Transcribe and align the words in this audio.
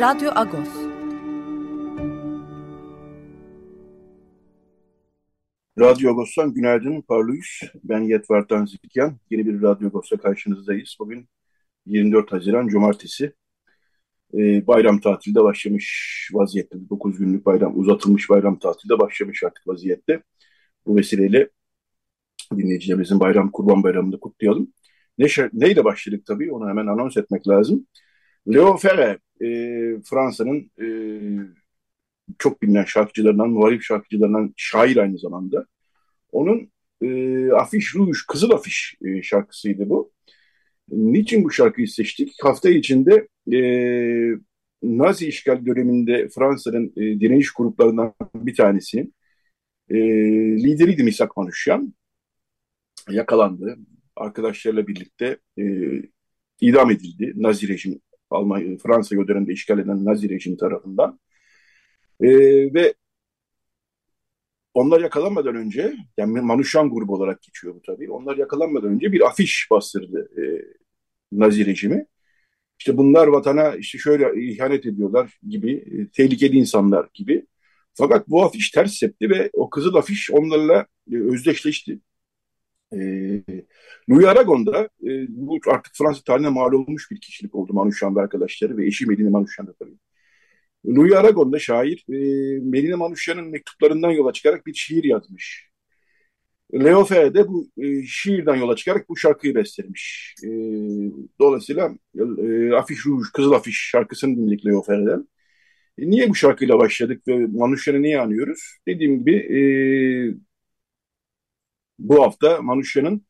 Radyo 0.00 0.30
Agos. 0.34 0.68
Radyo 5.78 6.10
Agos'tan 6.10 6.54
günaydın 6.54 7.00
Parlıyız. 7.00 7.60
Ben 7.84 8.00
Yetvar 8.00 8.48
Tanzikyan. 8.48 9.18
Yeni 9.30 9.46
bir 9.46 9.62
Radyo 9.62 9.88
Agos'ta 9.88 10.16
karşınızdayız. 10.16 10.96
Bugün 11.00 11.28
24 11.86 12.32
Haziran 12.32 12.68
Cumartesi. 12.68 13.32
Ee, 14.34 14.66
bayram 14.66 15.00
tatilde 15.00 15.44
başlamış 15.44 16.30
vaziyette. 16.32 16.90
9 16.90 17.18
günlük 17.18 17.46
bayram, 17.46 17.78
uzatılmış 17.78 18.30
bayram 18.30 18.58
tatilde 18.58 18.98
başlamış 18.98 19.42
artık 19.44 19.68
vaziyette. 19.68 20.22
Bu 20.86 20.96
vesileyle 20.96 21.48
dinleyicilerimizin 22.52 23.20
bayram, 23.20 23.50
kurban 23.50 23.82
bayramını 23.82 24.20
kutlayalım. 24.20 24.72
Ne, 25.18 25.26
neyle 25.52 25.84
başladık 25.84 26.26
tabii 26.26 26.52
onu 26.52 26.68
hemen 26.68 26.86
anons 26.86 27.16
etmek 27.16 27.48
lazım. 27.48 27.86
Leo 28.52 28.76
Ferre, 28.76 29.18
e, 29.40 29.46
Fransa'nın 30.04 30.70
e, 30.80 30.86
çok 32.38 32.62
bilinen 32.62 32.84
şarkıcılarından, 32.84 33.50
muhalif 33.50 33.82
şarkıcılarından 33.82 34.54
şair 34.56 34.96
aynı 34.96 35.18
zamanda. 35.18 35.66
Onun 36.32 36.72
e, 37.02 37.50
Afiş 37.52 37.94
Rouge, 37.96 38.18
Kızıl 38.28 38.50
Afiş 38.50 38.94
e, 39.04 39.22
şarkısıydı 39.22 39.88
bu. 39.88 40.12
Niçin 40.88 41.44
bu 41.44 41.50
şarkıyı 41.50 41.88
seçtik? 41.88 42.34
Hafta 42.42 42.70
içinde 42.70 43.28
e, 43.52 43.58
Nazi 44.82 45.28
işgal 45.28 45.66
döneminde 45.66 46.28
Fransa'nın 46.28 46.92
e, 46.96 47.20
direniş 47.20 47.52
gruplarından 47.52 48.14
bir 48.34 48.54
tanesinin 48.54 49.14
e, 49.90 49.96
lideriydi 50.64 51.02
Misak 51.02 51.36
Manuşyan. 51.36 51.94
Yakalandı. 53.10 53.78
Arkadaşlarıyla 54.16 54.86
birlikte 54.86 55.38
e, 55.58 55.64
idam 56.60 56.90
edildi 56.90 57.32
Nazi 57.36 57.68
rejim 57.68 58.00
Almanya, 58.30 58.78
Fransa 58.78 59.16
o 59.18 59.28
dönemde 59.28 59.52
işgal 59.52 59.78
eden 59.78 60.04
Nazi 60.04 60.28
rejim 60.28 60.56
tarafından. 60.56 61.20
E, 62.20 62.28
ve 62.74 62.94
onlar 64.74 65.00
yakalanmadan 65.00 65.56
önce, 65.56 65.96
yani 66.16 66.40
Manuşan 66.40 66.90
grubu 66.90 67.14
olarak 67.14 67.42
geçiyor 67.42 67.74
bu 67.74 67.82
tabii, 67.82 68.10
onlar 68.10 68.36
yakalanmadan 68.36 68.90
önce 68.90 69.12
bir 69.12 69.26
afiş 69.26 69.68
bastırdı 69.70 70.30
e, 70.42 70.42
Nazi 71.32 71.66
rejimi. 71.66 72.06
İşte 72.78 72.96
bunlar 72.96 73.26
vatana 73.26 73.74
işte 73.76 73.98
şöyle 73.98 74.42
ihanet 74.46 74.86
ediyorlar 74.86 75.38
gibi, 75.48 75.72
e, 75.72 76.10
tehlikeli 76.10 76.56
insanlar 76.56 77.08
gibi. 77.14 77.46
Fakat 77.94 78.28
bu 78.28 78.44
afiş 78.44 78.70
ters 78.70 78.92
septi 78.94 79.30
ve 79.30 79.50
o 79.52 79.70
kızıl 79.70 79.94
afiş 79.94 80.30
onlarla 80.30 80.86
e, 81.12 81.16
özdeşleşti. 81.16 82.00
E, 82.92 82.98
Louis 84.10 84.26
Aragon 84.26 84.66
e, 85.06 85.26
bu 85.28 85.58
artık 85.66 85.92
Fransız 85.96 86.24
tarihine 86.24 86.48
mal 86.48 86.72
olmuş 86.72 87.10
bir 87.10 87.20
kişilik 87.20 87.54
oldu 87.54 87.72
Manuşan 87.72 88.16
ve 88.16 88.20
arkadaşları 88.20 88.76
ve 88.76 88.86
eşi 88.86 89.06
Medine 89.06 89.28
Manuşan 89.28 89.66
da 89.66 89.74
tabii. 89.74 89.98
Louis 90.86 91.12
Aragon 91.12 91.58
şair 91.58 92.04
e, 92.08 92.14
Medine 92.60 92.94
Manuşyan'ın 92.94 93.48
mektuplarından 93.50 94.10
yola 94.10 94.32
çıkarak 94.32 94.66
bir 94.66 94.74
şiir 94.74 95.04
yazmış. 95.04 95.68
Leo 96.74 97.08
de 97.08 97.48
bu 97.48 97.70
e, 97.78 98.02
şiirden 98.06 98.56
yola 98.56 98.76
çıkarak 98.76 99.08
bu 99.08 99.16
şarkıyı 99.16 99.54
bestelemiş. 99.54 100.34
E, 100.44 100.48
dolayısıyla 101.40 101.94
e, 102.18 102.72
Afiş 102.72 103.06
Rouge, 103.06 103.24
Kızıl 103.34 103.52
Afiş 103.52 103.88
şarkısını 103.90 104.36
dinledik 104.36 104.66
Leo 104.66 104.82
Ferre'den. 104.82 105.28
E, 105.98 106.10
niye 106.10 106.28
bu 106.28 106.34
şarkıyla 106.34 106.78
başladık 106.78 107.28
ve 107.28 107.46
Manuşyan'ı 107.46 108.02
niye 108.02 108.20
anıyoruz? 108.20 108.60
Dediğim 108.88 109.18
gibi 109.18 109.36
e, 109.36 109.60
bu 111.98 112.22
hafta 112.22 112.62
Manuşya'nın 112.62 113.26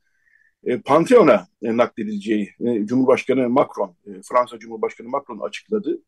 e, 0.64 0.80
Pantheon'a 0.80 1.48
e, 1.62 1.76
nakledileceği 1.76 2.50
e, 2.60 2.86
Cumhurbaşkanı 2.86 3.48
Macron, 3.48 3.96
e, 4.06 4.10
Fransa 4.28 4.58
Cumhurbaşkanı 4.58 5.08
Macron 5.08 5.40
açıkladı. 5.40 6.02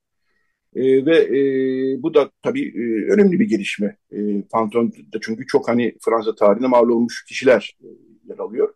E, 0.77 1.07
ve 1.07 1.17
e, 1.17 2.03
bu 2.03 2.15
da 2.15 2.31
tabii 2.43 2.69
e, 2.69 3.13
önemli 3.13 3.41
bir 3.41 3.49
gelişme. 3.49 3.97
E, 4.13 4.43
Pantheon'da 4.43 5.19
çünkü 5.23 5.47
çok 5.47 5.69
hani 5.69 5.97
Fransa 6.01 6.35
tarihine 6.35 6.67
mal 6.67 6.89
olmuş 6.89 7.25
kişiler 7.29 7.77
e, 7.85 7.87
yer 8.29 8.39
alıyor. 8.39 8.75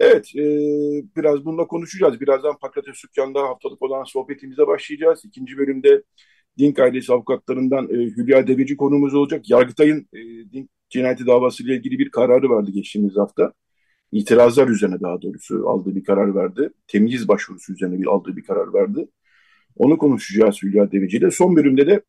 Evet, 0.00 0.36
e, 0.36 0.42
biraz 1.16 1.44
bununla 1.44 1.66
konuşacağız. 1.66 2.20
Birazdan 2.20 2.58
Pakrates 2.58 2.96
Sükkan'da 2.96 3.42
haftalık 3.42 3.82
olan 3.82 4.04
sohbetimize 4.04 4.66
başlayacağız. 4.66 5.24
İkinci 5.24 5.58
bölümde 5.58 6.02
Dink 6.60 6.78
ailesi 6.78 7.12
avukatlarından 7.12 7.84
e, 7.84 7.94
Hülya 7.94 8.46
Deveci 8.46 8.76
konumuz 8.76 9.14
olacak. 9.14 9.50
Yargıtay'ın 9.50 10.08
e, 10.12 10.52
Dink 10.52 10.70
cinayeti 10.90 11.26
davasıyla 11.26 11.74
ilgili 11.74 11.98
bir 11.98 12.10
kararı 12.10 12.50
vardı 12.50 12.70
geçtiğimiz 12.70 13.16
hafta. 13.16 13.52
İtirazlar 14.12 14.68
üzerine 14.68 15.00
daha 15.00 15.22
doğrusu 15.22 15.68
aldığı 15.68 15.94
bir 15.94 16.04
karar 16.04 16.34
verdi. 16.34 16.70
Temyiz 16.86 17.28
başvurusu 17.28 17.72
üzerine 17.72 18.00
bir 18.00 18.06
aldığı 18.06 18.36
bir 18.36 18.44
karar 18.44 18.74
verdi. 18.74 19.08
Onu 19.76 19.98
konuşacağız 19.98 20.62
Hülya 20.62 20.92
Deveci 20.92 21.16
ile. 21.16 21.30
Son 21.30 21.56
bölümde 21.56 21.86
de 21.86 22.02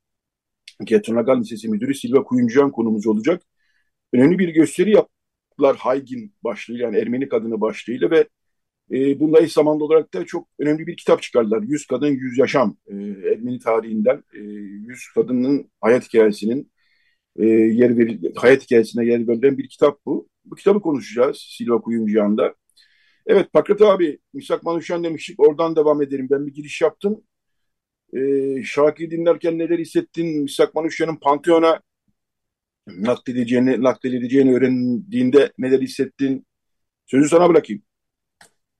Ketronagal 0.87 1.39
Lisesi 1.41 1.69
Müdürü 1.69 1.95
Silva 1.95 2.23
Kuyumcuyan 2.23 2.71
konumuz 2.71 3.07
olacak. 3.07 3.43
Önemli 4.13 4.39
bir 4.39 4.49
gösteri 4.49 4.91
yaptılar 4.91 5.77
Haygin 5.77 6.35
başlığıyla 6.43 6.85
yani 6.85 6.97
Ermeni 6.97 7.29
kadını 7.29 7.61
başlığıyla 7.61 8.11
ve 8.11 8.27
e, 8.91 9.19
bununla 9.19 9.39
eş 9.41 9.53
zamanlı 9.53 9.83
olarak 9.83 10.13
da 10.13 10.25
çok 10.25 10.47
önemli 10.59 10.87
bir 10.87 10.97
kitap 10.97 11.21
çıkardılar. 11.21 11.61
Yüz 11.63 11.87
Kadın 11.87 12.07
Yüz 12.07 12.37
Yaşam 12.37 12.77
e, 12.87 12.95
Ermeni 13.31 13.59
tarihinden 13.59 14.23
e, 14.33 14.39
Yüz 14.87 15.07
Kadının 15.15 15.71
hayat 15.81 16.07
hikayesinin 16.07 16.71
e, 17.39 17.45
yer 17.45 17.97
veril, 17.97 18.35
hayat 18.35 18.63
hikayesine 18.63 19.05
yer 19.05 19.27
verilen 19.27 19.57
bir 19.57 19.69
kitap 19.69 20.05
bu. 20.05 20.29
Bu 20.45 20.55
kitabı 20.55 20.81
konuşacağız 20.81 21.37
Silva 21.57 21.81
Kuyumcuyan'da. 21.81 22.55
Evet 23.25 23.53
Pakrat 23.53 23.81
abi, 23.81 24.19
Misak 24.33 24.63
Manuşyan 24.63 25.03
demiştik. 25.03 25.39
Oradan 25.39 25.75
devam 25.75 26.01
edelim. 26.01 26.27
Ben 26.31 26.47
bir 26.47 26.53
giriş 26.53 26.81
yaptım. 26.81 27.23
Ee, 28.13 28.63
şarkıyı 28.63 29.11
dinlerken 29.11 29.59
neler 29.59 29.79
hissettin? 29.79 30.41
Misak 30.43 30.75
Manuşyan'ın 30.75 31.15
Pantheon'a 31.15 31.81
nakledileceğini, 32.87 33.83
nakledileceğini 33.83 34.55
öğrendiğinde 34.55 35.51
neler 35.57 35.81
hissettin? 35.81 36.45
Sözü 37.05 37.29
sana 37.29 37.49
bırakayım. 37.49 37.83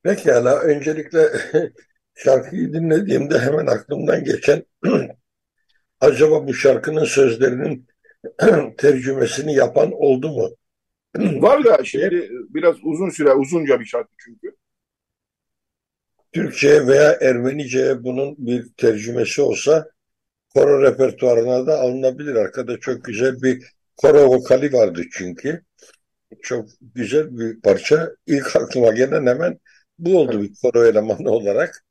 Pekala. 0.04 0.60
Öncelikle 0.60 1.30
şarkıyı 2.16 2.74
dinlediğimde 2.74 3.40
hemen 3.40 3.66
aklımdan 3.66 4.24
geçen 4.24 4.66
acaba 6.00 6.48
bu 6.48 6.54
şarkının 6.54 7.06
sözlerinin 7.06 7.88
tercümesini 8.78 9.56
yapan 9.56 9.92
oldu 9.92 10.30
mu? 10.30 10.50
Var 11.42 11.66
da 11.66 11.84
şimdi 11.84 12.30
biraz 12.32 12.76
uzun 12.84 13.10
süre, 13.10 13.34
uzunca 13.34 13.80
bir 13.80 13.86
şarkı 13.86 14.14
çünkü. 14.18 14.56
Türkçe 16.32 16.88
veya 16.88 17.18
Ermenice 17.22 18.04
bunun 18.04 18.36
bir 18.38 18.74
tercümesi 18.78 19.42
olsa 19.42 19.90
koro 20.50 20.82
repertuarına 20.84 21.68
da 21.68 21.80
alınabilir. 21.80 22.36
Arkada 22.36 22.80
çok 22.80 23.04
güzel 23.04 23.42
bir 23.42 23.64
koro 23.98 24.26
vokali 24.26 24.74
vardı 24.74 25.02
çünkü. 25.12 25.64
Çok 26.42 26.70
güzel 26.82 27.38
bir 27.38 27.62
parça. 27.62 28.12
İlk 28.28 28.56
aklıma 28.56 28.92
gelen 28.92 29.26
hemen 29.26 29.60
bu 30.02 30.20
oldu 30.20 30.42
bir 30.42 30.52
koro 30.62 30.86
elemanı 30.86 31.32
olarak. 31.32 31.86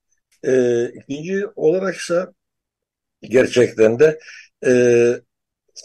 Ee, 0.45 0.85
ikinci 0.89 1.47
olaraksa 1.47 2.33
gerçekten 3.23 3.99
de 3.99 4.19
e, 4.67 4.73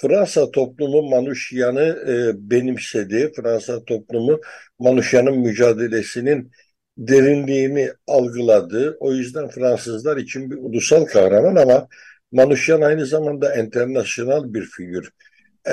Fransa 0.02 0.52
toplumu 0.52 1.02
Manuşyan'ı 1.10 1.82
e, 2.08 2.50
benimsedi. 2.52 3.32
Fransa 3.36 3.86
toplumu 3.86 4.42
Manuşyan'ın 4.80 5.38
mücadelesinin 5.38 6.52
derinliğini 6.98 7.92
algıladı. 8.08 8.98
O 9.00 9.14
yüzden 9.14 9.50
Fransızlar 9.50 10.18
için 10.18 10.52
bir 10.52 10.58
ulusal 10.58 11.06
kahraman 11.06 11.56
ama 11.56 11.88
Manuşyan 12.32 12.82
aynı 12.82 13.06
zamanda 13.06 13.56
internasyonel 13.56 14.54
bir 14.54 14.66
figür. 14.66 15.12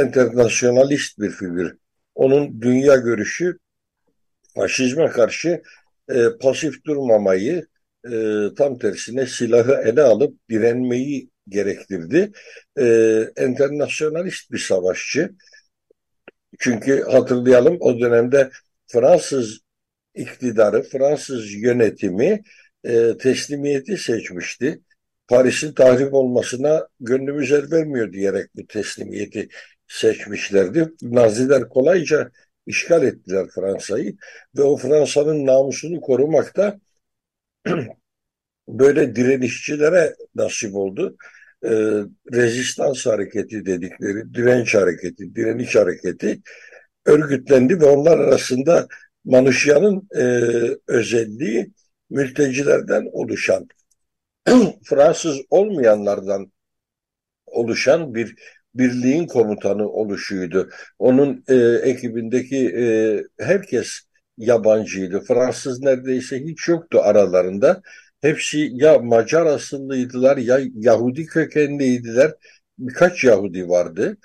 Internasyonalist 0.05 1.19
bir 1.19 1.31
figür. 1.31 1.77
Onun 2.15 2.63
dünya 2.63 2.97
görüşü 2.97 3.59
faşizme 4.55 5.07
karşı 5.07 5.63
e, 6.11 6.39
pasif 6.41 6.85
durmamayı, 6.85 7.67
e, 8.07 8.11
tam 8.57 8.79
tersine 8.79 9.27
silahı 9.27 9.73
ele 9.73 10.03
alıp 10.03 10.49
direnmeyi 10.51 11.31
gerektirdi. 11.49 12.33
E, 12.79 12.85
enternasyonalist 13.37 14.53
bir 14.53 14.59
savaşçı. 14.59 15.31
Çünkü 16.59 17.03
hatırlayalım 17.03 17.77
o 17.81 18.01
dönemde 18.01 18.51
Fransız 18.87 19.61
iktidarı, 20.15 20.83
Fransız 20.83 21.53
yönetimi 21.55 22.43
e, 22.85 23.17
teslimiyeti 23.19 23.97
seçmişti. 23.97 24.81
Paris'in 25.29 25.73
tahrip 25.73 26.15
olmasına 26.15 26.89
gönlümüz 27.01 27.53
el 27.53 27.71
vermiyor 27.71 28.13
diyerek 28.13 28.47
bu 28.57 28.67
teslimiyeti 28.67 29.49
seçmişlerdi. 29.89 30.93
Naziler 31.03 31.69
kolayca 31.69 32.31
işgal 32.67 33.03
ettiler 33.03 33.47
Fransa'yı 33.55 34.17
ve 34.59 34.63
o 34.63 34.77
Fransa'nın 34.77 35.47
namusunu 35.47 36.01
korumakta 36.01 36.81
böyle 38.69 39.17
direnişçilere 39.17 40.15
nasip 40.35 40.75
oldu. 40.75 41.17
Ee, 41.65 41.69
rezistans 42.33 43.07
hareketi 43.07 43.67
dedikleri, 43.67 44.35
direnç 44.35 44.75
hareketi, 44.75 45.35
direniş 45.35 45.77
hareketi 45.77 46.41
örgütlendi 47.07 47.81
ve 47.81 47.85
onlar 47.85 48.19
arasında 48.19 48.89
Manuşya'nın 49.25 50.09
e, 50.17 50.25
özelliği 50.89 51.71
mültecilerden 52.11 53.09
oluşan, 53.13 53.69
Fransız 54.85 55.41
olmayanlardan 55.51 56.53
oluşan 57.47 58.15
bir 58.15 58.35
birliğin 58.75 59.27
komutanı 59.27 59.89
oluşuydu. 59.89 60.71
Onun 60.99 61.45
e, 61.49 61.55
ekibindeki 61.91 62.69
e, 62.77 62.85
herkes 63.45 64.01
yabancıydı. 64.39 65.21
Fransız 65.21 65.81
neredeyse 65.81 66.39
hiç 66.45 66.69
yoktu 66.69 67.01
aralarında. 67.03 67.83
Hepsi 68.21 68.71
ya 68.73 68.99
Macar 68.99 69.47
asıllıydılar 69.47 70.37
ya 70.37 70.61
Yahudi 70.75 71.27
kökenliydiler. 71.27 72.33
Birkaç 72.79 73.25
Yahudi 73.25 73.69
vardı 73.69 74.17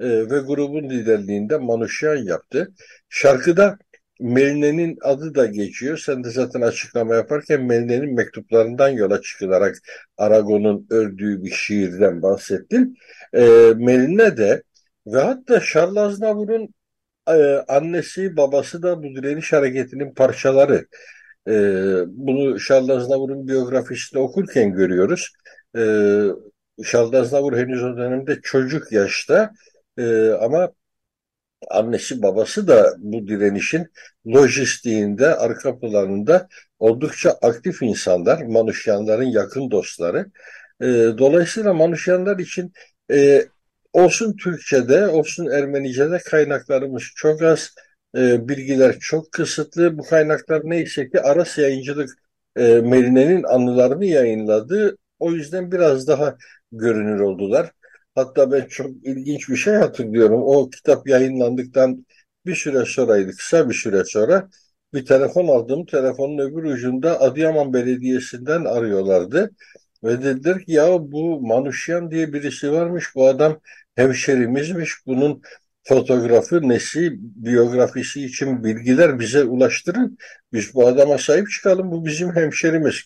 e, 0.00 0.08
ve 0.08 0.38
grubun 0.38 0.90
liderliğinde 0.90 1.56
Manuşyan 1.56 2.16
yaptı. 2.16 2.72
Şarkıda 3.08 3.78
Meline'nin 4.20 4.98
adı 5.02 5.34
da 5.34 5.46
geçiyor. 5.46 5.98
Sen 5.98 6.24
de 6.24 6.30
zaten 6.30 6.60
açıklama 6.60 7.14
yaparken 7.14 7.62
Meline'nin 7.64 8.14
mektuplarından 8.14 8.88
yola 8.88 9.22
çıkılarak 9.22 9.76
Aragon'un 10.18 10.86
ördüğü 10.90 11.44
bir 11.44 11.50
şiirden 11.50 12.22
bahsettin. 12.22 12.96
E, 13.34 13.40
Meline 13.76 14.36
de 14.36 14.62
ve 15.06 15.20
hatta 15.20 15.60
Charles 15.60 15.96
Aznavour'un 15.96 16.74
e, 17.28 17.64
annesi 17.68 18.36
babası 18.36 18.82
da 18.82 19.02
bu 19.02 19.14
direniş 19.14 19.52
hareketinin 19.52 20.14
parçaları. 20.14 20.86
E, 21.48 21.52
bunu 22.06 22.60
Charles 22.60 22.90
Aznavour'un 22.90 23.48
biyografisinde 23.48 24.20
okurken 24.20 24.72
görüyoruz. 24.72 25.32
E, 25.76 25.80
Charles 26.84 27.14
Aznavour 27.14 27.56
henüz 27.56 27.82
o 27.82 27.96
dönemde 27.96 28.40
çocuk 28.42 28.92
yaşta 28.92 29.52
e, 29.98 30.30
ama 30.30 30.72
annesi 31.70 32.22
babası 32.22 32.68
da 32.68 32.94
bu 32.98 33.28
direnişin 33.28 33.86
lojistiğinde, 34.26 35.34
arka 35.34 35.78
planında 35.78 36.48
oldukça 36.78 37.30
aktif 37.30 37.82
insanlar, 37.82 38.42
Manuşyanların 38.42 39.24
yakın 39.24 39.70
dostları. 39.70 40.26
E, 40.80 40.86
dolayısıyla 41.18 41.74
Manuşyanlar 41.74 42.38
için 42.38 42.72
e, 43.12 43.46
olsun 43.92 44.36
Türkçe'de, 44.36 45.06
olsun 45.08 45.46
Ermenice'de 45.46 46.18
kaynaklarımız 46.18 47.02
çok 47.16 47.42
az, 47.42 47.74
e, 48.16 48.48
bilgiler 48.48 48.98
çok 49.00 49.32
kısıtlı. 49.32 49.98
Bu 49.98 50.02
kaynaklar 50.02 50.60
neyse 50.64 51.10
ki 51.10 51.20
Aras 51.20 51.58
Yayıncılık 51.58 52.10
e, 52.56 52.62
Merine'nin 52.62 53.42
anılarını 53.42 54.04
yayınladı. 54.04 54.96
O 55.18 55.32
yüzden 55.32 55.72
biraz 55.72 56.08
daha 56.08 56.36
görünür 56.72 57.20
oldular. 57.20 57.70
Hatta 58.16 58.52
ben 58.52 58.66
çok 58.66 58.90
ilginç 59.04 59.48
bir 59.48 59.56
şey 59.56 59.74
hatırlıyorum. 59.74 60.42
O 60.42 60.70
kitap 60.70 61.08
yayınlandıktan 61.08 62.06
bir 62.46 62.54
süre 62.54 62.84
sonraydı, 62.84 63.30
kısa 63.36 63.68
bir 63.68 63.74
süre 63.74 64.04
sonra 64.04 64.48
bir 64.94 65.06
telefon 65.06 65.48
aldım. 65.48 65.86
Telefonun 65.86 66.38
öbür 66.38 66.64
ucunda 66.64 67.20
Adıyaman 67.20 67.72
Belediyesi'nden 67.74 68.64
arıyorlardı. 68.64 69.50
Ve 70.04 70.22
dediler 70.22 70.64
ki 70.64 70.72
ya 70.72 71.12
bu 71.12 71.40
Manuşyan 71.40 72.10
diye 72.10 72.32
birisi 72.32 72.72
varmış. 72.72 73.14
Bu 73.14 73.26
adam 73.28 73.60
hemşerimizmiş. 73.96 74.92
Bunun 75.06 75.42
fotoğrafı, 75.84 76.68
nesi, 76.68 77.12
biyografisi 77.20 78.24
için 78.24 78.64
bilgiler 78.64 79.20
bize 79.20 79.44
ulaştırın. 79.44 80.18
Biz 80.52 80.74
bu 80.74 80.86
adama 80.86 81.18
sahip 81.18 81.50
çıkalım. 81.50 81.90
Bu 81.90 82.06
bizim 82.06 82.34
hemşerimiz. 82.36 83.02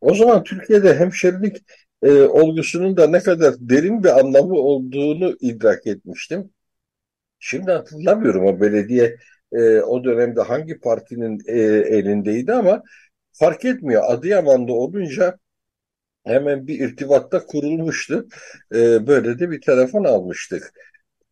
O 0.00 0.14
zaman 0.14 0.44
Türkiye'de 0.44 0.98
hemşerilik 0.98 1.56
e, 2.02 2.22
olgusunun 2.22 2.96
da 2.96 3.06
ne 3.06 3.20
kadar 3.20 3.54
derin 3.60 4.04
bir 4.04 4.18
anlamı 4.20 4.54
olduğunu 4.54 5.36
idrak 5.40 5.86
etmiştim. 5.86 6.50
Şimdi 7.38 7.70
hatırlamıyorum 7.72 8.46
o 8.46 8.60
belediye 8.60 9.16
e, 9.52 9.80
o 9.80 10.04
dönemde 10.04 10.40
hangi 10.42 10.80
partinin 10.80 11.38
e, 11.46 11.60
elindeydi 11.98 12.52
ama 12.52 12.82
fark 13.32 13.64
etmiyor. 13.64 14.02
Adıyaman'da 14.06 14.72
olunca 14.72 15.38
hemen 16.24 16.66
bir 16.66 16.80
irtibatta 16.80 17.46
kurulmuştu. 17.46 18.28
E, 18.74 19.06
böyle 19.06 19.38
de 19.38 19.50
bir 19.50 19.60
telefon 19.60 20.04
almıştık. 20.04 20.72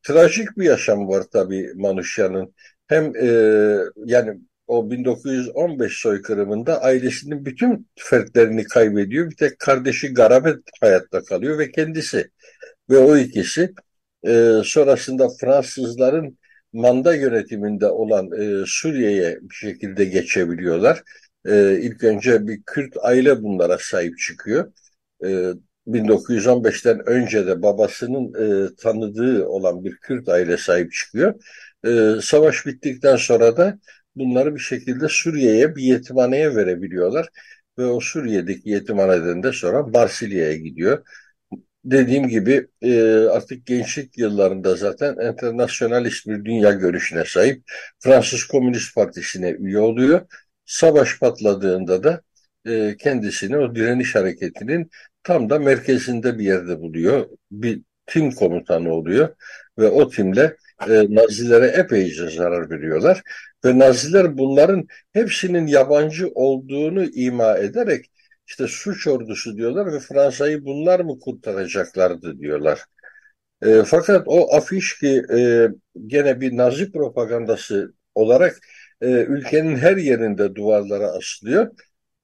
Trajik 0.03 0.59
bir 0.59 0.65
yaşam 0.65 1.09
var 1.09 1.25
tabii 1.33 1.73
Manuşya'nın. 1.77 2.55
Hem 2.89 3.17
e, 3.17 3.27
yani 3.97 4.41
o 4.71 4.91
1915 4.91 6.01
soykırımında 6.01 6.83
ailesinin 6.83 7.45
bütün 7.45 7.89
fertlerini 7.97 8.65
kaybediyor. 8.65 9.31
Bir 9.31 9.37
tek 9.37 9.59
kardeşi 9.59 10.15
Garabet 10.15 10.59
hayatta 10.81 11.25
kalıyor 11.25 11.59
ve 11.59 11.71
kendisi. 11.71 12.31
Ve 12.91 12.99
o 12.99 13.17
ikisi 13.17 13.75
e, 14.27 14.53
sonrasında 14.65 15.29
Fransızların 15.41 16.39
manda 16.73 17.15
yönetiminde 17.15 17.87
olan 17.87 18.31
e, 18.41 18.65
Suriye'ye 18.67 19.39
bir 19.43 19.55
şekilde 19.55 20.05
geçebiliyorlar. 20.05 21.03
E, 21.47 21.79
ilk 21.81 22.05
önce 22.05 22.47
bir 22.47 22.63
Kürt 22.67 22.97
aile 23.03 23.43
bunlara 23.43 23.79
sahip 23.81 24.19
çıkıyor. 24.19 24.73
E, 25.25 25.53
1915'ten 25.87 27.09
önce 27.09 27.47
de 27.47 27.63
babasının 27.63 28.35
e, 28.35 28.75
tanıdığı 28.77 29.47
olan 29.47 29.85
bir 29.85 29.97
Kürt 29.97 30.29
aile 30.29 30.57
sahip 30.57 30.93
çıkıyor. 30.93 31.35
E, 31.87 32.21
savaş 32.23 32.67
bittikten 32.67 33.17
sonra 33.17 33.57
da 33.57 33.79
bunları 34.17 34.55
bir 34.55 34.61
şekilde 34.61 35.09
Suriye'ye 35.09 35.77
bir 35.77 35.83
yetimhaneye 35.83 36.57
verebiliyorlar. 36.57 37.29
Ve 37.79 37.85
o 37.87 38.01
Suriye'deki 38.01 38.71
yetimhaneden 38.71 39.43
de 39.43 39.53
sonra 39.53 39.83
Marsilya'ya 39.83 40.57
gidiyor. 40.57 41.05
Dediğim 41.85 42.29
gibi 42.29 42.67
e, 42.83 43.03
artık 43.13 43.67
gençlik 43.67 44.19
yıllarında 44.19 44.77
zaten 44.77 45.13
internasyonalist 45.13 46.27
bir 46.27 46.45
dünya 46.45 46.73
görüşüne 46.73 47.25
sahip. 47.25 47.63
Fransız 47.99 48.45
Komünist 48.45 48.95
Partisi'ne 48.95 49.51
üye 49.51 49.79
oluyor. 49.79 50.27
Savaş 50.65 51.19
patladığında 51.19 52.03
da 52.05 52.23
e, 52.67 52.97
kendisini 52.97 53.59
o 53.59 53.75
direniş 53.75 54.15
hareketinin 54.15 54.91
tam 55.23 55.51
da 55.51 55.59
merkezinde 55.59 56.39
bir 56.39 56.45
yerde 56.45 56.81
buluyor. 56.81 57.27
Bir 57.51 57.83
tim 58.07 58.31
komutanı 58.31 58.93
oluyor 58.93 59.35
ve 59.79 59.89
o 59.89 60.09
timle 60.11 60.57
e, 60.89 61.07
Nazilere 61.15 61.67
epeyce 61.67 62.31
zarar 62.31 62.71
veriyorlar. 62.71 63.23
Ve 63.65 63.79
Naziler 63.79 64.39
bunların 64.39 64.87
hepsinin 65.13 65.67
yabancı 65.67 66.29
olduğunu 66.35 67.05
ima 67.05 67.59
ederek 67.59 68.11
işte 68.47 68.67
suç 68.69 69.07
ordusu 69.07 69.57
diyorlar 69.57 69.93
ve 69.93 70.01
Fransa'yı 70.01 70.65
bunlar 70.65 71.01
mı 71.01 71.19
kurtaracaklardı 71.21 72.39
diyorlar. 72.39 72.85
E, 73.63 73.83
fakat 73.87 74.23
o 74.27 74.57
afiş 74.57 74.99
ki 74.99 75.23
e, 75.37 75.69
gene 76.07 76.41
bir 76.41 76.57
Nazi 76.57 76.93
propagandası 76.93 77.95
olarak 78.15 78.59
e, 79.01 79.07
ülkenin 79.07 79.77
her 79.77 79.97
yerinde 79.97 80.55
duvarlara 80.55 81.07
asılıyor. 81.07 81.71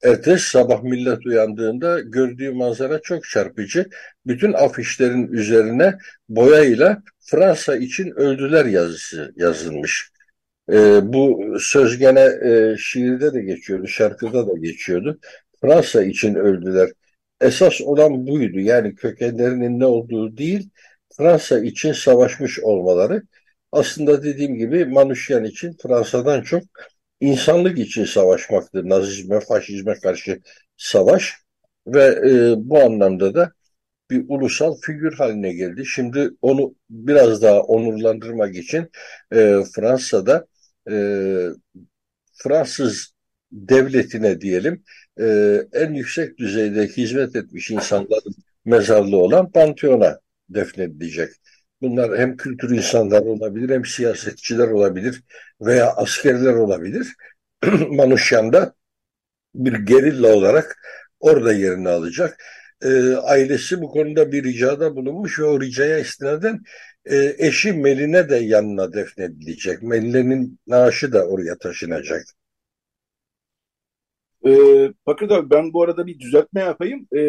Ertesi 0.02 0.50
sabah 0.50 0.82
millet 0.82 1.26
uyandığında 1.26 2.00
gördüğü 2.00 2.52
manzara 2.52 3.00
çok 3.02 3.24
çarpıcı. 3.24 3.88
Bütün 4.26 4.52
afişlerin 4.52 5.32
üzerine 5.32 5.94
boyayla 6.28 7.02
Fransa 7.20 7.76
için 7.76 8.10
öldüler 8.10 8.64
yazısı 8.64 9.32
yazılmış. 9.36 10.10
E, 10.72 11.12
bu 11.12 11.56
söz 11.60 11.98
gene 11.98 12.20
e, 12.20 12.76
şiirde 12.78 13.34
de 13.34 13.42
geçiyordu, 13.42 13.86
şarkıda 13.86 14.48
da 14.48 14.52
geçiyordu. 14.58 15.18
Fransa 15.60 16.02
için 16.02 16.34
öldüler. 16.34 16.90
Esas 17.40 17.80
olan 17.80 18.26
buydu. 18.26 18.60
Yani 18.60 18.94
kökenlerinin 18.94 19.80
ne 19.80 19.86
olduğu 19.86 20.36
değil, 20.36 20.70
Fransa 21.16 21.58
için 21.58 21.92
savaşmış 21.92 22.60
olmaları. 22.60 23.22
Aslında 23.72 24.22
dediğim 24.22 24.54
gibi 24.54 24.84
Manuşyan 24.84 25.44
için 25.44 25.76
Fransa'dan 25.82 26.42
çok 26.42 26.62
insanlık 27.20 27.78
için 27.78 28.04
savaşmaktır. 28.04 28.88
Nazizme, 28.88 29.40
faşizme 29.40 29.94
karşı 29.94 30.40
savaş 30.76 31.34
ve 31.86 32.04
e, 32.04 32.54
bu 32.56 32.78
anlamda 32.80 33.34
da 33.34 33.52
bir 34.10 34.24
ulusal 34.28 34.76
figür 34.80 35.12
haline 35.12 35.52
geldi. 35.52 35.86
Şimdi 35.86 36.30
onu 36.42 36.74
biraz 36.90 37.42
daha 37.42 37.60
onurlandırmak 37.60 38.56
için 38.56 38.90
e, 39.32 39.58
Fransa'da 39.74 40.46
e, 40.90 40.96
Fransız 42.34 43.14
devletine 43.52 44.40
diyelim 44.40 44.82
e, 45.20 45.58
en 45.72 45.94
yüksek 45.94 46.38
düzeyde 46.38 46.86
hizmet 46.86 47.36
etmiş 47.36 47.70
insanların 47.70 48.34
mezarlığı 48.64 49.16
olan 49.16 49.52
Pantheon'a 49.52 50.20
defnedilecek. 50.48 51.30
Bunlar 51.82 52.18
hem 52.18 52.36
kültür 52.36 52.70
insanları 52.70 53.24
olabilir 53.24 53.70
hem 53.74 53.84
siyasetçiler 53.84 54.68
olabilir 54.68 55.22
veya 55.60 55.92
askerler 55.92 56.52
olabilir. 56.52 57.14
Manuşyan'da 57.90 58.74
bir 59.54 59.72
gerilla 59.72 60.34
olarak 60.34 60.76
orada 61.20 61.52
yerini 61.52 61.88
alacak. 61.88 62.42
E, 62.82 63.14
ailesi 63.14 63.82
bu 63.82 63.90
konuda 63.90 64.32
bir 64.32 64.44
ricada 64.44 64.96
bulunmuş 64.96 65.38
ve 65.38 65.44
o 65.44 65.60
ricaya 65.60 65.98
istinaden 65.98 66.60
e, 67.10 67.34
eşi 67.38 67.72
Meline 67.72 68.28
de 68.28 68.36
yanına 68.36 68.92
defnedilecek. 68.92 69.82
Meline'nin 69.82 70.58
naaşı 70.66 71.12
da 71.12 71.26
oraya 71.26 71.58
taşınacak. 71.58 72.26
E, 74.46 74.50
Bakır 75.06 75.30
abi 75.30 75.50
ben 75.50 75.72
bu 75.72 75.82
arada 75.82 76.06
bir 76.06 76.18
düzeltme 76.18 76.60
yapayım. 76.60 77.06
E, 77.12 77.20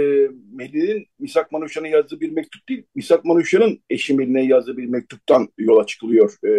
Meline'nin 0.53 1.05
Misak 1.19 1.51
Manuşyan'a 1.51 1.87
yazdığı 1.87 2.19
bir 2.19 2.31
mektup 2.31 2.69
değil, 2.69 2.83
Misak 2.95 3.25
Manuşyan'ın 3.25 3.79
eşi 3.89 4.13
Meline'ye 4.13 4.47
yazdığı 4.47 4.77
bir 4.77 4.85
mektuptan 4.85 5.47
yola 5.57 5.85
çıkılıyor. 5.85 6.33
E, 6.43 6.49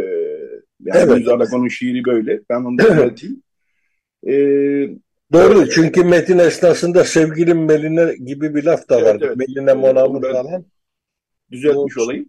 yani 0.85 0.99
evet. 0.99 1.17
Müzalakon'un 1.17 1.69
şiiri 1.69 2.05
böyle. 2.05 2.41
Ben 2.51 2.65
onu 2.65 2.79
düzelteyim. 2.79 3.43
e, 4.27 4.33
Doğru 5.33 5.69
çünkü 5.71 6.05
metin 6.05 6.39
esnasında 6.39 7.05
sevgilim 7.05 7.65
Meline 7.65 8.15
gibi 8.25 8.55
bir 8.55 8.65
laf 8.65 8.89
da 8.89 9.01
evet, 9.01 9.07
vardı. 9.07 9.25
Evet. 9.27 9.37
Meline 9.37 9.75
Monamur 9.75 10.23
falan. 10.23 10.65
Düzeltmiş 11.51 11.97
Doğru. 11.97 12.05
olayım. 12.05 12.29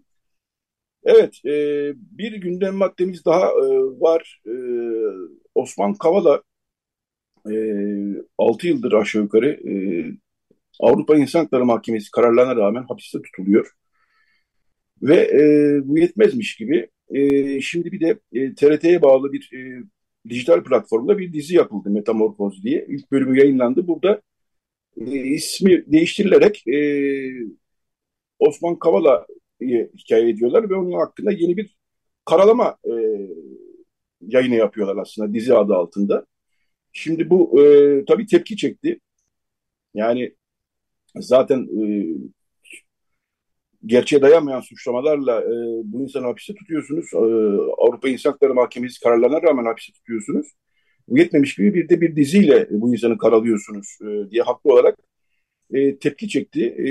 Evet, 1.04 1.46
e, 1.46 1.52
bir 1.96 2.34
gündem 2.34 2.76
maddemiz 2.76 3.26
daha 3.26 3.46
e, 3.46 3.66
var. 4.02 4.42
E, 4.48 4.54
Osman 5.56 5.94
Kavala 5.94 6.44
e, 7.52 7.54
6 8.38 8.68
yıldır 8.68 8.94
aşağı 8.94 9.22
yukarı 9.24 9.50
e, 9.50 9.74
Avrupa 10.80 11.18
İnsan 11.18 11.40
Hakları 11.40 11.66
Mahkemesi 11.66 12.12
kararlarına 12.12 12.56
rağmen 12.56 12.84
hapiste 12.84 13.22
tutuluyor. 13.22 13.72
Ve 15.02 15.16
e, 15.16 15.42
bu 15.88 15.98
yetmezmiş 16.00 16.56
gibi 16.56 16.90
e, 17.10 17.62
şimdi 17.62 17.92
bir 17.92 18.00
de 18.00 18.20
e, 18.34 18.56
TRT'ye 18.56 19.02
bağlı 19.02 19.34
bir 19.34 19.52
e, 19.54 19.84
dijital 20.30 20.64
platformda 20.64 21.18
bir 21.18 21.34
dizi 21.34 21.56
yapıldı 21.56 21.90
Metamorfoz 21.90 22.64
diye. 22.64 22.86
İlk 22.90 23.12
bölümü 23.12 23.40
yayınlandı. 23.40 23.88
Burada 23.88 24.22
e, 24.98 25.06
ismi 25.12 25.92
değiştirilerek 25.92 26.68
e, 26.68 26.80
Osman 28.40 28.80
Kavala 28.80 29.28
hikaye 29.62 30.30
ediyorlar 30.30 30.70
ve 30.70 30.76
onun 30.76 30.92
hakkında 31.00 31.32
yeni 31.32 31.58
bir 31.58 31.78
karalama 32.26 32.78
e, 32.86 32.94
yayını 34.22 34.56
yapıyorlar 34.56 34.98
aslında 35.02 35.34
dizi 35.34 35.56
adı 35.56 35.74
altında. 35.76 36.26
Şimdi 36.94 37.30
bu 37.30 37.64
e, 37.64 38.06
tabii 38.06 38.26
tepki 38.26 38.58
çekti. 38.58 39.00
Yani 39.94 40.36
zaten 41.16 41.68
e, 41.82 41.84
gerçeğe 43.86 44.22
dayanmayan 44.22 44.62
suçlamalarla 44.62 45.42
e, 45.42 45.54
bu 45.84 46.04
insanı 46.04 46.26
hapiste 46.26 46.56
tutuyorsunuz. 46.56 47.14
E, 47.14 47.18
Avrupa 47.78 48.10
İnsan 48.10 48.32
Hakları 48.32 48.54
Mahkemesi 48.54 49.00
kararlarına 49.00 49.42
rağmen 49.42 49.66
hapiste 49.66 49.94
tutuyorsunuz. 49.94 50.48
Bu 51.08 51.18
yetmemiş 51.18 51.56
gibi 51.56 51.74
bir 51.74 51.90
de 51.90 52.02
bir 52.02 52.16
diziyle 52.16 52.68
bu 52.72 52.94
insanı 52.94 53.18
karalıyorsunuz 53.18 53.98
e, 54.02 54.32
diye 54.32 54.42
haklı 54.42 54.74
olarak 54.74 54.98
e, 55.74 56.00
tepki 56.00 56.30
çekti. 56.30 56.66
E, 56.66 56.90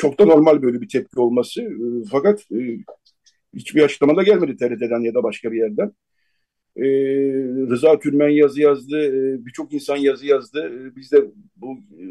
çok 0.00 0.18
da 0.18 0.24
normal 0.24 0.62
böyle 0.62 0.80
bir 0.80 0.88
tepki 0.88 1.20
olması. 1.20 1.62
E, 1.62 2.04
fakat 2.10 2.40
e, 2.52 2.58
hiçbir 3.54 3.82
açıklamada 3.82 4.22
gelmedi 4.22 4.56
TRT'den 4.56 5.00
ya 5.00 5.14
da 5.14 5.22
başka 5.22 5.52
bir 5.52 5.58
yerden. 5.58 5.92
E, 6.76 6.84
Rıza 7.70 7.98
Türmen 7.98 8.28
yazı 8.28 8.60
yazdı, 8.60 8.98
e, 9.06 9.46
birçok 9.46 9.72
insan 9.72 9.96
yazı 9.96 10.26
yazdı. 10.26 10.60
E, 10.74 10.96
biz 10.96 11.12
de 11.12 11.30
bu 11.56 11.72
e, 11.72 12.04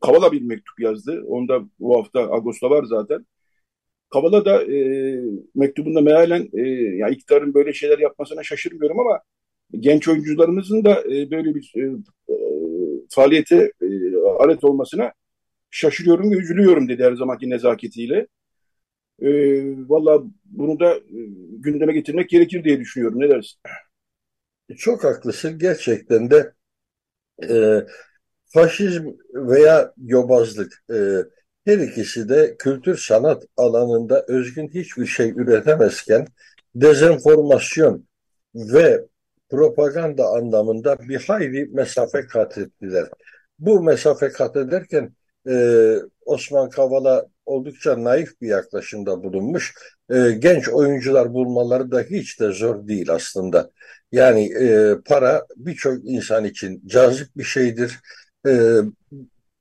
Kavala 0.00 0.32
bir 0.32 0.42
mektup 0.42 0.80
yazdı. 0.80 1.22
Onda 1.26 1.62
bu 1.80 1.98
hafta 1.98 2.20
Ağustos'ta 2.20 2.70
var 2.70 2.84
zaten. 2.84 3.26
Kavala 4.10 4.44
da 4.44 4.64
e, 4.64 4.78
mektubunda 5.54 6.00
mealen 6.00 6.48
e, 6.52 6.62
ya 6.96 7.08
iktidarın 7.08 7.54
böyle 7.54 7.72
şeyler 7.72 7.98
yapmasına 7.98 8.42
şaşırmıyorum 8.42 9.00
ama 9.00 9.20
genç 9.80 10.08
oyuncularımızın 10.08 10.84
da 10.84 11.00
e, 11.00 11.30
böyle 11.30 11.54
bir 11.54 11.72
e, 11.76 11.80
e, 12.32 12.36
faaliyete 13.10 13.72
e, 13.82 13.86
alet 14.40 14.64
olmasına 14.64 15.12
şaşırıyorum 15.72 16.30
ve 16.30 16.36
üzülüyorum 16.36 16.88
dedi 16.88 17.04
her 17.04 17.12
zamanki 17.12 17.50
nezaketiyle. 17.50 18.26
E, 19.22 19.28
Valla 19.88 20.22
bunu 20.44 20.80
da 20.80 20.94
e, 20.94 21.18
gündeme 21.58 21.92
getirmek 21.92 22.28
gerekir 22.28 22.64
diye 22.64 22.80
düşünüyorum. 22.80 23.20
Ne 23.20 23.28
dersin? 23.28 23.60
Çok 24.76 25.04
haklısın. 25.04 25.58
Gerçekten 25.58 26.30
de 26.30 26.52
e, 27.48 27.86
faşizm 28.44 29.06
veya 29.34 29.92
yobazlık 29.96 30.84
e, 30.90 30.96
her 31.64 31.78
ikisi 31.78 32.28
de 32.28 32.56
kültür 32.58 32.96
sanat 32.96 33.42
alanında 33.56 34.24
özgün 34.28 34.68
hiçbir 34.68 35.06
şey 35.06 35.30
üretemezken 35.30 36.26
dezenformasyon 36.74 38.06
ve 38.54 39.06
propaganda 39.50 40.26
anlamında 40.26 40.98
bir 41.08 41.24
hayli 41.26 41.66
mesafe 41.66 42.26
kat 42.26 42.58
ettiler. 42.58 43.08
Bu 43.58 43.82
mesafe 43.82 44.28
kat 44.28 44.56
ederken 44.56 45.12
e, 45.48 45.54
Osman 46.26 46.70
Kavala 46.70 47.26
oldukça 47.46 48.04
naif 48.04 48.40
bir 48.40 48.48
yaklaşımda 48.48 49.22
bulunmuş. 49.22 49.74
E, 50.10 50.30
genç 50.38 50.68
oyuncular 50.68 51.32
bulmaları 51.34 51.90
da 51.90 52.00
hiç 52.00 52.40
de 52.40 52.52
zor 52.52 52.88
değil 52.88 53.10
aslında. 53.12 53.70
Yani 54.12 54.52
e, 54.54 54.96
para 55.04 55.46
birçok 55.56 55.98
insan 56.04 56.44
için 56.44 56.82
cazip 56.86 57.36
bir 57.36 57.44
şeydir. 57.44 58.00
E, 58.46 58.52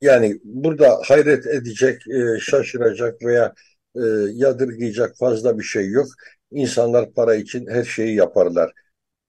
yani 0.02 0.40
burada 0.44 1.00
hayret 1.06 1.48
edecek, 1.48 2.02
e, 2.08 2.40
şaşıracak 2.40 3.22
veya 3.24 3.54
e, 3.96 4.02
yadırgayacak 4.34 5.18
fazla 5.18 5.60
bir 5.60 5.64
şey 5.64 5.90
yok. 5.90 6.08
İnsanlar 6.52 7.14
para 7.14 7.36
için 7.36 7.68
her 7.68 7.84
şeyi 7.84 8.16
yaparlar. 8.16 8.72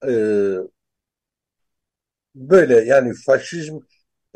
E, 0.09 0.13
böyle 2.35 2.77
yani 2.85 3.15
faşizm 3.27 3.79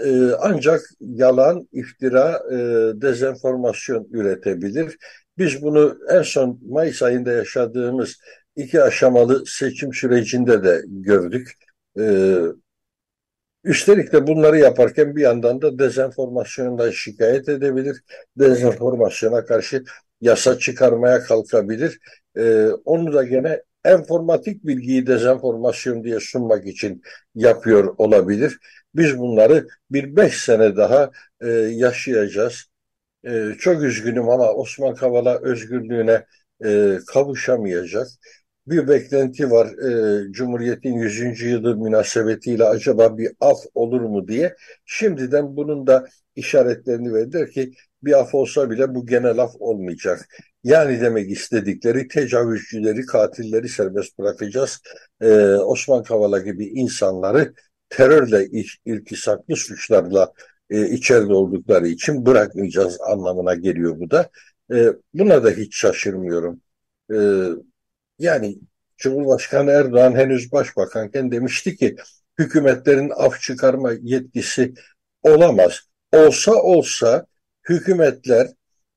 e, 0.05 0.33
ancak 0.41 0.83
yalan, 1.01 1.69
iftira, 1.73 2.43
e, 2.53 2.57
dezenformasyon 3.01 4.09
üretebilir. 4.11 4.97
Biz 5.39 5.63
bunu 5.63 5.99
en 6.11 6.23
son 6.23 6.61
Mayıs 6.69 7.03
ayında 7.03 7.33
yaşadığımız 7.33 8.17
iki 8.57 8.83
aşamalı 8.83 9.47
seçim 9.47 9.95
sürecinde 9.95 10.65
de 10.65 10.83
gördük. 10.87 11.53
E, 11.99 12.37
üstelik 13.65 14.13
de 14.13 14.27
bunları 14.27 14.59
yaparken 14.59 15.17
bir 15.17 15.23
yandan 15.23 15.63
da 15.63 15.79
dezenformasyondan 15.79 16.91
şikayet 16.91 17.49
edebilir. 17.49 18.03
Dezenformasyona 18.39 19.45
karşı 19.45 19.85
yasa 20.21 20.59
çıkarmaya 20.59 21.21
kalkabilir. 21.21 21.99
E, 22.37 22.67
onu 22.85 23.13
da 23.13 23.25
gene 23.25 23.63
enformatik 23.85 24.67
bilgiyi 24.67 25.07
dezenformasyon 25.07 26.05
diye 26.05 26.21
sunmak 26.21 26.67
için 26.67 27.03
yapıyor 27.35 27.95
olabilir. 27.99 28.59
Biz 28.95 29.19
bunları 29.19 29.69
bir 29.91 30.17
beş 30.17 30.35
sene 30.35 30.77
daha 30.77 31.11
e, 31.41 31.49
yaşayacağız. 31.51 32.65
E, 33.27 33.53
çok 33.59 33.83
üzgünüm 33.83 34.29
ama 34.29 34.53
Osman 34.53 34.95
Kavala 34.95 35.39
özgürlüğüne 35.43 36.27
e, 36.65 36.99
kavuşamayacak. 37.07 38.07
Bir 38.67 38.89
beklenti 38.89 39.51
var 39.51 39.67
e, 39.67 40.33
Cumhuriyet'in 40.33 40.93
100. 40.95 41.43
yılı 41.43 41.77
münasebetiyle 41.77 42.65
acaba 42.65 43.19
bir 43.19 43.31
af 43.41 43.59
olur 43.75 44.01
mu 44.01 44.29
diye. 44.29 44.57
Şimdiden 44.85 45.57
bunun 45.57 45.87
da 45.87 46.07
işaretlerini 46.37 47.15
verdiler 47.15 47.51
ki 47.51 47.73
bir 48.03 48.21
af 48.21 48.35
olsa 48.35 48.71
bile 48.71 48.95
bu 48.95 49.07
genel 49.07 49.39
af 49.39 49.51
olmayacak. 49.59 50.29
Yani 50.65 51.01
demek 51.01 51.31
istedikleri 51.31 52.09
tecavüzcüleri, 52.09 53.07
katilleri 53.07 53.69
serbest 53.69 54.19
bırakacağız. 54.19 54.81
Ee, 55.21 55.29
Osman 55.55 56.03
Kavala 56.03 56.39
gibi 56.39 56.67
insanları 56.67 57.55
terörle 57.89 58.47
iltisaklı 58.85 59.57
suçlarla 59.57 60.33
e, 60.71 60.91
içeride 60.91 61.35
oldukları 61.35 61.89
için 61.89 62.27
bırakmayacağız 62.27 63.01
anlamına 63.01 63.55
geliyor 63.55 64.01
bu 64.01 64.11
da. 64.11 64.31
E, 64.75 64.89
buna 65.15 65.45
da 65.45 65.51
hiç 65.51 65.77
şaşırmıyorum. 65.77 66.61
E, 67.13 67.17
yani 68.19 68.59
Cumhurbaşkanı 68.97 69.71
Erdoğan 69.71 70.15
henüz 70.15 70.53
başbakanken 70.53 71.33
demişti 71.33 71.77
ki 71.77 71.97
hükümetlerin 72.39 73.13
af 73.17 73.41
çıkarma 73.41 73.93
yetkisi 74.03 74.75
olamaz. 75.23 75.81
Olsa 76.13 76.53
olsa 76.55 77.27
hükümetler 77.69 78.49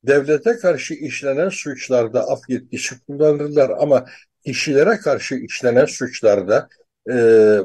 devlete 0.04 0.58
karşı 0.58 0.94
işlenen 0.94 1.50
suçlarda 1.50 2.28
af 2.28 2.40
yetkisi 2.50 2.96
kullanırlar 3.06 3.70
ama 3.70 4.06
kişilere 4.46 4.98
karşı 4.98 5.36
işlenen 5.36 5.86
suçlarda 5.86 6.70
e, 7.12 7.14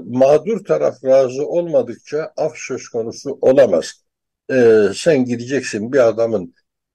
mağdur 0.07 0.65
taraf 0.65 1.05
razı 1.05 1.47
olmadıkça 1.47 2.33
af 2.37 2.53
söz 2.57 2.89
konusu 2.89 3.39
olamaz. 3.41 4.05
E, 4.51 4.89
sen 4.95 5.25
gideceksin 5.25 5.93
bir 5.93 6.09
adamın 6.09 6.55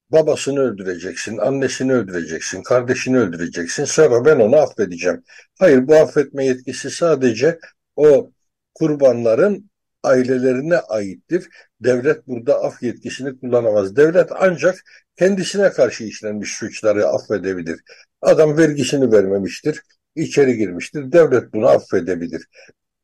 babasını 0.09 0.59
öldüreceksin, 0.59 1.37
annesini 1.37 1.93
öldüreceksin, 1.93 2.63
kardeşini 2.63 3.17
öldüreceksin. 3.19 3.85
Sonra 3.85 4.25
ben 4.25 4.39
onu 4.39 4.55
affedeceğim. 4.55 5.23
Hayır 5.59 5.87
bu 5.87 5.95
affetme 5.95 6.45
yetkisi 6.45 6.89
sadece 6.89 7.59
o 7.95 8.31
kurbanların 8.73 9.69
ailelerine 10.03 10.77
aittir. 10.77 11.49
Devlet 11.81 12.27
burada 12.27 12.63
af 12.63 12.83
yetkisini 12.83 13.39
kullanamaz. 13.39 13.95
Devlet 13.95 14.29
ancak 14.39 14.83
kendisine 15.17 15.69
karşı 15.69 16.03
işlenmiş 16.03 16.53
suçları 16.53 17.07
affedebilir. 17.07 17.79
Adam 18.21 18.57
vergisini 18.57 19.11
vermemiştir, 19.11 19.81
içeri 20.19 20.57
girmiştir. 20.57 21.11
Devlet 21.11 21.53
bunu 21.53 21.67
affedebilir. 21.67 22.47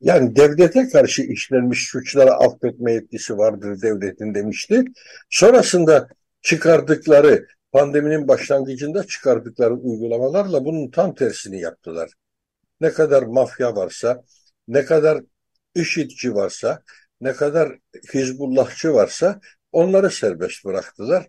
Yani 0.02 0.36
devlete 0.36 0.90
karşı 0.90 1.22
işlenmiş 1.22 1.88
suçlara 1.88 2.32
affetme 2.32 2.94
yetkisi 2.94 3.38
vardır 3.38 3.82
devletin 3.82 4.36
demişti. 4.36 4.84
Sonrasında 5.30 6.08
çıkardıkları 6.42 7.48
pandeminin 7.72 8.28
başlangıcında 8.28 9.04
çıkardıkları 9.04 9.74
uygulamalarla 9.74 10.66
bunun 10.66 10.92
tam 10.92 11.16
tersini 11.16 11.60
yaptılar. 11.62 12.12
Ne 12.82 12.92
kadar 12.92 13.24
mafya 13.24 13.76
varsa, 13.76 14.24
ne 14.68 14.86
kadar 14.86 15.22
IŞİD'ci 15.76 16.36
varsa, 16.36 16.84
ne 17.22 17.34
kadar 17.34 17.78
Hizbullahçı 18.14 18.94
varsa 18.94 19.40
onları 19.72 20.12
serbest 20.12 20.66
bıraktılar. 20.66 21.28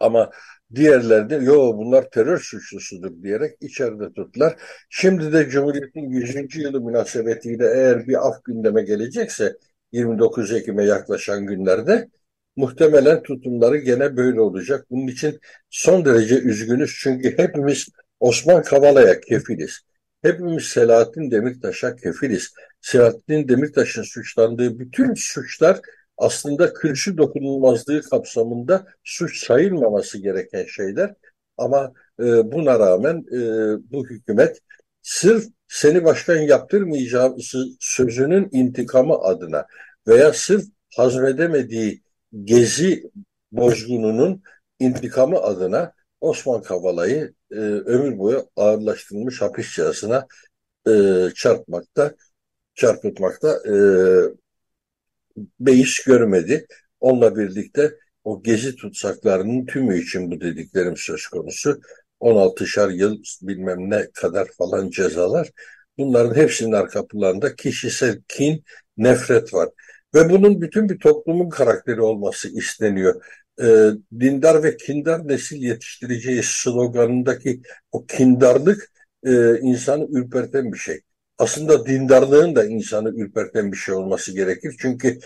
Ama 0.00 0.30
diğerlerini 0.74 1.44
yo 1.44 1.76
bunlar 1.76 2.10
terör 2.10 2.38
suçlusudur 2.38 3.22
diyerek 3.22 3.56
içeride 3.60 4.12
tuttular. 4.12 4.56
Şimdi 4.90 5.32
de 5.32 5.48
Cumhuriyet'in 5.48 6.10
100. 6.10 6.56
yılı 6.56 6.80
münasebetiyle 6.80 7.66
eğer 7.74 8.06
bir 8.06 8.28
af 8.28 8.44
gündeme 8.44 8.82
gelecekse 8.82 9.56
29 9.92 10.52
Ekim'e 10.52 10.84
yaklaşan 10.84 11.46
günlerde 11.46 12.08
muhtemelen 12.56 13.22
tutumları 13.22 13.76
gene 13.76 14.16
böyle 14.16 14.40
olacak. 14.40 14.86
Bunun 14.90 15.06
için 15.06 15.40
son 15.70 16.04
derece 16.04 16.38
üzgünüz 16.38 16.98
çünkü 17.02 17.38
hepimiz 17.38 17.88
Osman 18.20 18.62
Kavala'ya 18.62 19.20
kefiliz. 19.20 19.80
Hepimiz 20.22 20.64
Selahattin 20.64 21.30
Demirtaş'a 21.30 21.96
kefiliz. 21.96 22.52
Selahattin 22.80 23.48
Demirtaş'ın 23.48 24.02
suçlandığı 24.02 24.78
bütün 24.78 25.14
suçlar 25.14 25.80
aslında 26.18 26.72
külçü 26.72 27.18
dokunulmazlığı 27.18 28.02
kapsamında 28.02 28.86
suç 29.04 29.46
sayılmaması 29.46 30.18
gereken 30.18 30.64
şeyler. 30.64 31.14
Ama 31.56 31.92
e, 32.20 32.52
buna 32.52 32.78
rağmen 32.78 33.24
e, 33.32 33.40
bu 33.92 34.06
hükümet 34.06 34.60
sırf 35.02 35.44
seni 35.68 36.04
başkan 36.04 36.36
yaptırmayacağım 36.36 37.36
sözünün 37.80 38.48
intikamı 38.52 39.14
adına 39.14 39.66
veya 40.08 40.32
sırf 40.32 40.64
hazmedemediği 40.96 42.02
gezi 42.44 43.10
bozgununun 43.52 44.42
intikamı 44.78 45.38
adına 45.38 45.92
Osman 46.20 46.62
Kavala'yı 46.62 47.34
e, 47.50 47.54
ömür 47.56 48.18
boyu 48.18 48.48
ağırlaştırılmış 48.56 49.42
hapis 49.42 49.74
cezasına 49.74 50.26
e, 50.88 50.92
çarpmakta, 51.34 52.14
çarpıtmakta 52.74 53.48
e, 53.68 53.74
beis 55.60 56.04
görmedi. 56.04 56.66
Onunla 57.00 57.36
birlikte 57.36 57.94
o 58.24 58.42
gezi 58.42 58.76
tutsaklarının 58.76 59.66
tümü 59.66 60.00
için 60.02 60.30
bu 60.30 60.40
dediklerim 60.40 60.96
söz 60.96 61.26
konusu. 61.26 61.80
16'şar 62.20 62.90
yıl 62.90 63.22
bilmem 63.42 63.90
ne 63.90 64.10
kadar 64.10 64.48
falan 64.58 64.90
cezalar. 64.90 65.50
Bunların 65.98 66.34
hepsinin 66.34 66.72
arka 66.72 67.06
planında 67.06 67.56
kişisel 67.56 68.22
kin, 68.28 68.64
nefret 68.96 69.54
var. 69.54 69.68
Ve 70.14 70.30
bunun 70.30 70.60
bütün 70.60 70.88
bir 70.88 70.98
toplumun 70.98 71.48
karakteri 71.48 72.00
olması 72.00 72.48
isteniyor. 72.48 73.22
Ee, 73.62 73.90
dindar 74.20 74.62
ve 74.62 74.76
kindar 74.76 75.28
nesil 75.28 75.62
yetiştireceği 75.62 76.40
sloganındaki 76.44 77.62
o 77.92 78.06
kindarlık 78.06 78.90
e, 79.26 79.58
insanı 79.58 80.06
ürperten 80.10 80.72
bir 80.72 80.78
şey 80.78 81.00
aslında 81.38 81.86
dindarlığın 81.86 82.56
da 82.56 82.64
insanı 82.64 83.10
ürperten 83.10 83.72
bir 83.72 83.76
şey 83.76 83.94
olması 83.94 84.32
gerekir. 84.32 84.76
Çünkü 84.80 85.18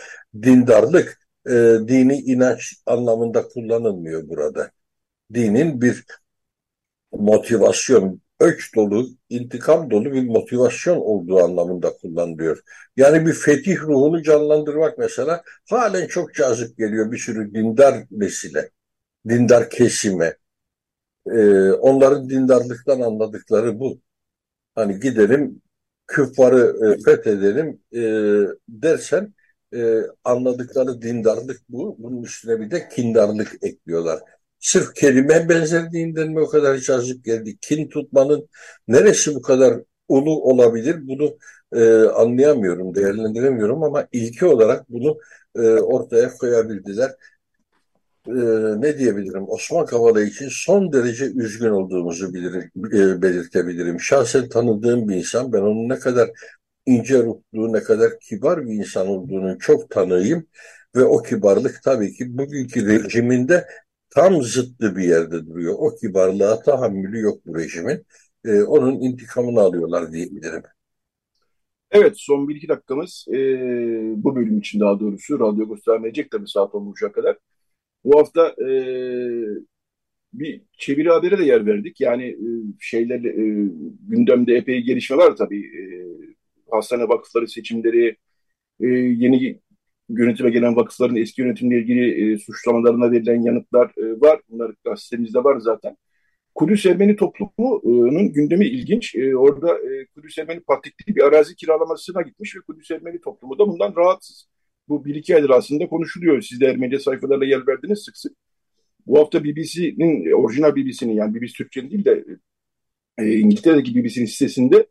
dindarlık 0.42 1.18
e, 1.46 1.50
dini 1.88 2.18
inanç 2.18 2.74
anlamında 2.86 3.48
kullanılmıyor 3.48 4.28
burada. 4.28 4.70
Dinin 5.34 5.82
bir 5.82 6.04
motivasyon, 7.12 8.20
öç 8.40 8.74
dolu, 8.76 9.08
intikam 9.28 9.90
dolu 9.90 10.12
bir 10.12 10.22
motivasyon 10.28 10.96
olduğu 10.96 11.38
anlamında 11.44 11.92
kullanılıyor. 11.96 12.62
Yani 12.96 13.26
bir 13.26 13.32
fetih 13.32 13.80
ruhunu 13.80 14.22
canlandırmak 14.22 14.98
mesela 14.98 15.42
halen 15.70 16.06
çok 16.06 16.34
cazip 16.34 16.78
geliyor 16.78 17.12
bir 17.12 17.18
sürü 17.18 17.54
dindar 17.54 18.04
nesile, 18.10 18.70
dindar 19.28 19.70
kesime. 19.70 20.36
Ee, 21.26 21.72
onların 21.72 22.28
dindarlıktan 22.30 23.00
anladıkları 23.00 23.80
bu. 23.80 24.00
Hani 24.74 25.00
gidelim 25.00 25.62
küffarı 26.12 26.76
e, 26.86 27.02
fethedelim 27.02 27.80
e, 27.94 28.00
dersen 28.68 29.34
e, 29.74 30.00
anladıkları 30.24 31.02
dindarlık 31.02 31.60
bu. 31.68 31.96
Bunun 31.98 32.22
üstüne 32.22 32.60
bir 32.60 32.70
de 32.70 32.88
kindarlık 32.88 33.52
ekliyorlar. 33.62 34.20
Sırf 34.60 34.94
kelime 34.94 35.48
benzerliğinden 35.48 36.28
mi 36.28 36.40
o 36.40 36.48
kadar 36.48 36.78
cazip 36.78 37.24
geldi? 37.24 37.56
Kin 37.60 37.88
tutmanın 37.88 38.48
neresi 38.88 39.34
bu 39.34 39.42
kadar 39.42 39.74
ulu 40.08 40.42
olabilir? 40.42 40.96
Bunu 41.08 41.38
e, 41.72 42.04
anlayamıyorum, 42.08 42.94
değerlendiremiyorum 42.94 43.82
ama 43.82 44.08
ilki 44.12 44.46
olarak 44.46 44.90
bunu 44.90 45.18
e, 45.56 45.60
ortaya 45.60 46.34
koyabildiler 46.34 47.10
e, 48.28 48.32
ne 48.80 48.98
diyebilirim 48.98 49.44
Osman 49.48 49.86
Kavala 49.86 50.22
için 50.22 50.48
son 50.50 50.92
derece 50.92 51.24
üzgün 51.24 51.70
olduğumuzu 51.70 52.34
bilir, 52.34 52.54
e, 52.92 53.22
belirtebilirim. 53.22 54.00
Şahsen 54.00 54.48
tanıdığım 54.48 55.08
bir 55.08 55.16
insan 55.16 55.52
ben 55.52 55.60
onun 55.60 55.88
ne 55.88 55.98
kadar 55.98 56.30
ince 56.86 57.18
ruhlu, 57.22 57.72
ne 57.72 57.82
kadar 57.82 58.20
kibar 58.20 58.66
bir 58.66 58.74
insan 58.74 59.08
olduğunu 59.08 59.58
çok 59.58 59.90
tanıyım 59.90 60.46
ve 60.96 61.04
o 61.04 61.22
kibarlık 61.22 61.82
tabii 61.84 62.12
ki 62.12 62.38
bugünkü 62.38 62.86
rejiminde 62.86 63.66
tam 64.10 64.42
zıttı 64.42 64.96
bir 64.96 65.04
yerde 65.04 65.46
duruyor. 65.46 65.74
O 65.78 65.96
kibarlığa 65.96 66.62
tahammülü 66.62 67.20
yok 67.20 67.46
bu 67.46 67.58
rejimin. 67.58 68.06
E, 68.44 68.62
onun 68.62 69.00
intikamını 69.00 69.60
alıyorlar 69.60 70.12
diyebilirim. 70.12 70.62
Evet 71.90 72.12
son 72.16 72.48
bir 72.48 72.56
iki 72.56 72.68
dakikamız 72.68 73.26
e, 73.28 73.34
bu 74.16 74.36
bölüm 74.36 74.58
için 74.58 74.80
daha 74.80 75.00
doğrusu 75.00 75.40
radyo 75.40 75.68
göstermeyecek 75.68 76.30
tabii 76.30 76.48
saat 76.48 76.74
olmuşa 76.74 77.12
kadar. 77.12 77.36
Bu 78.04 78.18
hafta 78.18 78.48
e, 78.48 78.68
bir 80.32 80.62
çeviri 80.78 81.10
habere 81.10 81.38
de 81.38 81.44
yer 81.44 81.66
verdik. 81.66 82.00
Yani 82.00 82.24
e, 82.24 82.48
şeyler 82.80 83.24
e, 83.24 83.68
gündemde 84.08 84.54
epey 84.54 84.80
gelişme 84.82 85.16
var 85.16 85.36
tabii. 85.36 85.66
E, 85.66 85.82
hastane 86.70 87.08
vakıfları 87.08 87.48
seçimleri, 87.48 88.16
e, 88.80 88.86
yeni 88.86 89.60
yönetime 90.08 90.50
gelen 90.50 90.76
vakıfların 90.76 91.16
eski 91.16 91.42
yönetimle 91.42 91.78
ilgili 91.78 92.32
e, 92.32 92.38
suçlamalarına 92.38 93.12
verilen 93.12 93.42
yanıtlar 93.42 93.92
e, 93.96 94.20
var. 94.20 94.40
Bunlar 94.48 94.74
gazetemizde 94.84 95.44
var 95.44 95.60
zaten. 95.60 95.96
Kudüs 96.54 96.86
Ermeni 96.86 97.16
toplumunun 97.16 98.32
gündemi 98.32 98.66
ilginç. 98.66 99.14
E, 99.14 99.36
orada 99.36 99.78
e, 99.78 100.06
Kudüs 100.14 100.38
Ermeni 100.38 100.60
Patrikliği 100.60 101.16
bir 101.16 101.22
arazi 101.22 101.56
kiralamasına 101.56 102.22
gitmiş 102.22 102.56
ve 102.56 102.60
Kudüs 102.60 102.90
Ermeni 102.90 103.20
toplumu 103.20 103.58
da 103.58 103.68
bundan 103.68 103.94
rahatsız 103.96 104.48
bu 104.88 105.04
bir 105.04 105.14
iki 105.14 105.36
aydır 105.36 105.50
aslında 105.50 105.88
konuşuluyor. 105.88 106.42
Siz 106.42 106.60
de 106.60 106.66
Ermenice 106.66 106.98
sayfalarla 106.98 107.44
yer 107.44 107.66
verdiniz 107.66 107.98
sık 107.98 108.16
sık. 108.16 108.32
Bu 109.06 109.18
hafta 109.18 109.44
BBC'nin, 109.44 110.32
orijinal 110.32 110.76
BBC'nin 110.76 111.12
yani 111.12 111.34
BBC 111.34 111.52
Türkçe'nin 111.52 111.90
değil 111.90 112.04
de 112.04 112.24
e, 113.18 113.34
İngiltere'deki 113.38 113.94
BBC'nin 113.94 114.26
sitesinde 114.26 114.86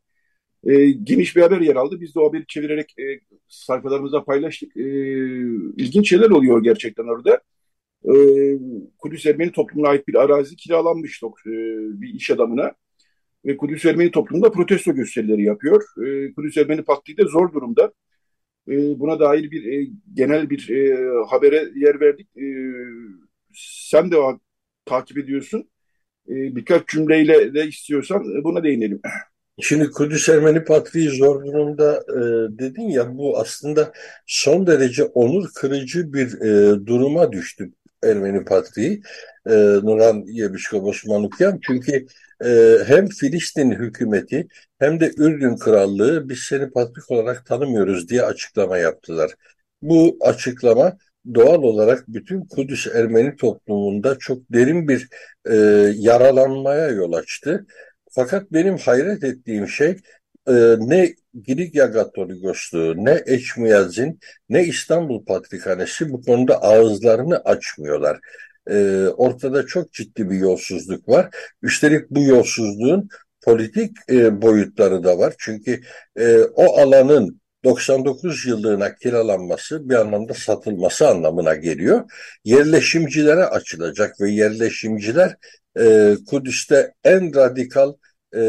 e, 0.63 0.91
geniş 0.91 1.36
bir 1.36 1.41
haber 1.41 1.62
yer 1.62 1.75
aldı. 1.75 2.01
Biz 2.01 2.15
de 2.15 2.19
o 2.19 2.30
haberi 2.30 2.47
çevirerek 2.47 2.99
e, 2.99 3.19
sayfalarımıza 3.47 4.23
paylaştık. 4.23 4.77
E, 4.77 4.84
ilginç 5.77 6.10
şeyler 6.10 6.30
oluyor 6.30 6.63
gerçekten 6.63 7.04
orada. 7.04 7.41
E, 8.06 8.13
Kudüs 8.97 9.25
Ermeni 9.25 9.51
toplumuna 9.51 9.89
ait 9.89 10.08
bir 10.08 10.15
arazi 10.15 10.56
kiralanmış 10.56 11.21
e, 11.23 11.51
bir 12.01 12.13
iş 12.13 12.32
adamına. 12.32 12.73
Ve 13.45 13.58
Kudüs 13.58 13.86
Ermeni 13.86 14.12
toplumunda 14.12 14.51
protesto 14.51 14.93
gösterileri 14.93 15.43
yapıyor. 15.43 15.84
E, 16.06 16.34
Kudüs 16.34 16.58
Ermeni 16.58 16.84
Patriği 16.84 17.17
de 17.17 17.23
zor 17.23 17.54
durumda. 17.54 17.93
E, 18.67 19.00
buna 19.00 19.19
dair 19.19 19.52
bir 19.52 19.65
e, 19.74 19.88
genel 20.13 20.50
bir 20.50 20.69
e, 20.69 20.97
habere 21.30 21.69
yer 21.76 22.00
verdik. 22.00 22.28
E, 22.38 22.45
sen 23.91 24.12
de 24.12 24.17
o, 24.17 24.39
takip 24.86 25.17
ediyorsun. 25.17 25.69
E, 26.30 26.34
birkaç 26.56 26.88
cümleyle 26.88 27.54
de 27.54 27.67
istiyorsan 27.67 28.39
e, 28.39 28.43
buna 28.43 28.63
değinelim. 28.63 29.02
Şimdi 29.62 29.89
Kudüs 29.89 30.30
Ermeni 30.30 30.63
Patriği 30.63 31.10
zor 31.10 31.45
durumda 31.45 32.04
e, 32.10 32.19
dedin 32.60 32.89
ya 32.89 33.17
bu 33.17 33.39
aslında 33.39 33.93
son 34.28 34.67
derece 34.67 35.04
onur 35.04 35.50
kırıcı 35.56 36.13
bir 36.13 36.41
e, 36.41 36.86
duruma 36.86 37.32
düştü 37.32 37.71
Ermeni 38.04 38.46
Patriği 38.46 39.02
e, 39.46 39.52
Nuran 39.84 40.24
Yebiskop 40.28 40.86
Osman 40.86 41.24
Ukyan. 41.24 41.60
Çünkü 41.62 42.06
e, 42.46 42.78
hem 42.86 43.08
Filistin 43.08 43.72
hükümeti 43.72 44.48
hem 44.80 45.00
de 45.00 45.12
Ürdün 45.18 45.58
Krallığı 45.58 46.30
biz 46.30 46.40
seni 46.40 46.72
patrik 46.72 47.12
olarak 47.12 47.46
tanımıyoruz 47.46 48.10
diye 48.10 48.22
açıklama 48.22 48.78
yaptılar. 48.78 49.32
Bu 49.82 50.18
açıklama 50.22 50.98
doğal 51.36 51.64
olarak 51.64 52.04
bütün 52.08 52.46
Kudüs 52.46 52.88
Ermeni 52.88 53.36
toplumunda 53.36 54.18
çok 54.20 54.40
derin 54.54 54.88
bir 54.88 55.08
e, 55.50 55.56
yaralanmaya 55.96 56.88
yol 56.88 57.14
açtı. 57.14 57.66
Fakat 58.12 58.52
benim 58.52 58.78
hayret 58.78 59.24
ettiğim 59.24 59.68
şey 59.68 59.98
e, 60.47 60.54
ne 60.80 61.15
Giligya 61.43 61.91
Katolikosluğu, 61.91 63.06
ne 63.06 63.21
Eçmiyazin, 63.25 64.19
ne 64.49 64.63
İstanbul 64.63 65.25
Patrikhanesi 65.25 66.10
bu 66.10 66.21
konuda 66.21 66.62
ağızlarını 66.62 67.38
açmıyorlar. 67.38 68.19
E, 68.69 69.08
ortada 69.08 69.65
çok 69.65 69.93
ciddi 69.93 70.30
bir 70.30 70.38
yolsuzluk 70.38 71.10
var. 71.10 71.36
Üstelik 71.62 72.10
bu 72.10 72.23
yolsuzluğun 72.23 73.10
politik 73.41 73.97
e, 74.10 74.41
boyutları 74.41 75.04
da 75.04 75.17
var. 75.17 75.34
Çünkü 75.38 75.82
e, 76.19 76.38
o 76.39 76.80
alanın 76.80 77.41
99 77.63 78.45
yıllığına 78.45 78.95
kiralanması 78.95 79.89
bir 79.89 79.95
anlamda 79.95 80.34
satılması 80.34 81.08
anlamına 81.08 81.56
geliyor. 81.56 82.12
Yerleşimcilere 82.45 83.45
açılacak 83.45 84.21
ve 84.21 84.32
yerleşimciler 84.32 85.36
e, 85.80 86.15
Kudüs'te 86.30 86.93
en 87.04 87.36
radikal 87.36 87.93
e, 88.36 88.41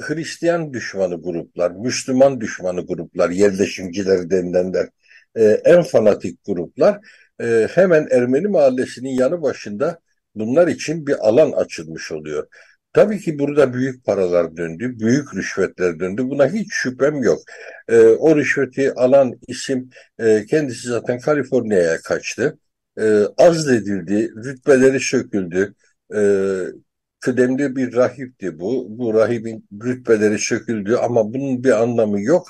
Hristiyan 0.00 0.72
düşmanı 0.72 1.22
gruplar, 1.22 1.70
Müslüman 1.70 2.40
düşmanı 2.40 2.86
gruplar, 2.86 3.30
yerleşimciler 3.30 4.30
denilenler, 4.30 4.88
e, 5.36 5.44
en 5.44 5.82
fanatik 5.82 6.44
gruplar 6.44 6.98
e, 7.40 7.68
hemen 7.74 8.08
Ermeni 8.10 8.48
mahallesinin 8.48 9.10
yanı 9.10 9.42
başında 9.42 10.00
bunlar 10.34 10.68
için 10.68 11.06
bir 11.06 11.28
alan 11.28 11.52
açılmış 11.52 12.12
oluyor. 12.12 12.46
Tabii 12.92 13.20
ki 13.20 13.38
burada 13.38 13.74
büyük 13.74 14.04
paralar 14.04 14.56
döndü, 14.56 14.98
büyük 14.98 15.34
rüşvetler 15.34 16.00
döndü. 16.00 16.22
Buna 16.30 16.48
hiç 16.52 16.68
şüphem 16.72 17.22
yok. 17.22 17.38
E, 17.88 17.98
o 18.00 18.36
rüşveti 18.36 18.94
alan 18.94 19.32
isim 19.48 19.90
e, 20.18 20.46
kendisi 20.46 20.88
zaten 20.88 21.18
Kaliforniya'ya 21.20 21.98
kaçtı. 22.00 22.58
E, 23.00 23.04
azledildi, 23.38 24.30
rütbeleri 24.44 25.00
söküldü. 25.00 25.74
E, 26.14 26.20
kıdemli 27.24 27.76
bir 27.76 27.94
rahipti 27.94 28.58
bu. 28.60 28.86
Bu 28.98 29.14
rahibin 29.14 29.68
rütbeleri 29.84 30.38
söküldü 30.38 30.94
ama 30.96 31.34
bunun 31.34 31.64
bir 31.64 31.82
anlamı 31.82 32.20
yok. 32.20 32.48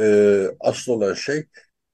E, 0.00 0.46
asıl 0.60 0.92
olan 0.92 1.14
şey 1.14 1.44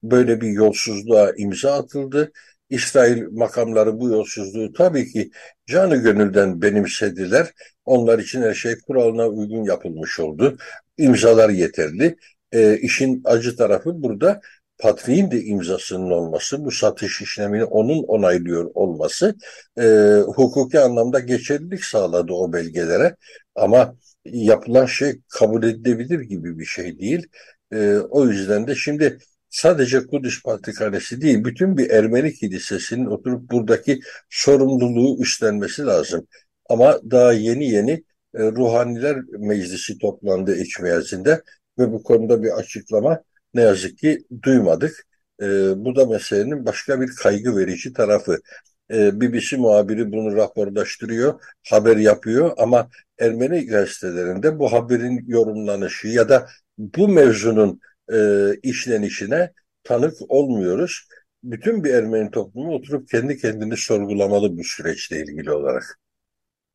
böyle 0.03 0.41
bir 0.41 0.49
yolsuzluğa 0.49 1.33
imza 1.37 1.73
atıldı. 1.73 2.33
İsrail 2.71 3.23
makamları 3.33 4.01
bu 4.01 4.09
yolsuzluğu 4.09 4.73
tabii 4.73 5.13
ki 5.13 5.31
canı 5.67 5.97
gönülden 5.97 6.63
benimsediler. 6.63 7.53
Onlar 7.85 8.19
için 8.19 8.43
her 8.43 8.55
şey 8.55 8.75
kuralına 8.81 9.29
uygun 9.29 9.65
yapılmış 9.65 10.21
oldu. 10.21 10.57
İmzalar 10.99 11.51
yeterli. 11.51 12.17
E, 12.53 12.79
işin 12.79 13.23
acı 13.25 13.57
tarafı 13.57 14.03
burada 14.03 14.41
patriğin 14.83 15.31
de 15.31 15.43
imzasının 15.43 16.11
olması, 16.11 16.65
bu 16.65 16.71
satış 16.71 17.23
işlemini 17.23 17.65
onun 17.65 18.03
onaylıyor 18.03 18.71
olması 18.75 19.35
e, 19.79 19.85
hukuki 20.27 20.81
anlamda 20.81 21.21
geçerlilik 21.21 21.85
sağladı 21.85 22.33
o 22.33 22.53
belgelere. 22.53 23.17
Ama 23.55 23.97
yapılan 24.25 24.87
şey 24.87 25.21
kabul 25.29 25.63
edilebilir 25.63 26.21
gibi 26.21 26.59
bir 26.59 26.65
şey 26.65 26.99
değil. 26.99 27.27
E, 27.73 27.97
o 27.97 28.27
yüzden 28.27 28.67
de 28.67 28.75
şimdi 28.75 29.19
sadece 29.51 30.07
Kudüs 30.07 30.43
Patrikhanesi 30.43 31.21
değil, 31.21 31.45
bütün 31.45 31.77
bir 31.79 31.91
Ermeni 31.91 32.35
kilisesinin 32.35 33.07
oturup 33.07 33.51
buradaki 33.51 34.01
sorumluluğu 34.31 35.23
üstlenmesi 35.23 35.87
lazım. 35.87 36.27
Ama 36.69 37.01
daha 37.11 37.33
yeni 37.33 37.71
yeni 37.71 37.93
e, 38.35 38.43
Ruhaniler 38.43 39.17
Meclisi 39.39 39.99
toplandı 39.99 40.57
İçmeyazı'nda 40.57 41.43
ve 41.79 41.93
bu 41.93 42.03
konuda 42.03 42.43
bir 42.43 42.51
açıklama 42.51 43.23
ne 43.55 43.63
yazık 43.63 43.99
ki 43.99 44.25
duymadık. 44.43 45.07
E, 45.43 45.47
bu 45.85 45.97
da 45.97 46.07
meselenin 46.07 46.67
başka 46.67 47.01
bir 47.01 47.09
kaygı 47.17 47.57
verici 47.57 47.93
tarafı. 47.93 48.39
E, 48.91 49.21
BBC 49.21 49.57
muhabiri 49.57 50.13
bunu 50.13 50.37
rapordaştırıyor, 50.37 51.41
haber 51.71 51.97
yapıyor 51.97 52.53
ama 52.59 52.91
Ermeni 53.19 53.67
gazetelerinde 53.67 54.59
bu 54.59 54.73
haberin 54.73 55.25
yorumlanışı 55.27 56.09
ya 56.09 56.29
da 56.29 56.49
bu 56.79 57.09
mevzunun 57.09 57.81
e, 58.13 58.49
işlenişine 58.63 59.53
tanık 59.85 60.15
olmuyoruz. 60.29 61.09
Bütün 61.45 61.85
bir 61.85 61.95
Ermeni 61.95 62.31
toplumu 62.31 62.75
oturup 62.75 63.09
kendi 63.09 63.39
kendini 63.39 63.77
sorgulamalı 63.77 64.59
bu 64.59 64.65
süreçle 64.65 65.23
ilgili 65.23 65.53
olarak. 65.53 66.01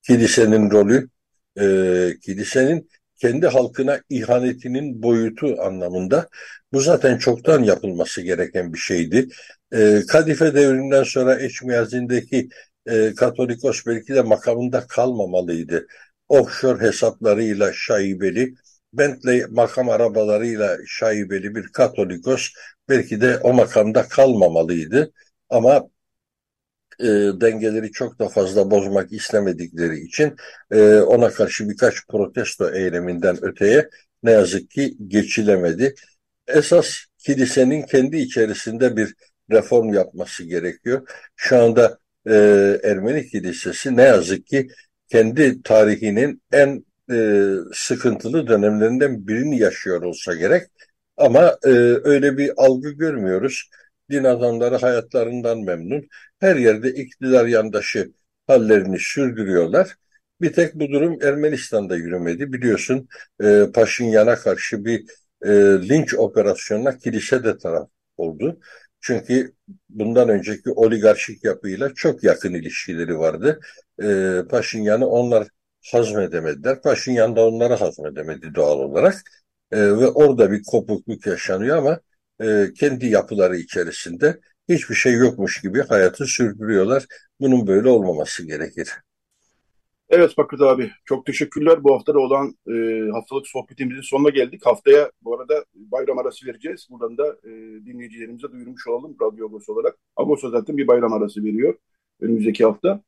Kilisenin 0.02 0.72
rolü, 0.72 1.10
e, 1.60 2.20
kilisenin 2.22 2.90
kendi 3.21 3.47
halkına 3.47 4.01
ihanetinin 4.10 5.04
boyutu 5.04 5.56
anlamında 5.62 6.30
bu 6.73 6.82
zaten 6.82 7.17
çoktan 7.17 7.63
yapılması 7.63 8.21
gereken 8.21 8.73
bir 8.73 8.80
şeydi. 8.80 9.28
E, 9.73 10.01
Kadife 10.08 10.56
devrinden 10.56 11.04
sonra 11.04 11.39
Eçmiyazin'deki 11.39 12.49
e, 12.86 13.13
Katolikos 13.15 13.86
belki 13.86 14.15
de 14.15 14.21
makamında 14.21 14.88
kalmamalıydı. 14.88 15.88
Offshore 16.30 16.82
hesaplarıyla 16.82 17.73
şaibeli, 17.73 18.54
Bentley 18.93 19.45
makam 19.49 19.89
arabalarıyla 19.89 20.78
şaibeli 20.88 21.56
bir 21.56 21.67
Katolikos 21.67 22.49
belki 22.89 23.21
de 23.21 23.38
o 23.38 23.54
makamda 23.54 24.08
kalmamalıydı. 24.08 25.12
Ama 25.49 25.88
e, 26.99 27.05
dengeleri 27.41 27.91
çok 27.91 28.19
da 28.19 28.29
fazla 28.29 28.71
bozmak 28.71 29.13
istemedikleri 29.13 29.99
için 29.99 30.36
e, 30.71 30.95
ona 30.99 31.29
karşı 31.29 31.69
birkaç 31.69 32.08
protesto 32.08 32.71
eyleminden 32.73 33.43
öteye 33.45 33.89
ne 34.23 34.31
yazık 34.31 34.69
ki 34.69 34.97
geçilemedi. 35.08 35.95
Esas 36.47 36.95
kilisenin 37.17 37.81
kendi 37.81 38.17
içerisinde 38.17 38.97
bir 38.97 39.13
reform 39.51 39.93
yapması 39.93 40.43
gerekiyor. 40.43 41.08
Şu 41.36 41.58
anda 41.58 41.97
e, 42.27 42.34
Ermeni 42.84 43.27
kilisesi 43.27 43.97
ne 43.97 44.01
yazık 44.01 44.47
ki 44.47 44.67
kendi 45.10 45.62
tarihinin 45.62 46.41
en 46.51 46.86
e, 47.12 47.49
sıkıntılı 47.73 48.47
dönemlerinden 48.47 49.27
birini 49.27 49.60
yaşıyor 49.60 50.01
olsa 50.01 50.36
gerek. 50.36 50.63
Ama 51.17 51.58
e, 51.65 51.69
öyle 52.03 52.38
bir 52.38 52.51
algı 52.58 52.89
görmüyoruz. 52.91 53.69
Din 54.12 54.23
adamları 54.23 54.75
hayatlarından 54.75 55.60
memnun. 55.60 56.08
Her 56.45 56.55
yerde 56.55 56.93
iktidar 56.93 57.45
yandaşı 57.45 58.12
hallerini 58.47 58.99
sürdürüyorlar. 58.99 59.95
Bir 60.41 60.53
tek 60.53 60.75
bu 60.75 60.89
durum 60.89 61.21
Ermenistan'da 61.21 61.95
yürümedi. 61.95 62.53
Biliyorsun 62.53 63.08
e, 63.43 63.65
Paşinyan'a 63.73 64.36
karşı 64.36 64.86
bir 64.86 65.05
e, 65.41 65.49
linç 65.89 66.13
operasyonuna 66.13 66.97
kilise 66.97 67.43
de 67.43 67.58
taraf 67.58 67.89
oldu. 68.17 68.60
Çünkü 69.01 69.53
bundan 69.89 70.29
önceki 70.29 70.71
oligarşik 70.71 71.43
yapıyla 71.43 71.93
çok 71.93 72.23
yakın 72.23 72.53
ilişkileri 72.53 73.17
vardı. 73.19 73.60
E, 74.03 74.41
Paşinyan'ı 74.49 75.08
onlar 75.08 75.47
hazmedemediler. 75.91 76.81
Paşinyan 76.81 77.36
da 77.36 77.47
onları 77.47 77.73
hazmedemedi 77.73 78.55
doğal 78.55 78.79
olarak. 78.79 79.15
E, 79.71 79.77
ve 79.81 80.08
orada 80.08 80.51
bir 80.51 80.63
kopukluk 80.63 81.27
yaşanıyor 81.27 81.77
ama 81.77 81.99
e, 82.41 82.73
kendi 82.73 83.08
yapıları 83.08 83.58
içerisinde 83.58 84.39
hiçbir 84.69 84.95
şey 84.95 85.13
yokmuş 85.13 85.62
gibi 85.62 85.82
hayatı 85.82 86.25
sürdürüyorlar. 86.25 87.06
Bunun 87.39 87.67
böyle 87.67 87.89
olmaması 87.89 88.47
gerekir. 88.47 88.89
Evet 90.10 90.34
Fakret 90.36 90.62
abi 90.62 90.91
çok 91.06 91.25
teşekkürler. 91.25 91.84
Bu 91.84 91.95
hafta 91.95 92.13
da 92.13 92.19
olan 92.19 92.56
e, 92.67 92.73
haftalık 93.12 93.47
sohbetimizin 93.47 94.01
sonuna 94.01 94.30
geldik. 94.30 94.65
Haftaya 94.65 95.12
bu 95.21 95.36
arada 95.39 95.65
bayram 95.73 96.17
arası 96.19 96.47
vereceğiz. 96.47 96.88
Buradan 96.89 97.17
da 97.17 97.28
e, 97.43 97.49
dinleyicilerimize 97.86 98.51
duyurmuş 98.51 98.88
olalım 98.88 99.15
Radyo 99.21 99.47
Agos 99.47 99.69
olarak. 99.69 99.97
Agos 100.15 100.41
zaten 100.41 100.78
bir 100.78 100.88
bayram 100.88 101.13
arası 101.13 101.43
veriyor 101.43 101.75
önümüzdeki 102.21 102.65
hafta. 102.65 103.01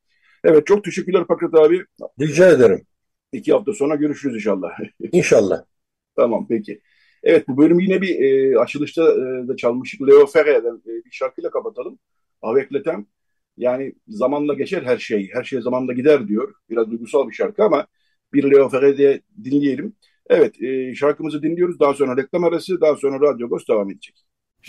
Evet 0.44 0.66
çok 0.66 0.84
teşekkürler 0.84 1.24
Fakret 1.28 1.54
abi. 1.54 1.84
Rica 2.20 2.50
ederim. 2.50 2.86
İki 3.32 3.52
hafta 3.52 3.72
sonra 3.72 3.94
görüşürüz 3.94 4.34
inşallah. 4.34 4.70
İnşallah. 5.12 5.64
tamam 6.16 6.46
peki. 6.48 6.80
Evet 7.22 7.48
bu 7.48 7.56
bölüm 7.56 7.80
yine 7.80 8.00
bir 8.02 8.20
e, 8.20 8.58
açılışta 8.58 9.02
e, 9.02 9.48
da 9.48 9.56
çalmıştık. 9.56 10.08
Leo 10.08 10.26
Ferre'den 10.26 10.74
e, 10.74 11.04
bir 11.04 11.10
şarkıyla 11.10 11.50
kapatalım. 11.50 11.98
Avekletem. 12.42 13.06
Yani 13.56 13.92
zamanla 14.08 14.54
geçer 14.54 14.82
her 14.82 14.98
şey. 14.98 15.30
Her 15.32 15.44
şey 15.44 15.60
zamanla 15.60 15.92
gider 15.92 16.28
diyor. 16.28 16.54
Biraz 16.70 16.90
duygusal 16.90 17.28
bir 17.28 17.34
şarkı 17.34 17.64
ama 17.64 17.86
bir 18.32 18.50
Leo 18.50 18.68
Ferre'de 18.68 19.20
dinleyelim. 19.44 19.92
Evet 20.26 20.62
e, 20.62 20.94
şarkımızı 20.94 21.42
dinliyoruz. 21.42 21.80
Daha 21.80 21.94
sonra 21.94 22.16
reklam 22.16 22.44
arası. 22.44 22.80
Daha 22.80 22.96
sonra 22.96 23.20
Radyo 23.28 23.46
Agos 23.46 23.68
devam 23.68 23.90
edecek. 23.90 24.14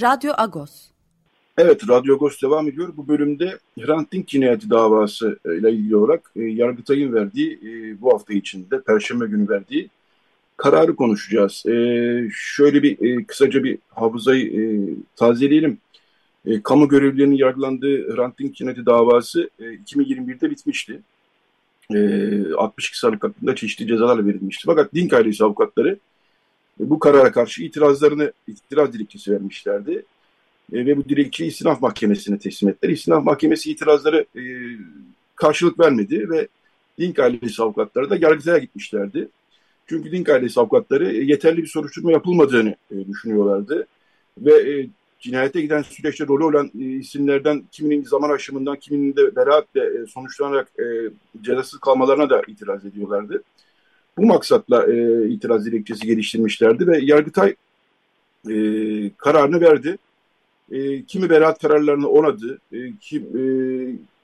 Radyo 0.02 0.32
Agos. 0.38 0.90
Evet, 1.58 1.90
Radyo 1.90 2.16
Agos 2.16 2.42
devam 2.44 2.68
ediyor. 2.68 2.98
Bu 2.98 3.08
bölümde 3.08 3.60
Hrant 3.80 4.12
Dink 4.12 4.28
cinayeti 4.28 4.70
davası 4.70 5.40
ile 5.46 5.72
ilgili 5.72 5.96
olarak 5.96 6.32
e, 6.36 6.42
Yargıtay'ın 6.44 7.14
verdiği, 7.14 7.60
e, 7.64 8.02
bu 8.02 8.14
hafta 8.14 8.34
içinde, 8.34 8.82
Perşembe 8.82 9.26
günü 9.26 9.50
verdiği 9.50 9.90
kararı 10.60 10.96
konuşacağız. 10.96 11.66
E, 11.66 11.74
şöyle 12.34 12.84
bir 12.84 13.20
e, 13.20 13.26
kısaca 13.26 13.64
bir 13.64 13.78
hafızayı 13.90 14.46
e, 14.46 14.64
tazeleyelim. 15.16 15.78
E, 16.46 16.62
kamu 16.64 16.88
görevlilerinin 16.88 17.36
yargılandığı 17.36 18.16
Hrant 18.16 18.40
Dink 18.40 18.86
davası 18.86 19.50
e, 19.60 19.64
2021'de 19.64 20.52
bitmişti. 20.52 21.02
E, 21.94 22.54
62 22.54 23.00
sanık 23.00 23.24
hakkında 23.24 23.56
çeşitli 23.56 23.88
cezalar 23.88 24.28
verilmişti. 24.28 24.64
Fakat 24.66 24.94
Dink 24.94 25.14
ailesi 25.14 25.44
avukatları 25.44 26.00
e, 26.80 26.90
bu 26.90 27.00
karara 27.00 27.32
karşı 27.32 27.64
itirazlarını, 27.64 28.34
itiraz 28.48 28.94
dilekçesi 28.94 29.32
vermişlerdi. 29.32 30.04
E, 30.74 30.86
ve 30.86 30.98
bu 30.98 31.06
dilekçeyi 31.06 31.50
İstinaf 31.50 31.82
Mahkemesi'ne 31.82 32.38
teslim 32.38 32.70
ettiler. 32.70 32.94
İstinaf 32.94 33.24
Mahkemesi 33.24 33.72
itirazları 33.72 34.26
e, 34.36 34.42
karşılık 35.36 35.80
vermedi 35.80 36.30
ve 36.30 36.48
Dink 37.00 37.20
ailesi 37.20 37.64
avukatları 37.64 38.10
da 38.10 38.16
yargıtaya 38.16 38.58
gitmişlerdi. 38.58 39.30
Çünkü 39.90 40.12
Dink 40.12 40.30
ailesi 40.30 40.60
avukatları 40.60 41.12
e, 41.12 41.24
yeterli 41.24 41.58
bir 41.58 41.68
soruşturma 41.68 42.12
yapılmadığını 42.12 42.76
e, 42.92 43.08
düşünüyorlardı. 43.08 43.88
Ve 44.38 44.54
e, 44.54 44.90
cinayete 45.20 45.62
giden 45.62 45.82
süreçte 45.82 46.28
rolü 46.28 46.44
olan 46.44 46.72
isimlerden 46.80 47.64
kiminin 47.72 48.04
zaman 48.04 48.30
aşımından, 48.30 48.76
kiminin 48.76 49.16
de 49.16 49.36
beraatle 49.36 50.06
sonuçlanarak 50.08 50.72
cezasız 51.42 51.80
kalmalarına 51.80 52.30
da 52.30 52.42
itiraz 52.48 52.86
ediyorlardı. 52.86 53.44
Bu 54.18 54.26
maksatla 54.26 54.86
itiraz 55.28 55.66
dilekçesi 55.66 56.08
geliştirmişlerdi 56.08 56.88
ve 56.88 57.00
Yargıtay 57.02 57.56
kararını 59.18 59.62
verdi. 59.62 59.98
Kimi 61.08 61.30
beraat 61.30 61.62
kararlarını 61.62 62.10
onadı, 62.10 62.60
kim, 63.02 63.24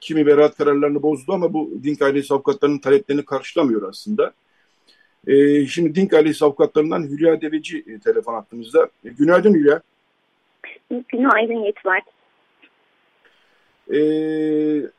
kimi 0.02 0.26
beraat 0.26 0.58
kararlarını 0.58 1.02
bozdu 1.02 1.34
ama 1.34 1.54
bu 1.54 1.72
Dink 1.84 2.02
ailesi 2.02 2.34
avukatlarının 2.34 2.80
taleplerini 2.80 3.26
karşılamıyor 3.26 3.90
aslında. 3.90 4.34
E, 5.28 5.66
şimdi 5.66 5.96
Dink 5.96 6.14
ailesi 6.14 6.46
avukatlarından 6.46 7.04
Hülya 7.04 7.42
Deveci 7.42 7.84
e, 7.88 8.00
telefon 8.00 8.34
attığımızda. 8.34 8.90
E, 9.06 9.10
günaydın 9.10 9.54
Hülya. 9.54 9.82
Günaydın 10.90 11.66
Yetver. 11.66 12.02
E, 13.94 14.00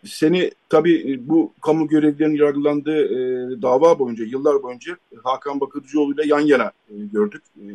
seni 0.05 0.51
tabii 0.69 1.21
bu 1.29 1.53
kamu 1.61 1.89
görevlilerinin 1.89 2.37
yargılandığı 2.37 3.05
e, 3.05 3.63
dava 3.63 3.99
boyunca, 3.99 4.25
yıllar 4.25 4.63
boyunca 4.63 4.97
Hakan 5.25 5.61
Bakırcıoğlu 5.61 6.15
ile 6.15 6.23
yan 6.27 6.41
yana 6.41 6.73
e, 6.91 6.95
gördük 7.13 7.43
e, 7.57 7.69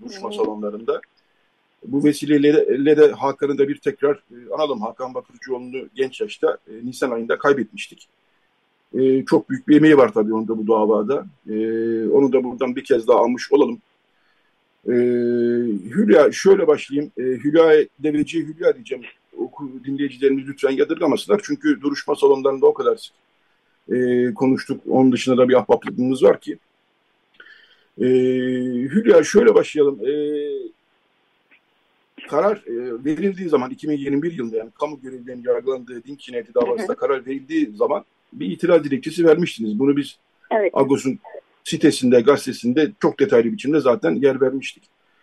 buluşma 0.00 0.28
hmm. 0.28 0.36
salonlarında. 0.36 1.00
Bu 1.86 2.04
vesileyle 2.04 2.96
de 2.96 3.12
Hakan'ı 3.12 3.58
da 3.58 3.68
bir 3.68 3.78
tekrar 3.78 4.14
e, 4.14 4.54
analım. 4.54 4.80
Hakan 4.80 5.14
Bakırcıoğlu'nu 5.14 5.88
genç 5.94 6.20
yaşta 6.20 6.58
e, 6.68 6.86
Nisan 6.86 7.10
ayında 7.10 7.38
kaybetmiştik. 7.38 8.08
E, 8.94 9.24
çok 9.24 9.50
büyük 9.50 9.68
bir 9.68 9.76
emeği 9.76 9.96
var 9.96 10.12
tabii 10.12 10.34
onun 10.34 10.48
da 10.48 10.58
bu 10.58 10.66
davada. 10.66 11.26
E, 11.48 11.54
onu 12.08 12.32
da 12.32 12.44
buradan 12.44 12.76
bir 12.76 12.84
kez 12.84 13.08
daha 13.08 13.18
almış 13.18 13.52
olalım. 13.52 13.78
E, 14.88 14.92
Hülya 15.94 16.32
şöyle 16.32 16.66
başlayayım. 16.66 17.12
E, 17.18 17.22
Hülya 17.22 17.86
Deveci 17.98 18.46
Hülya 18.46 18.74
diyeceğim. 18.74 19.04
Oku, 19.38 19.70
dinleyicilerimiz 19.84 20.48
lütfen 20.48 20.70
yadırgamasınlar. 20.70 21.40
Çünkü 21.44 21.80
duruşma 21.80 22.16
salonlarında 22.16 22.66
o 22.66 22.74
kadar 22.74 23.12
e, 23.92 24.34
konuştuk. 24.34 24.80
Onun 24.88 25.12
dışında 25.12 25.38
da 25.38 25.48
bir 25.48 25.54
ahbaplığımız 25.54 26.22
var 26.22 26.40
ki. 26.40 26.58
E, 28.00 28.06
Hülya 28.94 29.24
şöyle 29.24 29.54
başlayalım. 29.54 30.00
E, 30.08 30.12
karar 32.28 32.56
e, 32.56 33.04
verildiği 33.04 33.48
zaman 33.48 33.70
2021 33.70 34.32
yılında 34.32 34.56
yani 34.56 34.70
kamu 34.80 35.00
görevlilerinin 35.00 35.44
yargılandığı 35.44 36.04
din 36.04 36.16
cinayeti 36.16 36.54
davasında 36.54 36.94
karar 36.94 37.26
verildiği 37.26 37.72
zaman 37.76 38.04
bir 38.32 38.50
itiraz 38.50 38.84
dilekçesi 38.84 39.24
vermiştiniz. 39.24 39.78
Bunu 39.78 39.96
biz 39.96 40.18
evet. 40.50 40.70
Agos'un 40.74 41.18
sitesinde, 41.64 42.20
gazetesinde 42.20 42.90
çok 43.02 43.20
detaylı 43.20 43.52
biçimde 43.52 43.80
zaten 43.80 44.14
yer 44.14 44.40
vermiştik. 44.40 44.82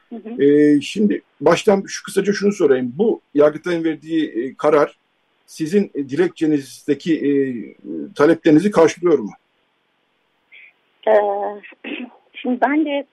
Hı 0.09 0.15
hı. 0.15 0.43
E, 0.43 0.81
şimdi 0.81 1.21
baştan 1.41 1.83
şu 1.87 2.03
kısaca 2.03 2.33
şunu 2.33 2.51
sorayım. 2.51 2.93
Bu 2.97 3.21
Yargıtay'ın 3.33 3.83
verdiği 3.83 4.29
e, 4.29 4.53
karar 4.55 4.97
sizin 5.45 5.91
e, 5.95 6.09
dilekçenizdeki 6.09 7.15
e, 7.15 7.29
taleplerinizi 8.13 8.71
karşılıyor 8.71 9.19
mu? 9.19 9.31
Ee, 11.07 11.11
şimdi 12.33 12.61
ben 12.61 12.85
de 12.85 13.05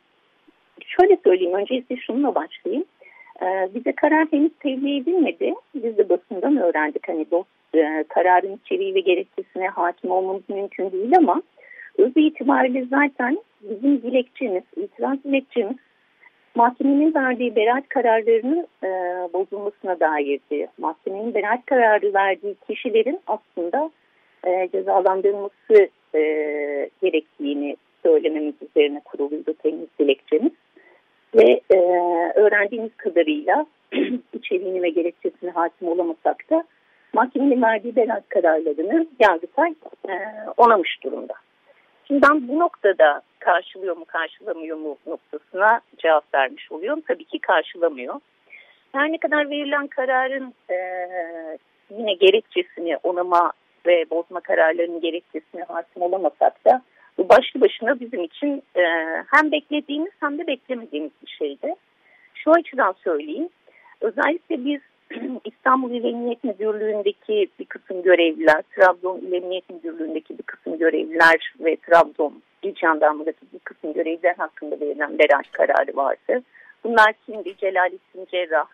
şöyle 0.87 1.19
söyleyeyim. 1.25 1.55
Öncelikle 1.55 1.97
şununla 1.97 2.35
başlayayım. 2.35 2.85
Ee, 3.43 3.69
bize 3.75 3.93
karar 3.93 4.27
henüz 4.31 4.53
tebliğ 4.61 4.97
edilmedi. 4.97 5.55
Biz 5.75 5.99
de 5.99 6.09
basından 6.09 6.57
öğrendik. 6.57 7.09
Hani 7.09 7.31
dost, 7.31 7.49
e, 7.75 8.05
kararın 8.09 8.61
içeriği 8.65 8.95
ve 8.95 9.01
gerekçesine 9.01 9.69
hakim 9.69 10.11
olmamız 10.11 10.43
mümkün 10.49 10.93
değil 10.93 11.17
ama 11.19 11.43
öz 11.99 12.13
itibariyle 12.17 12.85
zaten 12.91 13.39
bizim 13.63 14.03
dilekçemiz, 14.03 14.63
itiraz 14.77 15.25
dilekçemiz 15.25 15.77
mahkemenin 16.57 17.15
verdiği 17.15 17.57
beraat 17.57 17.89
kararlarının 17.89 18.67
e, 18.85 18.89
bozulmasına 19.33 20.01
dairdi. 20.01 20.69
Mahkemenin 20.79 21.35
beraat 21.35 21.67
kararı 21.67 22.15
verdiği 22.15 22.57
kişilerin 22.69 23.21
aslında 23.27 23.91
e, 24.47 24.69
cezalandırılması 24.73 25.89
e, 26.15 26.21
gerektiğini 27.03 27.77
söylememiz 28.03 28.55
üzerine 28.71 29.01
kuruluydu 29.05 29.55
temiz 29.63 29.89
dilekçemiz. 30.01 30.53
Ve 31.35 31.61
e, 31.71 31.79
öğrendiğimiz 32.35 32.97
kadarıyla 32.97 33.67
içeriğini 34.33 34.83
ve 34.83 34.89
gerekçesine 34.89 35.51
hakim 35.51 35.89
olamasak 35.89 36.51
da 36.51 36.65
mahkemenin 37.17 37.63
verdiği 37.63 37.97
beraat 37.97 38.29
kararlarını 38.29 39.07
Yargıtay 39.21 39.75
e, 40.09 40.13
onamış 40.57 40.99
durumda. 41.05 41.35
Şimdi 42.07 42.23
ben 42.23 42.49
bu 42.49 42.59
noktada 42.59 43.23
karşılıyor 43.39 43.97
mu 43.97 44.05
karşılamıyor 44.05 44.77
mu 44.77 44.97
noktasına 45.07 45.81
cevap 45.99 46.35
vermiş 46.35 46.73
oluyorum. 46.73 47.01
Tabii 47.09 47.25
ki 47.25 47.39
karşılamıyor. 47.39 48.15
Her 48.93 49.13
ne 49.13 49.19
kadar 49.19 49.51
verilen 49.51 49.87
kararın 49.87 50.55
e, 50.71 50.77
yine 51.91 52.15
gerekçesini 52.15 52.97
onama 53.03 53.53
ve 53.87 54.05
bozma 54.11 54.41
kararlarının 54.41 55.01
gerekçesine 55.01 55.63
hakim 55.63 56.03
olamasak 56.03 56.65
da 56.65 56.83
bu 57.19 57.29
başlı 57.29 57.61
başına 57.61 58.01
bizim 58.01 58.25
için 58.25 58.63
e, 58.77 58.83
hem 59.35 59.53
beklediğimiz 59.53 60.13
hem 60.21 60.39
de 60.39 60.47
beklemediğimiz 60.47 61.13
bir 61.23 61.31
şeydi. 61.31 61.75
Şu 62.35 62.51
açıdan 62.51 62.95
söyleyeyim. 63.05 63.49
Özellikle 64.01 64.65
biz 64.65 64.81
İstanbul 65.45 65.91
İl 65.91 66.05
Emniyet 66.05 66.45
Müdürlüğü'ndeki 66.45 67.49
bir 67.59 67.65
kısım 67.65 68.03
görevliler, 68.03 68.63
Trabzon 68.77 69.19
İl 69.19 69.33
Emniyet 69.33 69.71
Müdürlüğü'ndeki 69.71 70.39
bir 70.39 70.43
kısım 70.43 70.79
görevliler 70.79 71.55
ve 71.61 71.77
Trabzon 71.77 72.43
İl 72.63 72.75
Jandarma'daki 72.75 73.47
bir 73.53 73.59
kısım 73.59 73.93
görevliler 73.93 74.35
hakkında 74.35 74.81
verilen 74.81 75.19
beraat 75.19 75.53
kararı 75.53 75.97
vardı. 75.97 76.43
Bunlar 76.85 77.13
kimdi? 77.27 77.57
Celalettin 77.57 78.27
Cerrah, 78.31 78.67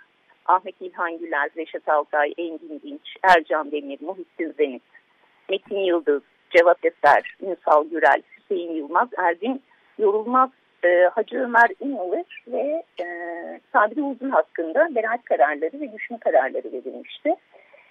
Ahmet 0.47 0.75
İlhan 0.81 1.19
Güler, 1.19 1.51
Reşat 1.57 1.89
Altay, 1.89 2.35
Engin 2.39 2.81
Dinç, 2.85 3.17
Ercan 3.23 3.73
Demir, 3.73 3.99
Muhittin 4.01 4.55
Zenit, 4.59 4.83
Metin 5.51 5.79
Yıldız, 5.79 6.23
Cevat 6.51 6.85
Eser, 6.85 7.37
Ünsal 7.43 7.89
Gürel, 7.89 8.23
Hüseyin 8.37 8.73
Yılmaz, 8.73 9.09
Ergin 9.19 9.63
Yorulmaz, 9.99 10.51
e, 10.85 11.11
Hacı 11.15 11.39
Ömer 11.39 11.71
İnalır 11.81 12.45
ve 12.49 12.83
e, 13.01 13.07
Sabri 13.73 14.03
Uzun 14.03 14.31
hakkında 14.31 14.89
beraat 14.95 15.25
kararları 15.25 15.81
ve 15.81 15.93
düşme 15.93 16.19
kararları 16.19 16.73
verilmişti. 16.73 17.35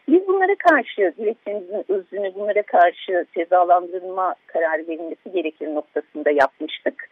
Biz 0.07 0.27
bunlara 0.27 0.55
karşı 0.55 1.13
dilekçemizin 1.17 1.85
özünü 1.89 2.35
bunlara 2.35 2.61
karşı 2.61 3.25
cezalandırılma 3.37 4.35
kararı 4.47 4.87
verilmesi 4.87 5.31
gerekir 5.31 5.75
noktasında 5.75 6.31
yapmıştık. 6.31 7.09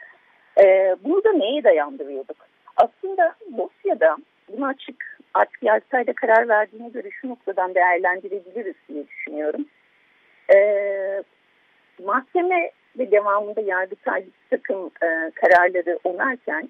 E, 0.62 0.96
bunu 1.04 1.24
da 1.24 1.32
neye 1.32 1.63
dayandırıyorduk? 1.63 2.38
Aslında 2.78 3.36
dosyada 3.58 4.18
bunu 4.50 4.65
açık 4.65 5.20
artık 5.34 5.63
Yargıtay'da 5.63 6.13
karar 6.13 6.48
verdiğine 6.48 6.89
göre 6.89 7.10
şu 7.12 7.30
noktadan 7.30 7.76
değerlendirebiliriz 7.76 8.76
diye 8.89 9.08
düşünüyorum. 9.08 9.65
E, 10.56 10.58
mahkeme 12.04 12.72
ve 12.97 13.12
devamında 13.12 13.62
Yargıtay 13.62 14.25
takım 14.49 14.86
e, 14.86 15.32
kararları 15.36 15.99
onarken 16.04 16.69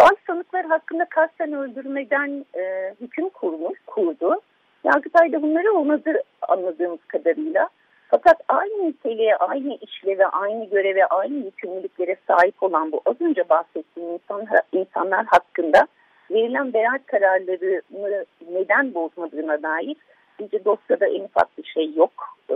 bazı 0.00 0.16
sanıklar 0.26 0.66
hakkında 0.66 1.04
kasten 1.04 1.52
öldürmeden 1.52 2.44
e, 2.54 2.94
hüküm 3.00 3.28
kurmuş, 3.28 3.78
kurdu. 3.86 4.40
Yargıtay 4.84 5.32
da 5.32 5.42
bunları 5.42 5.72
onadı 5.72 6.22
anladığımız 6.42 7.04
kadarıyla. 7.08 7.68
Fakat 8.10 8.36
aynı 8.48 8.88
niteliğe, 8.88 9.36
aynı 9.36 9.74
işleve, 9.80 10.26
aynı 10.26 10.64
göreve, 10.64 11.06
aynı 11.06 11.34
yükümlülüklere 11.34 12.16
sahip 12.26 12.62
olan 12.62 12.92
bu 12.92 13.02
az 13.06 13.20
önce 13.20 13.48
bahsettiğim 13.48 14.10
insan, 14.10 14.46
insanlar 14.72 15.26
hakkında 15.26 15.86
verilen 16.30 16.72
beraat 16.72 17.06
kararlarını 17.06 18.24
neden 18.50 18.94
bozmadığına 18.94 19.62
dair 19.62 19.96
bizce 20.40 20.64
dosyada 20.64 21.06
en 21.06 21.24
ufak 21.24 21.58
bir 21.58 21.64
şey 21.64 21.94
yok, 21.94 22.12
e, 22.50 22.54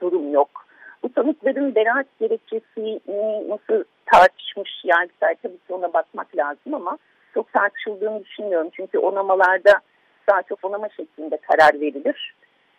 durum 0.00 0.32
yok. 0.32 0.65
Bu 1.06 1.12
tanıkların 1.12 1.74
beraat 1.74 2.06
gerekçesini 2.20 3.00
nasıl 3.48 3.84
tartışmış 4.06 4.70
Yargıtay 4.84 5.34
tabii 5.34 5.58
ki 5.58 5.72
ona 5.72 5.92
bakmak 5.92 6.36
lazım 6.36 6.74
ama 6.74 6.98
çok 7.34 7.52
tartışıldığını 7.52 8.24
düşünmüyorum. 8.24 8.70
Çünkü 8.72 8.98
onamalarda 8.98 9.80
daha 10.28 10.42
çok 10.42 10.64
onama 10.64 10.88
şeklinde 10.88 11.36
karar 11.36 11.80
verilir. 11.80 12.34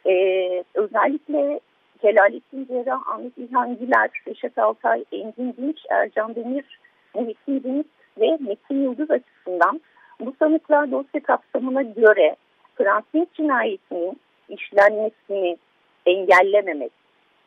Ee, 0.06 0.64
özellikle 0.74 1.60
Celalettin 2.02 2.66
Cerrah, 2.66 3.08
Ahmet 3.08 3.38
İlhan 3.38 3.78
Güler, 3.78 4.10
Reşat 4.28 4.58
Altay, 4.58 5.04
Engin 5.12 5.56
Dinç, 5.58 5.78
Ercan 5.90 6.36
Demir, 6.36 6.80
Muhittin 7.14 7.64
Dinç 7.64 7.86
ve 8.20 8.38
Metin 8.40 8.84
Yıldız 8.84 9.12
açısından 9.12 9.82
bu 10.20 10.34
sanıklar 10.40 10.92
dosya 10.92 11.24
kapsamına 11.24 11.82
göre 11.82 12.36
Fransız 12.76 13.28
cinayetinin 13.34 14.20
işlenmesini 14.50 15.58
engellememek 16.06 16.92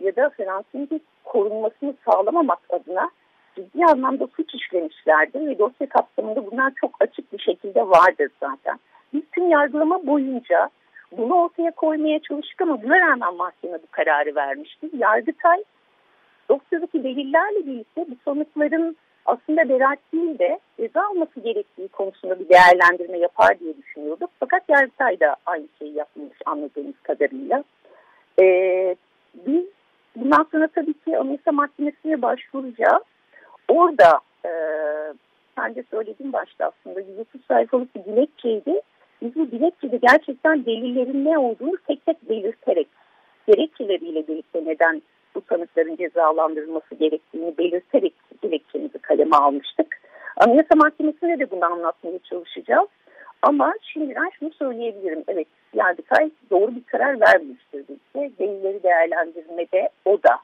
ya 0.00 0.16
da 0.16 0.30
Fransız'ın 0.30 1.00
korunmasını 1.24 1.94
sağlamamak 2.04 2.58
adına 2.68 3.10
ciddi 3.56 3.84
anlamda 3.84 4.26
suç 4.36 4.54
işlemişlerdir 4.54 5.46
ve 5.46 5.58
dosya 5.58 5.88
kapsamında 5.88 6.50
bunlar 6.50 6.72
çok 6.80 6.90
açık 7.00 7.32
bir 7.32 7.38
şekilde 7.38 7.88
vardır 7.88 8.30
zaten. 8.40 8.78
Biz 9.12 9.22
tüm 9.32 9.48
yargılama 9.48 10.06
boyunca 10.06 10.70
bunu 11.16 11.34
ortaya 11.34 11.70
koymaya 11.70 12.18
çalıştık 12.20 12.60
ama 12.60 12.82
buna 12.82 13.00
rağmen 13.00 13.34
mahkeme 13.34 13.74
bu 13.82 13.86
kararı 13.90 14.34
vermişti. 14.34 14.90
Yargıtay 14.98 15.64
dosyadaki 16.48 17.04
delillerle 17.04 17.66
birlikte 17.66 18.06
bu 18.10 18.14
sanıkların 18.24 18.96
aslında 19.26 19.68
beraat 19.68 19.98
değil 20.12 20.38
de 20.38 20.60
ceza 20.76 21.02
alması 21.02 21.40
gerektiği 21.40 21.88
konusunda 21.88 22.40
bir 22.40 22.48
değerlendirme 22.48 23.18
yapar 23.18 23.60
diye 23.60 23.76
düşünüyorduk. 23.76 24.30
Fakat 24.40 24.62
Yargıtay 24.68 25.20
da 25.20 25.36
aynı 25.46 25.66
şeyi 25.78 25.94
yapmış 25.94 26.38
anladığımız 26.46 27.00
kadarıyla. 27.02 27.64
Ee, 28.40 28.96
biz 29.34 29.64
Bundan 30.16 30.46
sonra 30.52 30.68
tabii 30.74 30.94
ki 30.94 31.18
Anayasa 31.18 31.52
Mahkemesi'ne 31.52 32.22
başvuracağız. 32.22 33.02
Orada 33.68 34.20
e, 34.44 34.50
sen 35.58 35.74
de 35.74 35.84
söyledin 35.90 36.32
başta 36.32 36.66
aslında 36.66 37.00
130 37.00 37.44
sayfalık 37.48 37.94
bir 37.94 38.04
dilekçeydi. 38.04 38.80
Biz 39.22 39.36
bu 39.36 39.50
dilekçede 39.50 39.96
gerçekten 39.96 40.66
delillerin 40.66 41.24
ne 41.24 41.38
olduğunu 41.38 41.76
tek 41.86 42.06
tek 42.06 42.30
belirterek 42.30 42.88
gerekçeleriyle 43.48 44.28
birlikte 44.28 44.64
neden 44.64 45.02
bu 45.34 45.42
sanıkların 45.48 45.96
cezalandırılması 45.96 46.94
gerektiğini 46.94 47.58
belirterek 47.58 48.14
dilekçemizi 48.42 48.98
kaleme 48.98 49.36
almıştık. 49.36 50.00
Anayasa 50.36 50.76
Mahkemesi'ne 50.76 51.38
de 51.38 51.50
bunu 51.50 51.64
anlatmaya 51.64 52.18
çalışacağız. 52.18 52.88
Ama 53.42 53.74
şimdiden 53.92 54.30
şunu 54.38 54.52
söyleyebilirim. 54.52 55.24
Evet 55.28 55.46
Yargıtay 55.74 56.30
doğru 56.50 56.76
bir 56.76 56.82
karar 56.82 57.20
vermiştir 57.20 57.84
bizde. 57.88 58.30
Delilleri 58.38 58.82
değerlendirmede 58.82 59.88
o 60.04 60.22
da 60.22 60.38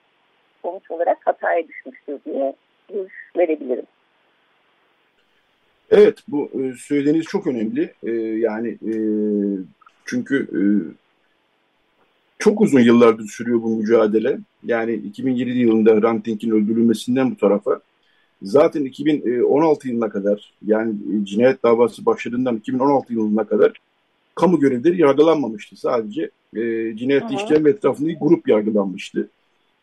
sonuç 0.63 0.91
olarak 0.91 1.19
hataya 1.25 1.69
düşmüştür 1.69 2.19
diye 2.25 2.55
görüş 2.89 3.15
verebilirim. 3.37 3.87
Evet 5.91 6.19
bu 6.29 6.51
e, 6.55 6.73
söylediğiniz 6.79 7.27
çok 7.27 7.47
önemli. 7.47 7.93
E, 8.03 8.11
yani 8.13 8.69
e, 8.69 8.95
çünkü 10.05 10.49
çok 12.39 12.61
uzun 12.61 12.81
yıllardır 12.81 13.25
sürüyor 13.25 13.63
bu 13.63 13.77
mücadele. 13.77 14.39
Yani 14.65 14.93
2007 14.93 15.51
yılında 15.51 15.91
Hrant 15.91 16.27
Dink'in 16.27 16.51
öldürülmesinden 16.51 17.31
bu 17.31 17.37
tarafa 17.37 17.81
zaten 18.43 18.85
2016 18.85 19.89
yılına 19.89 20.09
kadar 20.09 20.53
yani 20.67 20.95
cinayet 21.23 21.63
davası 21.63 22.07
başladığından 22.07 22.57
2016 22.57 23.13
yılına 23.13 23.45
kadar 23.45 23.73
kamu 24.37 24.61
görevleri 24.61 25.01
yargılanmamıştı. 25.01 25.77
Sadece 25.77 26.31
e, 26.57 26.61
cinayet 26.97 27.31
işlem 27.31 27.67
etrafında 27.67 28.13
grup 28.13 28.49
yargılanmıştı. 28.49 29.29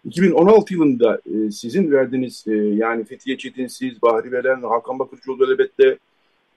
2016 0.06 0.74
yılında 0.74 1.22
e, 1.26 1.52
sizin 1.52 1.92
verdiğiniz 1.92 2.46
e, 2.48 2.54
yani 2.56 3.04
Fethiye 3.04 3.38
Çetin, 3.38 3.68
siz, 3.68 4.02
Bahri 4.02 4.32
Veren, 4.32 4.62
Hakan 4.62 5.00
Bakırcıoğlu 5.00 5.54
elbette 5.54 5.98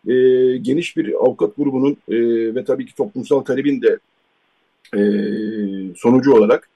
e, 0.06 0.12
geniş 0.56 0.96
bir 0.96 1.14
avukat 1.14 1.56
grubunun 1.56 1.96
e, 2.08 2.16
ve 2.54 2.64
tabii 2.64 2.86
ki 2.86 2.94
toplumsal 2.94 3.40
talebin 3.40 3.82
de 3.82 3.98
e, 4.94 5.00
sonucu 5.96 6.34
olarak 6.34 6.68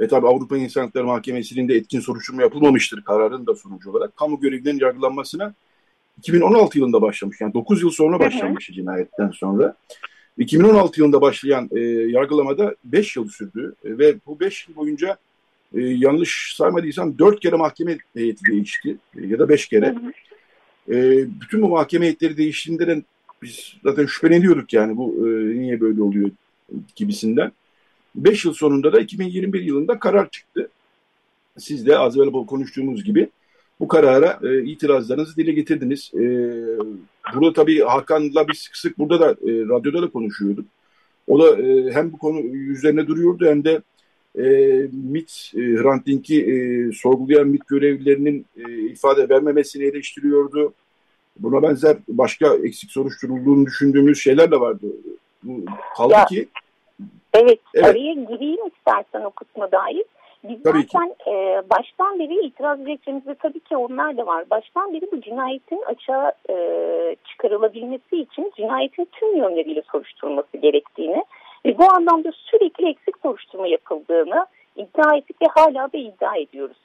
ve 0.00 0.08
tabii 0.08 0.26
Avrupa 0.26 0.56
İnsan 0.56 0.82
Hakları 0.82 1.04
Mahkemesi'nin 1.04 1.68
de 1.68 1.74
etkin 1.74 2.00
soruşturma 2.00 2.42
yapılmamıştır 2.42 3.02
kararın 3.02 3.46
da 3.46 3.54
sonucu 3.54 3.90
olarak 3.90 4.16
kamu 4.16 4.40
görevlilerinin 4.40 4.80
yargılanmasına 4.80 5.54
2016 6.18 6.78
yılında 6.78 7.02
başlamış. 7.02 7.40
Yani 7.40 7.54
9 7.54 7.82
yıl 7.82 7.90
sonra 7.90 8.20
başlamış 8.20 8.66
cinayetten 8.66 9.30
sonra. 9.30 9.74
2016 10.38 11.00
yılında 11.00 11.20
başlayan 11.20 11.68
e, 11.72 11.80
yargılamada 12.10 12.74
5 12.84 13.16
yıl 13.16 13.28
sürdü 13.28 13.74
e, 13.84 13.98
ve 13.98 14.14
bu 14.26 14.40
5 14.40 14.68
yıl 14.68 14.76
boyunca 14.76 15.16
e, 15.74 15.80
yanlış 15.80 16.54
saymadıysam 16.56 17.18
4 17.18 17.40
kere 17.40 17.56
mahkeme 17.56 17.98
heyeti 18.16 18.44
değişti 18.44 18.96
e, 19.16 19.26
ya 19.26 19.38
da 19.38 19.48
5 19.48 19.68
kere. 19.68 19.94
E, 20.88 20.94
bütün 21.40 21.62
bu 21.62 21.68
mahkeme 21.68 22.04
heyetleri 22.04 22.36
değiştiğinde 22.36 22.86
de 22.86 23.02
biz 23.42 23.76
zaten 23.84 24.06
şüpheleniyorduk 24.06 24.72
yani 24.72 24.96
bu 24.96 25.28
e, 25.28 25.30
niye 25.60 25.80
böyle 25.80 26.02
oluyor 26.02 26.30
gibisinden. 26.96 27.52
5 28.14 28.44
yıl 28.44 28.54
sonunda 28.54 28.92
da 28.92 29.00
2021 29.00 29.62
yılında 29.62 29.98
karar 29.98 30.30
çıktı. 30.30 30.68
Siz 31.58 31.86
de 31.86 31.98
az 31.98 32.16
evvel 32.16 32.46
konuştuğumuz 32.46 33.04
gibi 33.04 33.28
bu 33.82 33.88
karara 33.88 34.38
e, 34.42 34.64
itirazlarınızı 34.64 35.36
dile 35.36 35.52
getirdiniz. 35.52 36.10
E, 36.14 36.22
burada 37.34 37.52
tabii 37.52 37.80
Hakan'la 37.80 38.48
biz 38.48 38.58
sık 38.58 38.76
sık 38.76 38.98
burada 38.98 39.20
da 39.20 39.30
e, 39.30 39.50
radyoda 39.68 40.02
da 40.02 40.10
konuşuyorduk. 40.10 40.66
O 41.28 41.40
da 41.40 41.62
e, 41.62 41.92
hem 41.92 42.12
bu 42.12 42.18
konu 42.18 42.40
üzerine 42.40 43.06
duruyordu 43.06 43.46
hem 43.46 43.64
de 43.64 43.82
e, 44.38 44.44
MIT, 44.92 45.52
e, 45.54 45.58
Hrant 45.58 46.06
Dink'i 46.06 46.40
e, 46.40 46.92
sorgulayan 46.92 47.48
MIT 47.48 47.68
görevlilerinin 47.68 48.46
e, 48.56 48.78
ifade 48.78 49.28
vermemesini 49.28 49.84
eleştiriyordu. 49.84 50.72
Buna 51.38 51.62
benzer 51.62 51.96
başka 52.08 52.54
eksik 52.54 52.90
soruşturulduğunu 52.90 53.66
düşündüğümüz 53.66 54.20
şeyler 54.20 54.50
de 54.50 54.60
vardı. 54.60 54.86
Bu, 55.42 55.64
kaldı 55.96 56.12
ya, 56.12 56.24
ki 56.24 56.48
Evet, 57.34 57.60
evet, 57.74 57.86
araya 57.86 58.14
gireyim 58.14 58.66
istersen 58.66 59.20
o 59.24 59.30
kısma 59.30 59.72
dair. 59.72 60.04
Biz 60.44 60.62
tabii 60.62 60.82
zaten 60.82 61.14
e, 61.26 61.62
baştan 61.70 62.18
beri 62.18 62.46
itiraz 62.46 62.78
dilekçemizde 62.78 63.34
tabii 63.34 63.60
ki 63.60 63.76
onlar 63.76 64.16
da 64.16 64.26
var. 64.26 64.50
Baştan 64.50 64.92
beri 64.92 65.12
bu 65.12 65.20
cinayetin 65.20 65.82
açığa 65.82 66.32
e, 66.50 66.56
çıkarılabilmesi 67.24 68.16
için 68.16 68.52
cinayetin 68.56 69.08
tüm 69.12 69.36
yönleriyle 69.36 69.82
soruşturulması 69.92 70.56
gerektiğini 70.56 71.24
ve 71.66 71.78
bu 71.78 71.92
anlamda 71.92 72.32
sürekli 72.32 72.88
eksik 72.88 73.18
soruşturma 73.22 73.66
yapıldığını 73.66 74.46
iddia 74.76 75.16
ettik 75.16 75.42
ve 75.42 75.46
hala 75.46 75.92
da 75.92 75.98
iddia 75.98 76.36
ediyoruz. 76.36 76.78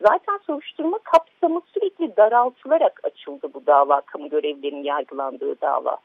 Zaten 0.00 0.38
soruşturma 0.46 0.98
kapsamı 0.98 1.60
sürekli 1.74 2.16
daraltılarak 2.16 3.00
açıldı 3.04 3.48
bu 3.54 3.66
dava, 3.66 4.00
kamu 4.00 4.28
görevlilerinin 4.28 4.84
yargılandığı 4.84 5.60
dava 5.60 5.98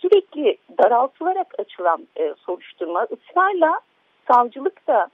sürekli 0.00 0.56
daraltılarak 0.78 1.54
açılan 1.58 2.06
e, 2.16 2.34
soruşturma 2.38 3.06
ısrarla 3.12 3.80
savcılık 4.28 4.86
da 4.86 5.08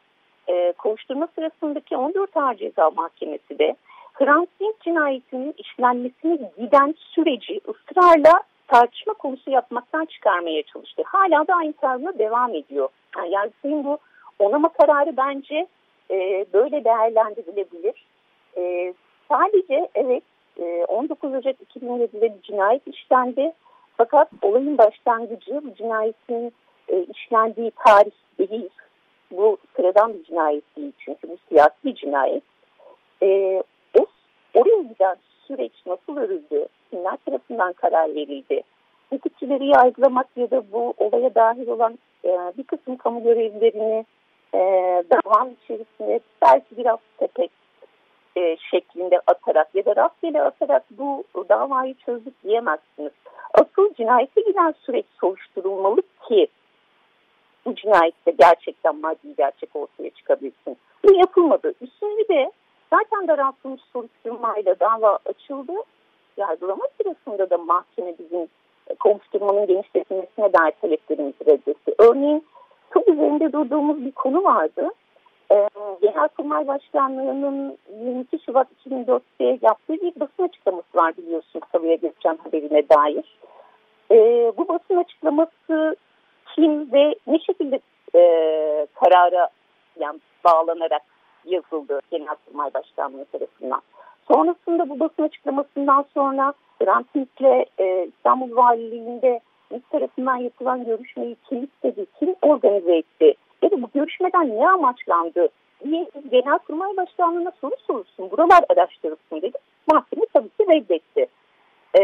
e, 0.48 0.72
kovuşturma 0.72 1.28
sırasındaki 1.34 1.96
14 1.96 2.36
Ağır 2.36 2.54
Ceza 2.54 2.90
Mahkemesi 2.90 3.58
de 3.58 3.76
Hrant 4.14 4.48
Dink 4.60 4.80
cinayetinin 4.80 5.54
işlenmesine 5.58 6.38
giden 6.58 6.94
süreci 6.98 7.60
ısrarla 7.68 8.32
tartışma 8.68 9.14
konusu 9.14 9.50
yapmaktan 9.50 10.04
çıkarmaya 10.04 10.62
çalıştı. 10.62 11.02
Hala 11.06 11.46
da 11.46 11.54
aynı 11.54 11.72
tarzına 11.72 12.18
devam 12.18 12.54
ediyor. 12.54 12.88
Yani 13.16 13.30
Yargıtay'ın 13.30 13.84
bu 13.84 13.98
onama 14.38 14.68
kararı 14.68 15.16
bence 15.16 15.66
e, 16.10 16.46
böyle 16.52 16.84
değerlendirilebilir. 16.84 18.06
E, 18.56 18.94
sadece 19.28 19.88
evet 19.94 20.22
e, 20.60 20.84
19 20.84 21.34
Ocak 21.34 21.56
2007'de 21.60 22.34
bir 22.34 22.42
cinayet 22.42 22.86
işlendi. 22.86 23.52
Fakat 23.96 24.28
olayın 24.42 24.78
başlangıcı 24.78 25.60
bu 25.64 25.74
cinayetin 25.74 26.52
e, 26.88 27.02
işlendiği 27.02 27.72
tarih 27.84 28.10
değil. 28.38 28.68
Bu 29.32 29.56
sıradan 29.76 30.14
bir 30.14 30.24
cinayet 30.24 30.76
değil 30.76 30.92
çünkü 30.98 31.28
bu 31.28 31.36
siyasi 31.48 31.74
bir 31.84 31.94
cinayet. 31.94 32.42
E, 33.22 33.62
o, 33.98 34.06
oraya 34.54 34.82
giden 34.82 35.16
süreç 35.46 35.72
nasıl 35.86 36.16
örüldü? 36.16 36.66
Kimler 36.90 37.16
tarafından 37.26 37.72
karar 37.72 38.14
verildi? 38.14 38.62
Hukukçileri 39.10 39.66
yargılamak 39.66 40.26
ya 40.36 40.50
da 40.50 40.72
bu 40.72 40.94
olaya 40.98 41.34
dahil 41.34 41.68
olan 41.68 41.98
e, 42.24 42.28
bir 42.58 42.64
kısım 42.64 42.96
kamu 42.96 43.22
görevlilerini 43.22 44.04
e, 44.54 44.58
davam 45.10 45.50
içerisinde 45.50 46.20
belki 46.42 46.76
biraz 46.76 46.98
tepek 47.18 47.50
e, 48.36 48.56
şeklinde 48.70 49.20
atarak 49.26 49.74
ya 49.74 49.84
da 49.84 49.96
rastgele 49.96 50.42
atarak 50.42 50.84
bu 50.90 51.24
davayı 51.48 51.94
çözdük 51.94 52.44
diyemezsiniz. 52.44 53.12
Asıl 53.54 53.94
cinayete 53.94 54.40
giden 54.40 54.74
süreç 54.80 55.06
soruşturulmalı 55.20 56.02
ki 56.28 56.46
bu 57.66 57.74
cinayette 57.74 58.30
gerçekten 58.30 58.96
maddi 58.96 59.36
gerçek 59.36 59.76
ortaya 59.76 60.10
çıkabilsin. 60.10 60.76
Bu 61.04 61.14
yapılmadı. 61.14 61.74
Üstüne 61.80 62.28
de 62.28 62.52
zaten 62.90 63.28
daraltılmış 63.28 63.82
soruşturmayla 63.92 64.80
dava 64.80 65.18
açıldı. 65.26 65.72
Yargılama 66.36 66.84
sırasında 66.96 67.50
da 67.50 67.58
mahkeme 67.58 68.14
bizim 68.18 68.48
kovuşturmanın 68.98 69.66
genişletilmesine 69.66 70.52
dair 70.52 70.72
taleplerimizi 70.80 71.46
reddetti. 71.46 71.94
Örneğin 71.98 72.44
çok 72.94 73.08
üzerinde 73.08 73.52
durduğumuz 73.52 74.04
bir 74.04 74.12
konu 74.12 74.44
vardı. 74.44 74.90
Ee, 75.52 75.68
Genelkurmay 76.02 76.66
Başkanlığı'nın 76.66 77.78
22 78.00 78.38
Şubat 78.38 78.68
2004'te 78.86 79.58
yaptığı 79.62 79.94
bir 79.94 80.20
basın 80.20 80.42
açıklaması 80.42 80.88
var 80.94 81.16
biliyorsun 81.16 81.60
Salıya 81.72 81.94
Gökçen 81.94 82.38
haberine 82.44 82.88
dair. 82.88 83.38
Ee, 84.10 84.52
bu 84.56 84.68
basın 84.68 84.96
açıklaması 84.96 85.96
kim 86.56 86.92
ve 86.92 87.14
ne 87.26 87.38
şekilde 87.38 87.80
e, 88.14 88.20
karara 88.94 89.48
yani 90.00 90.20
bağlanarak 90.44 91.02
yazıldı 91.44 92.00
Genelkurmay 92.10 92.74
Başkanlığı 92.74 93.24
tarafından. 93.24 93.80
Sonrasında 94.28 94.88
bu 94.88 95.00
basın 95.00 95.22
açıklamasından 95.22 96.04
sonra 96.14 96.52
Hrant 96.80 97.14
Dink'le 97.14 97.66
e, 97.78 98.06
İstanbul 98.06 98.56
Valiliğinde 98.56 99.40
ilk 99.70 99.90
tarafından 99.90 100.36
yapılan 100.36 100.84
görüşmeyi 100.84 101.36
kim 101.48 101.64
istedi, 101.64 102.06
kim 102.18 102.34
organize 102.42 102.96
etti 102.96 103.34
ya 103.62 103.70
da 103.70 103.82
bu 103.82 103.90
görüşmeden 103.94 104.56
ne 104.56 104.68
amaçlandı 104.68 105.48
diye 105.84 106.10
Genelkurmay 106.30 106.96
Başkanlığı'na 106.96 107.52
soru 107.60 107.74
sorulsun, 107.86 108.30
buralar 108.30 108.64
araştırılsın 108.68 109.42
dedi. 109.42 109.58
Mahkeme 109.92 110.26
tabii 110.32 110.48
ki 110.48 110.66
reddetti. 110.68 111.26
Ee, 111.98 112.02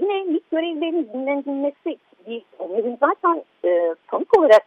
yine 0.00 0.24
ilk 0.24 0.50
görevlerinin 0.50 1.08
dinlenilmesi 1.12 1.98
onların 2.58 2.96
zaten 3.00 3.44
e, 3.64 3.94
tanık 4.06 4.38
olarak 4.38 4.66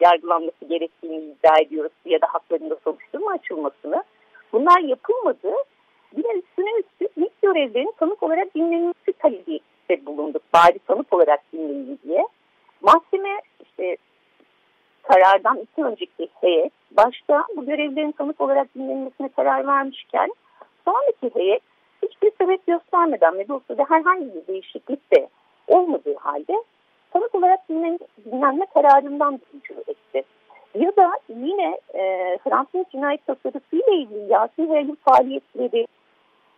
yargılanması 0.00 0.64
gerektiğini 0.68 1.16
iddia 1.16 1.58
ediyoruz 1.60 1.92
ya 2.04 2.20
da 2.20 2.26
haklarında 2.26 2.76
soruşturma 2.84 3.30
açılmasını. 3.30 4.04
Bunlar 4.52 4.80
yapılmadı. 4.80 5.52
Yine 6.16 6.38
üstüne 6.38 6.70
üstlük 6.80 7.10
ilk 7.16 7.42
görevlerin 7.42 7.94
tanık 7.98 8.22
olarak 8.22 8.54
dinlenilmesi 8.54 9.12
talebi 9.18 9.60
bulunduk. 10.06 10.42
Bari 10.54 10.78
tanık 10.78 11.12
olarak 11.14 11.40
dinleyin 11.52 11.98
diye. 12.04 12.26
Mahkeme 12.82 13.40
işte 13.62 13.96
karardan 15.02 15.56
iki 15.58 15.84
önceki 15.84 16.28
heyet 16.40 16.72
başta 16.90 17.44
bu 17.56 17.66
görevlerin 17.66 18.12
tanık 18.12 18.40
olarak 18.40 18.74
dinlenmesine 18.74 19.28
karar 19.28 19.66
vermişken 19.66 20.30
sonraki 20.84 21.34
heyet 21.34 21.62
hiçbir 22.02 22.32
sebep 22.38 22.66
göstermeden 22.66 23.38
ve 23.38 23.48
dosyada 23.48 23.84
herhangi 23.88 24.34
bir 24.34 24.46
değişiklik 24.46 25.12
de 25.12 25.28
olmadığı 25.68 26.16
halde 26.16 26.62
sanık 27.12 27.34
olarak 27.34 27.68
dinlen, 27.68 27.98
dinlenme 28.24 28.66
kararından 28.74 29.40
rücu 29.54 29.74
etti. 29.86 30.22
Ya 30.74 30.96
da 30.96 31.10
yine 31.28 31.78
e, 31.94 32.38
Fransız 32.44 32.84
cinayet 32.92 33.26
tasarısıyla 33.26 33.92
ilgili 33.92 34.32
Yasin 34.32 34.68
Hayal'in 34.68 34.98
faaliyetleri 35.04 35.86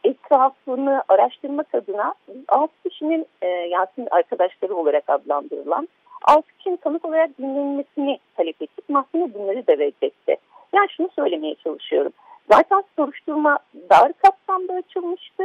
etrafını 0.04 1.02
araştırmak 1.08 1.74
adına 1.74 2.14
6 2.48 2.72
kişinin 2.88 3.26
e, 3.42 3.46
Yasin 3.48 4.08
arkadaşları 4.10 4.76
olarak 4.76 5.04
adlandırılan 5.08 5.88
6 6.22 6.56
kişinin 6.58 6.76
tanık 6.76 7.04
olarak 7.04 7.38
dinlenmesini 7.38 8.18
talep 8.36 8.62
ettik. 8.62 8.88
Mahkeme 8.88 9.34
bunları 9.34 9.66
da 9.66 9.72
reddetti. 9.72 10.36
Yani 10.74 10.88
şunu 10.96 11.08
söylemeye 11.16 11.54
çalışıyorum. 11.54 12.12
Zaten 12.52 12.84
soruşturma 12.96 13.58
dar 13.90 14.12
kapsamda 14.12 14.72
açılmıştı. 14.72 15.44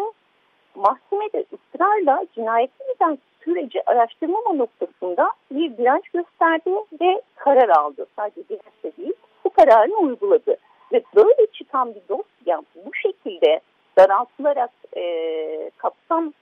Mahkemede 0.76 1.46
ısrarla 1.54 2.26
cinayeti 2.36 2.84
neden 2.90 3.18
süreci 3.44 3.90
araştırmama 3.90 4.54
noktasında 4.54 5.32
bir 5.52 5.78
direnç 5.78 6.10
gösterdi 6.10 6.72
ve 7.02 7.22
karar 7.36 7.70
aldı. 7.70 8.06
Sadece 8.16 8.50
direnç 8.50 8.98
değil, 8.98 9.14
bu 9.46 9.50
kararını 9.50 9.98
uyguladı. 9.98 10.58
Ve 10.94 11.04
böyle 11.16 11.48
çıkan 11.54 11.96
bir 11.96 12.02
dosya 12.10 12.62
bu 12.76 12.94
şekilde 12.94 13.60
daraltılarak 13.98 14.72
e, 14.98 15.72
kapsam 15.78 16.34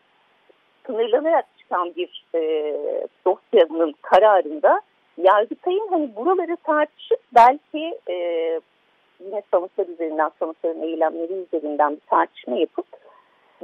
sınırlanarak 0.86 1.46
çıkan 1.58 1.96
bir 1.96 2.26
e, 2.36 2.74
dosyanın 3.26 3.96
kararında 4.02 4.82
Yargıtay'ın 5.18 5.88
hani 5.90 6.16
buraları 6.16 6.58
tartışıp 6.64 7.20
belki 7.36 8.00
e, 8.10 8.60
yine 9.20 9.42
sanıklar 9.52 9.88
üzerinden, 9.88 10.32
sanıkların 10.40 10.82
eylemleri 10.82 11.34
üzerinden 11.34 11.92
bir 11.92 12.02
tartışma 12.10 12.56
yapıp 12.56 12.86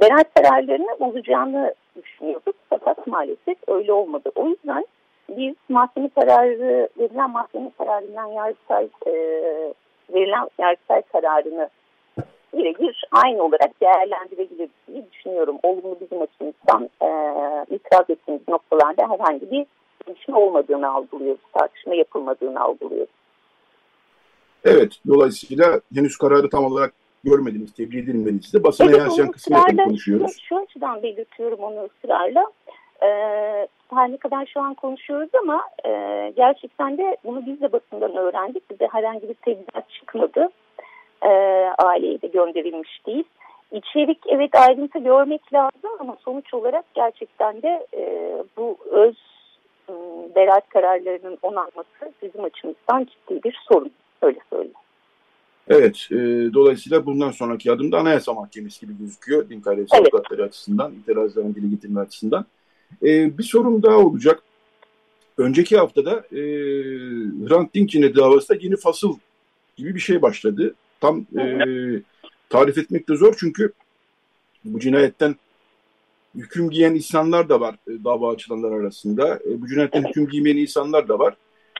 beraat 0.00 0.34
kararlarını 0.34 0.96
olacağını 1.00 1.74
düşünüyorduk. 1.96 2.54
Fakat 2.70 3.06
maalesef 3.06 3.58
öyle 3.68 3.92
olmadı. 3.92 4.30
O 4.34 4.48
yüzden 4.48 4.86
biz 5.28 5.54
mahkeme 5.68 6.08
kararı, 6.08 6.88
verilen 6.98 7.30
mahkeme 7.30 7.70
kararından 7.78 8.26
Yargıtay, 8.26 8.88
e, 9.06 9.12
verilen 10.14 10.48
Yargıtay 10.58 11.02
kararını 11.02 11.68
birebir 12.52 13.04
aynı 13.12 13.42
olarak 13.42 13.80
değerlendirebilir 13.80 14.68
diye 14.88 15.02
düşünüyorum. 15.12 15.58
Olumlu 15.62 15.96
bizim 16.00 16.22
açımızdan 16.22 16.90
e, 17.02 17.08
itiraz 17.74 18.10
ettiğimiz 18.10 18.48
noktalarda 18.48 19.10
herhangi 19.10 19.50
bir 19.50 19.66
gelişme 20.06 20.36
olmadığını 20.36 20.90
algılıyoruz, 20.90 21.42
tartışma 21.52 21.94
yapılmadığını 21.94 22.60
algılıyoruz. 22.60 23.23
Evet, 24.64 24.92
dolayısıyla 25.08 25.80
henüz 25.94 26.16
kararı 26.16 26.50
tam 26.50 26.64
olarak 26.64 26.92
görmediniz, 27.24 27.72
tebliğ 27.72 27.98
edilmediniz 27.98 28.54
de 28.54 28.64
basına 28.64 28.90
evet, 28.90 28.98
yansıyan 28.98 29.30
kısmını 29.30 29.84
konuşuyoruz. 29.84 30.36
Şu, 30.48 30.56
açıdan 30.56 31.02
belirtiyorum 31.02 31.58
onu 31.58 31.84
ısrarla. 31.84 32.44
Ee, 33.02 33.68
her 33.94 34.12
ne 34.12 34.16
kadar 34.16 34.46
şu 34.46 34.60
an 34.60 34.74
konuşuyoruz 34.74 35.30
ama 35.42 35.62
e, 35.86 35.90
gerçekten 36.36 36.98
de 36.98 37.16
bunu 37.24 37.46
biz 37.46 37.60
de 37.60 37.72
basından 37.72 38.16
öğrendik. 38.16 38.70
Bize 38.70 38.88
herhangi 38.92 39.28
bir 39.28 39.34
tebligat 39.34 39.90
çıkmadı. 39.90 40.48
E, 41.22 41.28
aileye 41.78 42.22
de 42.22 42.26
gönderilmiş 42.26 43.06
değil. 43.06 43.24
İçerik 43.72 44.18
evet 44.28 44.50
ayrıntı 44.54 44.98
görmek 44.98 45.52
lazım 45.52 45.90
ama 45.98 46.16
sonuç 46.24 46.54
olarak 46.54 46.84
gerçekten 46.94 47.62
de 47.62 47.86
e, 47.96 48.32
bu 48.56 48.76
öz 48.90 49.16
e, 49.88 49.92
beraat 50.34 50.68
kararlarının 50.68 51.38
onanması 51.42 52.12
bizim 52.22 52.44
açımızdan 52.44 53.04
ciddi 53.04 53.42
bir 53.42 53.58
sorun. 53.68 53.92
Öyle 54.24 54.38
söyleyeyim. 54.50 54.74
Evet, 55.68 56.08
e, 56.10 56.16
dolayısıyla 56.54 57.06
bundan 57.06 57.30
sonraki 57.30 57.72
adım 57.72 57.92
da 57.92 57.98
Anayasa 57.98 58.32
Mahkemesi 58.32 58.80
gibi 58.80 58.98
gözüküyor. 58.98 59.48
Din 59.48 59.60
kardeşi 59.60 59.88
evet. 59.94 60.14
avukatları 60.14 60.44
açısından, 60.44 60.92
itirazların 60.92 61.54
dili 61.54 61.70
getirme 61.70 62.00
açısından. 62.00 62.46
E, 63.02 63.38
bir 63.38 63.42
sorum 63.42 63.82
daha 63.82 63.96
olacak. 63.96 64.42
Önceki 65.38 65.76
haftada 65.76 66.12
e, 66.32 66.40
Hrant 67.48 67.74
Dink'in 67.74 68.14
davası 68.16 68.48
da 68.48 68.58
yeni 68.60 68.76
fasıl 68.76 69.16
gibi 69.76 69.94
bir 69.94 70.00
şey 70.00 70.22
başladı. 70.22 70.74
Tam 71.00 71.26
e, 71.38 71.66
tarif 72.48 72.78
etmek 72.78 73.08
de 73.08 73.16
zor 73.16 73.34
çünkü 73.38 73.72
bu 74.64 74.80
cinayetten 74.80 75.36
hüküm 76.34 76.70
giyen 76.70 76.94
insanlar 76.94 77.48
da 77.48 77.60
var 77.60 77.74
e, 77.88 78.04
dava 78.04 78.32
açılanlar 78.32 78.72
arasında. 78.72 79.38
E, 79.50 79.62
bu 79.62 79.68
cinayetten 79.68 80.04
hüküm 80.08 80.28
giymeyen 80.28 80.56
insanlar 80.56 81.08
da 81.08 81.18
var. 81.18 81.36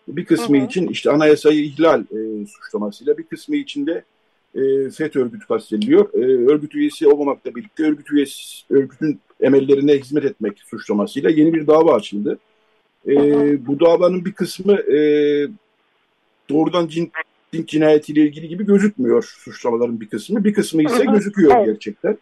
Bir 0.08 0.24
kısmı 0.24 0.58
hı 0.58 0.62
hı. 0.62 0.66
için 0.66 0.88
işte 0.88 1.10
anayasayı 1.10 1.64
ihlal 1.64 2.00
e, 2.00 2.46
suçlamasıyla, 2.46 3.18
bir 3.18 3.22
kısmı 3.22 3.56
için 3.56 3.86
de 3.86 4.04
e, 4.54 4.90
FETÖ 4.90 5.20
örgütü 5.20 5.46
kastediliyor. 5.46 6.14
E, 6.14 6.52
örgüt 6.52 6.74
üyesi 6.74 7.08
olmamakla 7.08 7.54
birlikte 7.54 7.82
örgüt 7.82 8.12
üyesi, 8.12 8.64
örgütün 8.70 9.20
emellerine 9.40 9.98
hizmet 9.98 10.24
etmek 10.24 10.58
suçlamasıyla 10.58 11.30
yeni 11.30 11.54
bir 11.54 11.66
dava 11.66 11.94
açıldı. 11.94 12.38
E, 13.08 13.16
bu 13.66 13.80
davanın 13.80 14.24
bir 14.24 14.32
kısmı 14.32 14.72
e, 14.72 14.98
doğrudan 16.50 16.88
cin, 16.88 17.12
din 17.52 17.66
cinayetiyle 17.66 18.22
ilgili 18.22 18.48
gibi 18.48 18.66
gözükmüyor 18.66 19.22
suçlamaların 19.38 20.00
bir 20.00 20.08
kısmı. 20.08 20.44
Bir 20.44 20.54
kısmı 20.54 20.82
ise 20.82 21.04
gözüküyor 21.04 21.56
evet. 21.56 21.66
gerçekten. 21.66 22.18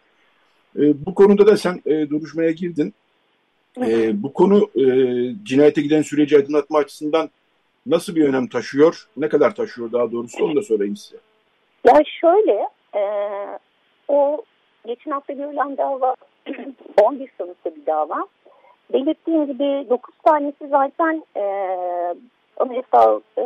E, 0.79 1.05
bu 1.05 1.15
konuda 1.15 1.47
da 1.47 1.57
sen 1.57 1.81
e, 1.85 2.09
duruşmaya 2.09 2.51
girdin. 2.51 2.93
E, 3.81 4.23
bu 4.23 4.33
konu 4.33 4.69
e, 4.75 4.85
cinayete 5.43 5.81
giden 5.81 6.01
süreci 6.01 6.35
aydınlatma 6.37 6.77
açısından 6.77 7.29
nasıl 7.85 8.15
bir 8.15 8.29
önem 8.29 8.47
taşıyor? 8.47 9.07
Ne 9.17 9.29
kadar 9.29 9.55
taşıyor 9.55 9.91
daha 9.91 10.11
doğrusu 10.11 10.45
onu 10.45 10.55
da 10.55 10.61
söyleyeyim 10.61 10.95
size. 10.95 11.17
Ya 11.87 11.99
şöyle 12.21 12.67
e, 12.95 13.03
o 14.07 14.43
geçen 14.85 15.11
hafta 15.11 15.33
görülen 15.33 15.77
dava 15.77 16.15
11 17.01 17.31
sanıklı 17.37 17.75
bir 17.75 17.85
dava. 17.85 18.27
Belirttiğim 18.93 19.45
gibi 19.45 19.89
9 19.89 20.15
tanesi 20.23 20.67
zaten 20.67 21.23
e, 21.37 21.43
anayasal 22.57 23.21
e, 23.37 23.43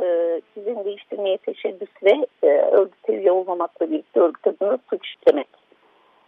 düzeni 0.55 0.85
değiştirmeye 0.85 1.38
teşebbüs 1.38 1.89
ve 2.03 2.25
e, 2.43 2.47
örgüt 2.47 3.09
üye 3.09 3.31
olmamakla 3.31 3.91
birlikte 3.91 4.19
örgüt 4.19 4.47
adına 4.47 4.77
suç 4.89 5.07
işlemek 5.07 5.47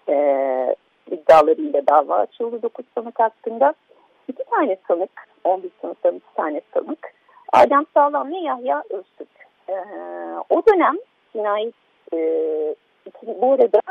e, 0.09 0.15
iddialarıyla 1.11 1.87
dava 1.87 2.15
açıldı 2.15 2.61
9 2.61 2.85
sanık 2.95 3.19
hakkında. 3.19 3.73
İki 4.27 4.43
tane 4.43 4.77
sanık, 4.87 5.11
11 5.43 5.71
sanıktan 5.81 6.15
iki 6.15 6.33
tane 6.35 6.61
sanık 6.73 7.18
Adem 7.53 7.85
Sağlam 7.93 8.31
ve 8.31 8.37
Yahya 8.37 8.83
Öztürk. 8.89 9.29
Ee, 9.69 9.73
o 10.49 10.61
dönem 10.67 10.97
cinayet 11.33 11.73
e, 12.13 12.17
bu 13.41 13.53
arada 13.53 13.81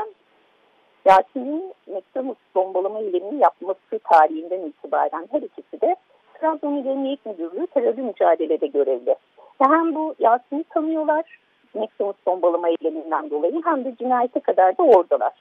Yasin'in 1.05 1.75
McDonald's 1.87 2.55
bombalama 2.55 2.99
eylemini 2.99 3.43
yapması 3.43 3.99
tarihinden 4.05 4.61
itibaren 4.61 5.29
her 5.33 5.43
ikisi 5.43 5.81
de 5.81 5.97
Trabzon 6.35 6.73
İl 6.73 6.87
Emniyet 6.87 7.27
Müdürlüğü 7.27 7.67
terörlü 7.67 8.03
mücadelede 8.03 8.67
görevli. 8.67 9.17
Hem 9.59 9.95
bu 9.95 10.15
Yasin'i 10.19 10.65
tanıyorlar 10.65 11.39
McDonald's 11.75 12.27
bombalama 12.27 12.69
eyleminden 12.69 13.31
dolayı 13.31 13.63
hem 13.65 13.85
de 13.85 13.95
cinayete 13.99 14.41
kadar 14.41 14.79
da 14.79 14.83
oradalar. 14.83 15.33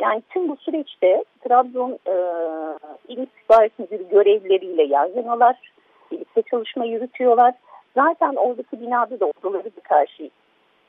Yani 0.00 0.22
tüm 0.30 0.48
bu 0.48 0.56
süreçte 0.56 1.24
Trabzon 1.40 1.98
e, 2.06 2.14
İl 3.08 3.18
İstihbarat 3.18 3.78
Müdürü 3.78 4.08
görevleriyle 4.08 4.82
yan 4.82 5.10
yanalar 5.16 5.56
birlikte 6.12 6.42
çalışma 6.42 6.84
yürütüyorlar. 6.84 7.54
Zaten 7.94 8.34
oradaki 8.34 8.80
binada 8.80 9.20
da 9.20 9.26
odaları 9.26 9.64
da 9.64 9.80
karşı 9.82 10.30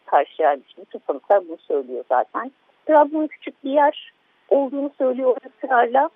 karşıyaymış. 0.05 0.77
Bütün 0.77 0.99
tanıklar 0.99 1.47
bunu 1.47 1.57
söylüyor 1.57 2.03
zaten. 2.09 2.51
Trabzon 2.85 3.27
küçük 3.27 3.63
bir 3.63 3.71
yer 3.71 4.13
olduğunu 4.49 4.91
söylüyor 4.97 5.37
ısrarla. 5.45 6.09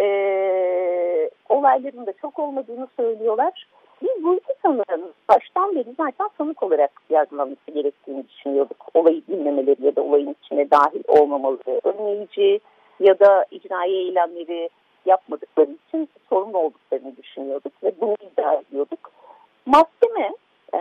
Ee, 0.00 1.30
olayların 1.48 2.06
da 2.06 2.12
çok 2.12 2.38
olmadığını 2.38 2.88
söylüyorlar. 2.96 3.66
Biz 4.02 4.24
bu 4.24 4.34
iki 4.34 4.52
sanığın 4.62 5.12
baştan 5.28 5.74
beri 5.74 5.94
zaten 5.96 6.28
sanık 6.38 6.62
olarak 6.62 6.90
yargılanması 7.10 7.70
gerektiğini 7.74 8.28
düşünüyorduk. 8.28 8.86
Olayı 8.94 9.22
bilmemeleri 9.28 9.86
ya 9.86 9.96
da 9.96 10.02
olayın 10.02 10.36
içine 10.44 10.70
dahil 10.70 11.02
olmamaları, 11.08 11.80
önleyici 11.84 12.60
ya 13.00 13.20
da 13.20 13.46
icraî 13.50 13.92
eylemleri 13.92 14.68
yapmadıkları 15.06 15.70
için 15.88 16.08
sorumlu 16.28 16.58
olduklarını 16.58 17.16
düşünüyorduk 17.16 17.72
ve 17.84 17.92
bunu 18.00 18.16
iddia 18.20 18.54
ediyorduk. 18.54 19.10
Mahkeme 19.66 20.32
e, 20.74 20.80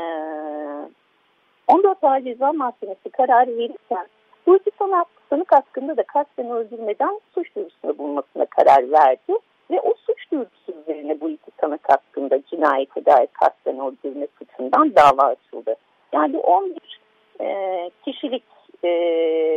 14 1.67 2.03
Ağır 2.03 2.21
Ceza 2.21 2.53
Mahkemesi 2.53 3.09
kararı 3.09 3.57
verirken 3.57 4.07
bu 4.47 4.55
iki 4.55 4.71
sanık, 4.79 5.07
sanık 5.29 5.51
hakkında 5.51 5.97
da 5.97 6.03
kasten 6.03 6.49
öldürmeden 6.49 7.19
suç 7.35 7.55
duyurusunda 7.55 7.97
bulunmasına 7.97 8.45
karar 8.45 8.91
verdi. 8.91 9.39
Ve 9.71 9.81
o 9.81 9.93
suç 10.05 10.31
duyurusu 10.31 10.71
üzerine 10.81 11.21
bu 11.21 11.29
iki 11.29 11.51
sanık 11.61 11.89
hakkında 11.89 12.39
cinayete 12.41 13.05
dair 13.05 13.27
kasten 13.27 13.79
öldürme 13.79 14.27
suçundan 14.39 14.95
dava 14.95 15.23
açıldı. 15.23 15.75
Yani 16.13 16.37
11 16.37 17.01
e, 17.41 17.89
kişilik 18.05 18.43
e, 18.83 18.89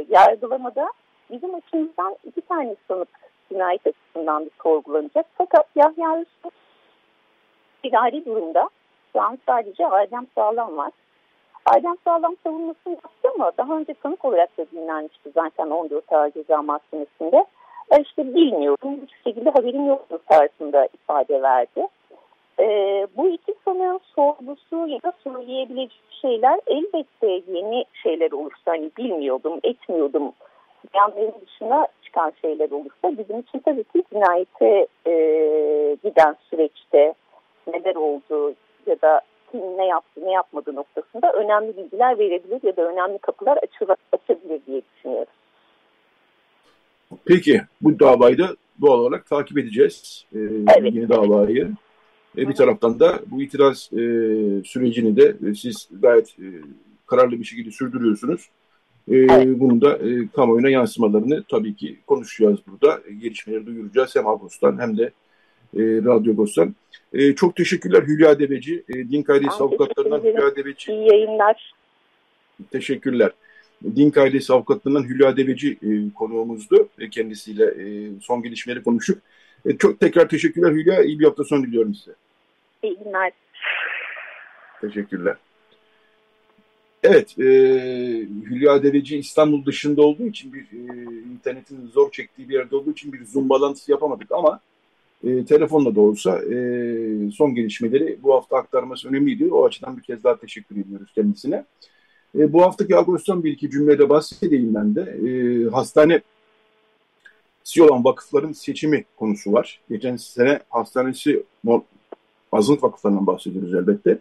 yargılamada 0.08 0.92
bizim 1.30 1.54
açımızdan 1.54 2.16
iki 2.24 2.40
tane 2.40 2.76
sanık 2.88 3.08
cinayet 3.52 3.86
açısından 3.86 4.44
bir 4.44 4.50
sorgulanacak. 4.62 5.26
Fakat 5.38 5.66
Yahya 5.76 6.16
Yusuf 6.16 6.54
idari 7.82 8.24
durumda 8.24 8.68
şu 9.12 9.20
an 9.20 9.38
sadece 9.46 9.86
Adem 9.86 10.26
Sağlam 10.34 10.76
var. 10.76 10.92
Adem 11.66 11.96
Sağlam 12.04 12.36
savunmasını 12.44 12.92
yaptı 12.92 13.28
ama 13.34 13.52
daha 13.58 13.76
önce 13.76 13.94
tanık 13.94 14.24
olarak 14.24 14.58
da 14.58 14.66
dinlenmişti 14.72 15.30
zaten 15.34 15.70
14 15.70 16.12
Ağır 16.12 16.30
Ceza 16.30 16.62
Mahkemesi'nde. 16.62 17.44
Ya 17.92 17.98
işte 17.98 18.34
bilmiyorum, 18.34 19.00
hiçbir 19.02 19.30
şekilde 19.30 19.50
haberim 19.50 19.86
yoktu 19.86 20.18
tarzında 20.28 20.88
ifade 20.94 21.42
verdi. 21.42 21.86
E, 22.60 22.66
bu 23.16 23.28
iki 23.28 23.54
sanığın 23.64 24.00
sorgusu 24.14 24.86
ya 24.86 25.02
da 25.02 25.12
söyleyebileceği 25.24 25.90
şeyler 26.22 26.60
elbette 26.66 27.52
yeni 27.52 27.84
şeyler 28.02 28.32
olursa 28.32 28.72
hani 28.72 28.90
bilmiyordum, 28.98 29.60
etmiyordum 29.64 30.32
beyanların 30.94 31.34
dışına 31.46 31.86
çıkan 32.02 32.32
şeyler 32.40 32.70
olursa 32.70 33.18
bizim 33.18 33.40
için 33.40 33.58
tabii 33.58 33.84
ki 33.84 34.02
cinayete 34.12 34.86
e, 35.06 35.12
giden 36.04 36.36
süreçte 36.50 37.14
neler 37.66 37.94
oldu 37.94 38.54
ya 38.86 39.00
da 39.02 39.20
kim 39.50 39.60
ne 39.60 39.86
yaptı 39.86 40.20
ne 40.24 40.32
yapmadı 40.32 40.74
noktasında 40.74 41.32
önemli 41.32 41.76
bilgiler 41.76 42.18
verebilir 42.18 42.60
ya 42.62 42.76
da 42.76 42.92
önemli 42.92 43.18
kapılar 43.18 43.58
açabilir 44.12 44.60
diye 44.66 44.82
düşünüyorum. 44.96 45.32
Peki 47.24 47.62
bu 47.80 48.00
davayı 48.00 48.38
da 48.38 48.48
doğal 48.80 48.98
olarak 48.98 49.26
takip 49.26 49.58
edeceğiz. 49.58 50.26
Ee, 50.34 50.38
evet. 50.78 50.94
Yeni 50.94 51.08
davayı. 51.08 51.70
E, 52.38 52.48
bir 52.48 52.54
taraftan 52.54 53.00
da 53.00 53.20
bu 53.26 53.42
itiraz 53.42 53.90
e, 53.92 53.98
sürecini 54.64 55.16
de 55.16 55.36
e, 55.48 55.54
siz 55.54 55.88
gayet 56.02 56.28
e, 56.28 56.46
kararlı 57.06 57.38
bir 57.38 57.44
şekilde 57.44 57.70
sürdürüyorsunuz. 57.70 58.48
E, 59.10 59.16
evet. 59.16 59.60
Bunun 59.60 59.80
da 59.80 59.96
e, 59.96 60.28
kamuoyuna 60.36 60.68
yansımalarını 60.68 61.42
tabii 61.50 61.76
ki 61.76 61.98
konuşacağız 62.06 62.58
burada. 62.66 63.00
E, 63.08 63.12
gelişmeleri 63.12 63.66
duyuracağız 63.66 64.16
hem 64.16 64.26
Agos'tan 64.26 64.80
hem 64.80 64.98
de 64.98 65.04
e, 65.76 65.80
Radyo 65.80 66.32
Agos'tan. 66.32 66.74
E, 67.12 67.34
çok 67.34 67.56
teşekkürler 67.56 68.02
Hülya 68.02 68.38
Deveci. 68.38 68.84
E, 68.88 68.94
Din 68.94 69.22
Kaidesi 69.22 69.62
Avukatlarından 69.62 70.20
Hülya 70.20 70.56
Deveci. 70.56 70.92
İyi 70.92 71.08
yayınlar. 71.08 71.74
Teşekkürler. 72.70 73.30
Din 73.96 74.10
Kaidesi 74.10 74.52
Avukatlarından 74.52 75.08
Hülya 75.08 75.36
Deveci 75.36 75.78
e, 75.82 76.14
konuğumuzdu. 76.14 76.88
E, 76.98 77.10
kendisiyle 77.10 77.64
e, 77.64 78.10
son 78.20 78.42
gelişmeleri 78.42 78.82
konuştuk. 78.82 79.18
E, 79.66 79.76
çok 79.76 80.00
tekrar 80.00 80.28
teşekkürler 80.28 80.72
Hülya. 80.72 81.02
İyi 81.02 81.20
bir 81.20 81.24
hafta 81.24 81.44
sonu 81.44 81.62
diliyorum 81.62 81.94
size. 81.94 82.12
İyi 82.82 82.98
günler. 83.04 83.32
Teşekkürler. 84.80 85.36
Evet, 87.02 87.38
e, 87.38 87.42
Hülya 88.50 88.82
Deveci 88.82 89.18
İstanbul 89.18 89.66
dışında 89.66 90.02
olduğu 90.02 90.26
için 90.26 90.52
bir 90.52 90.62
e, 90.62 91.04
internetin 91.32 91.86
zor 91.86 92.10
çektiği 92.10 92.48
bir 92.48 92.54
yerde 92.54 92.76
olduğu 92.76 92.92
için 92.92 93.12
bir 93.12 93.24
zoom 93.24 93.48
bağlantısı 93.48 93.90
yapamadık 93.90 94.32
ama 94.32 94.60
e, 95.24 95.44
telefonla 95.44 95.94
da 95.94 96.00
olsa 96.00 96.38
e, 96.38 96.56
son 97.30 97.54
gelişmeleri 97.54 98.18
bu 98.22 98.34
hafta 98.34 98.56
aktarması 98.56 99.08
önemliydi. 99.08 99.52
O 99.52 99.64
açıdan 99.64 99.96
bir 99.96 100.02
kez 100.02 100.24
daha 100.24 100.36
teşekkür 100.36 100.76
ediyoruz 100.76 101.12
kendisine. 101.14 101.64
E, 102.38 102.52
bu 102.52 102.62
haftaki 102.62 102.96
Agos'tan 102.96 103.44
bir 103.44 103.52
iki 103.52 103.70
cümlede 103.70 104.08
bahsedeyim 104.08 104.74
ben 104.74 104.94
de. 104.94 105.00
E, 105.00 105.64
hastane 105.70 106.20
si 107.64 107.82
olan 107.82 108.04
vakıfların 108.04 108.52
seçimi 108.52 109.04
konusu 109.16 109.52
var. 109.52 109.80
Geçen 109.90 110.16
sene 110.16 110.60
hastanesi 110.70 111.42
azınlık 112.52 112.82
vakıflarından 112.82 113.26
bahsediyoruz 113.26 113.74
elbette. 113.74 114.18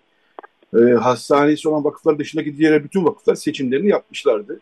E, 0.76 0.80
hastanesi 0.80 1.70
olan 1.70 1.84
vakıflar 1.84 2.20
dışındaki 2.20 2.58
diğer 2.58 2.84
bütün 2.84 3.06
vakıflar 3.06 3.36
seçimlerini 3.36 3.88
yapmışlardı. 3.88 4.60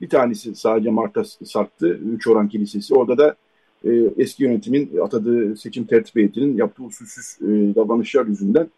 Bir 0.00 0.08
tanesi 0.08 0.54
sadece 0.54 0.90
Mart'a 0.90 1.24
sarktı. 1.24 1.88
Üç 1.88 2.26
Oran 2.26 2.48
Kilisesi. 2.48 2.94
Orada 2.94 3.18
da 3.18 3.36
e, 3.84 3.90
eski 4.18 4.42
yönetimin 4.42 4.98
atadığı 5.04 5.56
seçim 5.56 5.84
tertip 5.84 6.16
heyetinin 6.16 6.56
yaptığı 6.56 6.82
usulsüz 6.82 7.38
e, 7.40 7.74
davranışlar 7.74 8.26
yüzünden 8.26 8.68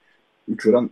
3 0.48 0.66
oran 0.66 0.90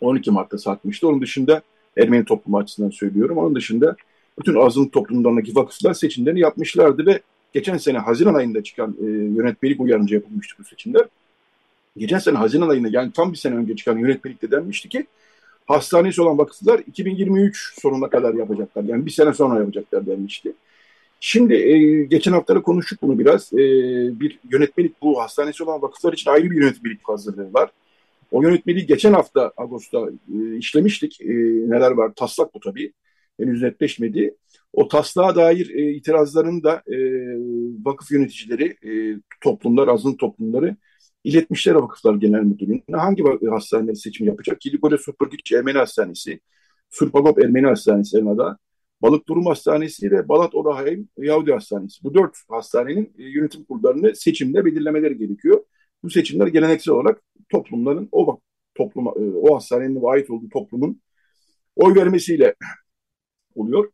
12 0.00 0.30
Mart'ta 0.30 0.58
sarkmıştı. 0.58 1.08
Onun 1.08 1.22
dışında 1.22 1.62
Ermeni 1.96 2.24
toplumu 2.24 2.58
açısından 2.58 2.90
söylüyorum. 2.90 3.38
Onun 3.38 3.54
dışında 3.54 3.96
bütün 4.38 4.54
azınlık 4.54 4.92
toplumlarındaki 4.92 5.56
vakıflar 5.56 5.94
seçimlerini 5.94 6.40
yapmışlardı 6.40 7.06
ve 7.06 7.20
geçen 7.52 7.76
sene 7.76 7.98
Haziran 7.98 8.34
ayında 8.34 8.62
çıkan 8.62 8.96
e, 9.00 9.04
yönetmelik 9.10 9.80
uyarınca 9.80 10.16
yapılmıştı 10.16 10.54
bu 10.58 10.64
seçimler. 10.64 11.02
Geçen 11.96 12.18
sene 12.18 12.38
Haziran 12.38 12.68
ayında 12.68 12.88
yani 12.90 13.12
tam 13.12 13.32
bir 13.32 13.36
sene 13.36 13.54
önce 13.54 13.76
çıkan 13.76 13.98
yönetmelikte 13.98 14.50
denmişti 14.50 14.88
ki 14.88 15.06
hastanesi 15.66 16.22
olan 16.22 16.38
vakıflar 16.38 16.78
2023 16.78 17.80
sonuna 17.80 18.10
kadar 18.10 18.34
yapacaklar. 18.34 18.84
Yani 18.84 19.06
bir 19.06 19.10
sene 19.10 19.32
sonra 19.34 19.60
yapacaklar 19.60 20.06
denmişti. 20.06 20.52
Şimdi 21.20 21.54
e, 21.54 22.04
geçen 22.04 22.32
haftada 22.32 22.62
konuştuk 22.62 23.02
bunu 23.02 23.18
biraz. 23.18 23.52
E, 23.52 23.58
bir 24.20 24.38
yönetmelik 24.50 25.02
bu 25.02 25.20
hastanesi 25.20 25.64
olan 25.64 25.82
vakıflar 25.82 26.12
için 26.12 26.30
ayrı 26.30 26.50
bir 26.50 26.56
yönetmelik 26.56 27.08
hazırlığı 27.08 27.52
var. 27.52 27.70
O 28.30 28.42
yönetmeliği 28.42 28.86
geçen 28.86 29.12
hafta 29.12 29.52
Ağustos'ta 29.56 30.10
e, 30.34 30.56
işlemiştik. 30.56 31.20
E, 31.20 31.34
neler 31.70 31.90
var? 31.90 32.12
Taslak 32.16 32.54
bu 32.54 32.60
tabii. 32.60 32.92
Henüz 33.40 33.62
netleşmedi. 33.62 34.34
O 34.72 34.88
taslağa 34.88 35.36
dair 35.36 35.70
e, 35.70 35.90
itirazların 35.92 36.62
da 36.62 36.82
e, 36.86 36.96
vakıf 37.84 38.10
yöneticileri, 38.10 38.76
e, 38.90 39.20
toplumlar, 39.40 39.88
azınlık 39.88 40.18
toplumları 40.18 40.76
iletmişler 41.28 41.74
Vakıflar 41.74 42.14
Genel 42.14 42.42
Müdürlüğü'ne. 42.42 42.96
Hangi 42.96 43.24
hastaneleri 43.50 43.96
seçim 43.96 44.26
yapacak? 44.26 44.60
Kilikole 44.60 44.98
Surpagiç 44.98 45.52
Ermeni 45.52 45.78
Hastanesi, 45.78 46.40
Surpagop 46.90 47.44
Ermeni 47.44 47.66
Hastanesi 47.66 48.18
Elma'da, 48.18 48.58
Balık 49.02 49.28
Durum 49.28 49.46
Hastanesi 49.46 50.10
ve 50.10 50.28
Balat 50.28 50.54
Orahaim 50.54 51.08
Yahudi 51.18 51.52
Hastanesi. 51.52 52.04
Bu 52.04 52.14
dört 52.14 52.36
hastanenin 52.48 53.14
e, 53.18 53.24
yönetim 53.24 53.64
kurullarını 53.64 54.16
seçimde 54.16 54.64
belirlemeleri 54.64 55.18
gerekiyor. 55.18 55.64
Bu 56.02 56.10
seçimler 56.10 56.46
geleneksel 56.46 56.94
olarak 56.94 57.22
toplumların 57.48 58.08
o 58.12 58.40
topluma, 58.74 59.10
e, 59.10 59.22
o 59.36 59.56
hastanenin 59.56 60.00
ait 60.04 60.30
olduğu 60.30 60.48
toplumun 60.48 61.00
oy 61.76 61.94
vermesiyle 61.94 62.54
oluyor. 63.54 63.90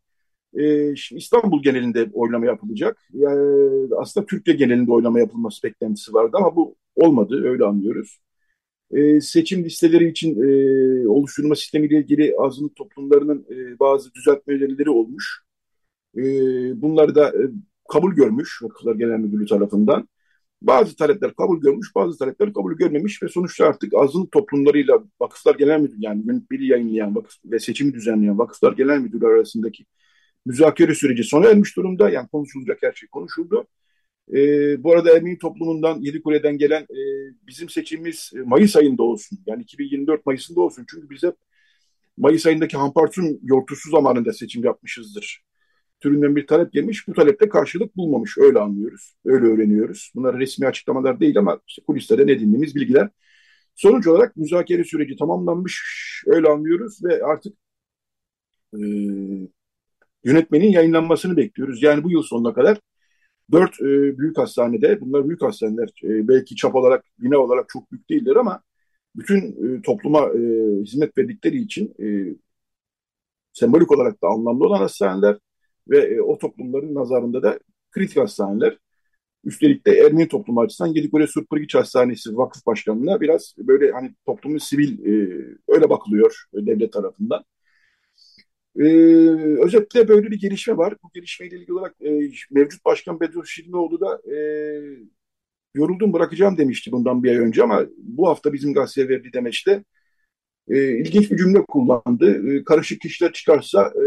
Ee, 0.59 0.95
şimdi 0.95 1.19
İstanbul 1.19 1.63
genelinde 1.63 2.09
oylama 2.13 2.45
yapılacak. 2.45 2.97
Yani 3.13 3.95
aslında 3.97 4.25
Türkiye 4.25 4.55
genelinde 4.57 4.91
oylama 4.91 5.19
yapılması 5.19 5.63
beklentisi 5.63 6.13
vardı 6.13 6.37
ama 6.39 6.55
bu 6.55 6.75
olmadı 6.95 7.43
öyle 7.49 7.65
anlıyoruz. 7.65 8.19
Ee, 8.91 9.21
seçim 9.21 9.65
listeleri 9.65 10.09
için 10.09 10.41
e, 10.43 11.07
oluşturma 11.07 11.55
sistemiyle 11.55 11.97
ilgili 11.99 12.35
azınlık 12.39 12.75
toplumlarının 12.75 13.45
e, 13.51 13.79
bazı 13.79 14.13
düzeltme 14.13 14.53
önerileri 14.53 14.89
olmuş. 14.89 15.43
E, 16.17 16.21
bunları 16.81 17.15
da 17.15 17.29
e, 17.29 17.41
kabul 17.89 18.15
görmüş 18.15 18.63
Vakıflar 18.63 18.95
Genel 18.95 19.19
Müdürlüğü 19.19 19.45
tarafından. 19.45 20.09
Bazı 20.61 20.95
talepler 20.95 21.33
kabul 21.35 21.61
görmüş, 21.61 21.95
bazı 21.95 22.17
talepler 22.17 22.53
kabul 22.53 22.73
görmemiş 22.73 23.23
ve 23.23 23.27
sonuçta 23.27 23.65
artık 23.65 23.93
azınlık 23.93 24.31
toplumlarıyla 24.31 25.03
Vakıflar 25.21 25.55
Genel 25.55 25.79
Müdürlüğü 25.81 26.05
yani 26.05 26.23
yönetmeliği 26.27 26.69
yayınlayan 26.71 27.15
vakıf 27.15 27.35
ve 27.45 27.59
seçimi 27.59 27.93
düzenleyen 27.93 28.39
Vakıflar 28.39 28.73
Genel 28.73 28.99
Müdürlüğü 28.99 29.27
arasındaki 29.27 29.85
müzakere 30.45 30.95
süreci 30.95 31.23
sona 31.23 31.47
ermiş 31.49 31.77
durumda. 31.77 32.09
Yani 32.09 32.27
konuşulacak 32.27 32.77
her 32.83 32.93
şey 32.93 33.09
konuşuldu. 33.09 33.67
E, 34.33 34.37
bu 34.83 34.91
arada 34.93 35.15
Ermeni 35.17 35.37
toplumundan, 35.37 36.01
Yedikule'den 36.01 36.57
gelen 36.57 36.81
e, 36.81 36.99
bizim 37.47 37.69
seçimimiz 37.69 38.31
Mayıs 38.45 38.75
ayında 38.75 39.03
olsun. 39.03 39.39
Yani 39.45 39.61
2024 39.63 40.25
Mayıs'ında 40.25 40.61
olsun. 40.61 40.85
Çünkü 40.89 41.09
biz 41.09 41.23
hep 41.23 41.35
Mayıs 42.17 42.45
ayındaki 42.45 42.77
Hampartun 42.77 43.39
yortusu 43.43 43.89
zamanında 43.89 44.33
seçim 44.33 44.63
yapmışızdır. 44.63 45.43
Türünden 45.99 46.35
bir 46.35 46.47
talep 46.47 46.73
gelmiş. 46.73 47.07
Bu 47.07 47.13
talepte 47.13 47.49
karşılık 47.49 47.97
bulmamış. 47.97 48.37
Öyle 48.37 48.59
anlıyoruz. 48.59 49.15
Öyle 49.25 49.45
öğreniyoruz. 49.45 50.11
Bunlar 50.15 50.39
resmi 50.39 50.67
açıklamalar 50.67 51.19
değil 51.19 51.37
ama 51.37 51.59
işte 51.67 51.81
kulislerde 51.87 52.23
ne 52.23 52.39
dinlediğimiz 52.39 52.75
bilgiler. 52.75 53.09
Sonuç 53.75 54.07
olarak 54.07 54.37
müzakere 54.37 54.83
süreci 54.83 55.15
tamamlanmış. 55.17 55.83
Öyle 56.27 56.49
anlıyoruz 56.49 57.03
ve 57.03 57.23
artık 57.23 57.53
e, 58.73 58.79
yönetmenin 60.23 60.71
yayınlanmasını 60.71 61.37
bekliyoruz. 61.37 61.83
Yani 61.83 62.03
bu 62.03 62.11
yıl 62.11 62.23
sonuna 62.23 62.53
kadar 62.53 62.79
dört 63.51 63.81
e, 63.81 64.17
büyük 64.17 64.37
hastanede, 64.37 65.01
bunlar 65.01 65.27
büyük 65.27 65.41
hastaneler, 65.41 65.89
e, 66.03 66.27
belki 66.27 66.55
çap 66.55 66.75
olarak, 66.75 67.05
bina 67.19 67.37
olarak 67.37 67.69
çok 67.69 67.91
büyük 67.91 68.09
değiller 68.09 68.35
ama 68.35 68.61
bütün 69.15 69.41
e, 69.77 69.81
topluma 69.81 70.19
e, 70.19 70.39
hizmet 70.83 71.17
verdikleri 71.17 71.57
için 71.57 71.93
e, 71.99 72.35
sembolik 73.53 73.91
olarak 73.91 74.23
da 74.23 74.27
anlamlı 74.27 74.65
olan 74.65 74.79
hastaneler 74.79 75.37
ve 75.89 75.97
e, 75.99 76.21
o 76.21 76.37
toplumların 76.37 76.95
nazarında 76.95 77.43
da 77.43 77.59
kritik 77.91 78.17
hastaneler. 78.17 78.77
Üstelik 79.43 79.87
de 79.87 79.91
Ermeni 79.91 80.27
toplumu 80.27 80.61
açısından 80.61 80.93
Gedikole 80.93 81.27
Surpırgiç 81.27 81.75
Hastanesi 81.75 82.37
Vakıf 82.37 82.65
Başkanı'na 82.65 83.21
biraz 83.21 83.55
böyle 83.57 83.91
hani 83.91 84.15
toplumun 84.25 84.57
sivil 84.57 84.99
e, 85.05 85.11
öyle 85.67 85.89
bakılıyor 85.89 86.45
devlet 86.53 86.93
tarafından. 86.93 87.43
Ee, 88.79 88.83
özetle 89.63 90.07
böyle 90.07 90.31
bir 90.31 90.39
gelişme 90.39 90.77
var. 90.77 90.93
Bu 91.03 91.09
gelişmeyle 91.13 91.55
ilgili 91.55 91.73
olarak 91.73 91.95
e, 92.01 92.31
mevcut 92.51 92.85
başkan 92.85 93.19
Bedru 93.19 93.45
Şirinoğlu 93.45 94.01
da 94.01 94.21
e, 94.35 94.37
yoruldum 95.73 96.13
bırakacağım 96.13 96.57
demişti 96.57 96.91
bundan 96.91 97.23
bir 97.23 97.29
ay 97.31 97.37
önce 97.37 97.63
ama 97.63 97.85
bu 97.97 98.27
hafta 98.27 98.53
bizim 98.53 98.73
gazeteye 98.73 99.09
verdiği 99.09 99.33
demeçte 99.33 99.83
e, 100.69 100.99
ilginç 100.99 101.31
bir 101.31 101.37
cümle 101.37 101.65
kullandı. 101.65 102.53
E, 102.53 102.63
karışık 102.63 103.01
kişiler 103.01 103.33
çıkarsa 103.33 103.93
e, 103.95 104.03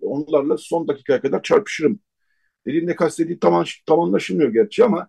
onlarla 0.00 0.56
son 0.58 0.88
dakikaya 0.88 1.20
kadar 1.20 1.42
çarpışırım. 1.42 2.00
Dediğinde 2.66 2.96
kastediği 2.96 3.40
tam, 3.40 3.64
tam 3.86 4.00
anlaşılmıyor 4.00 4.52
gerçi 4.52 4.84
ama 4.84 5.08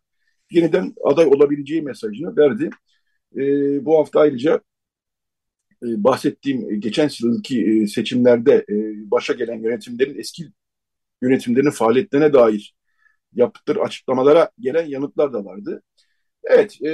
yeniden 0.51 0.93
aday 1.05 1.25
olabileceği 1.25 1.81
mesajını 1.81 2.37
verdi. 2.37 2.69
E, 3.37 3.41
bu 3.85 3.99
hafta 3.99 4.19
ayrıca 4.19 4.61
e, 5.83 6.03
bahsettiğim 6.03 6.71
e, 6.71 6.75
geçen 6.75 7.09
yılki 7.23 7.65
e, 7.65 7.87
seçimlerde 7.87 8.65
başa 9.11 9.33
gelen 9.33 9.59
yönetimlerin 9.59 10.19
eski 10.19 10.43
yönetimlerin 11.21 11.69
faaliyetlerine 11.69 12.33
dair 12.33 12.75
yaptıkları 13.33 13.81
açıklamalara 13.81 14.51
gelen 14.59 14.85
yanıtlar 14.85 15.33
da 15.33 15.45
vardı. 15.45 15.83
Evet, 16.43 16.81
e, 16.81 16.91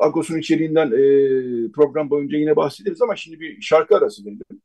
Agos'un 0.00 0.38
içeriğinden 0.38 0.86
e, 0.86 1.72
program 1.72 2.10
boyunca 2.10 2.38
yine 2.38 2.56
bahsederiz 2.56 3.02
ama 3.02 3.16
şimdi 3.16 3.40
bir 3.40 3.60
şarkı 3.60 3.96
arası 3.96 4.22
verelim. 4.24 4.62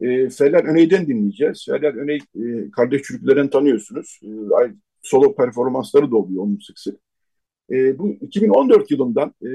E, 0.00 0.30
Feryal 0.30 0.60
Öney'den 0.60 1.06
dinleyeceğiz. 1.06 1.66
Feryal 1.70 1.92
Öney 1.92 2.16
e, 2.16 2.70
kardeş 2.70 3.02
çocuklarını 3.02 3.50
tanıyorsunuz. 3.50 4.20
E, 4.24 4.30
solo 5.02 5.34
performansları 5.34 6.10
da 6.10 6.16
oluyor 6.16 6.42
onun 6.42 6.58
sık 6.58 6.78
sık. 6.78 7.00
E, 7.70 7.98
bu 7.98 8.08
2014 8.08 8.90
yılından 8.90 9.28
e, 9.42 9.50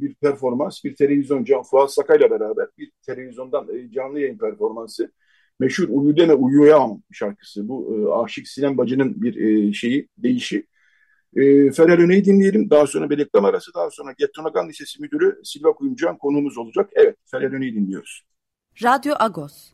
bir 0.00 0.14
performans, 0.14 0.84
bir 0.84 0.96
televizyon, 0.96 1.44
Can 1.44 1.62
Fuat 1.62 1.92
Sakay'la 1.92 2.30
beraber 2.30 2.68
bir 2.78 2.92
televizyondan 3.06 3.68
e, 3.76 3.90
canlı 3.90 4.20
yayın 4.20 4.38
performansı. 4.38 5.12
Meşhur 5.60 5.88
Uyu 5.88 6.16
Deme 6.16 6.34
Uyuyam 6.34 7.02
şarkısı. 7.12 7.68
Bu 7.68 7.98
e, 7.98 8.22
Aşık 8.22 8.48
Sinem 8.48 8.78
Bacı'nın 8.78 9.22
bir 9.22 9.36
e, 9.36 9.72
şeyi, 9.72 10.08
değişi. 10.18 10.66
E, 11.36 11.70
Fener 11.70 11.98
Öney'i 11.98 12.24
dinleyelim. 12.24 12.70
Daha 12.70 12.86
sonra 12.86 13.10
bir 13.10 13.18
reklam 13.18 13.44
arası, 13.44 13.74
daha 13.74 13.90
sonra 13.90 14.14
Gettonagan 14.18 14.68
Lisesi 14.68 15.02
Müdürü 15.02 15.40
Silva 15.44 15.72
Kuyumcan 15.72 16.18
konuğumuz 16.18 16.58
olacak. 16.58 16.90
Evet, 16.92 17.16
Fener 17.30 17.52
Öney'i 17.52 17.74
dinliyoruz. 17.74 18.22
Radyo 18.82 19.14
Agos. 19.18 19.72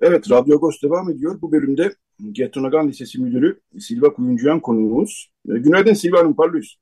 Evet, 0.00 0.30
Radyo 0.30 0.56
Agos 0.56 0.82
devam 0.82 1.10
ediyor. 1.10 1.42
Bu 1.42 1.52
bölümde 1.52 1.94
Gettonagan 2.32 2.88
Lisesi 2.88 3.20
Müdürü 3.20 3.60
Silva 3.78 4.12
Kuyumcuyan 4.12 4.60
konuğumuz. 4.60 5.32
E, 5.48 5.58
günaydın 5.58 5.94
Silva 5.94 6.18
Hanım, 6.18 6.36
parlıyız. 6.36 6.76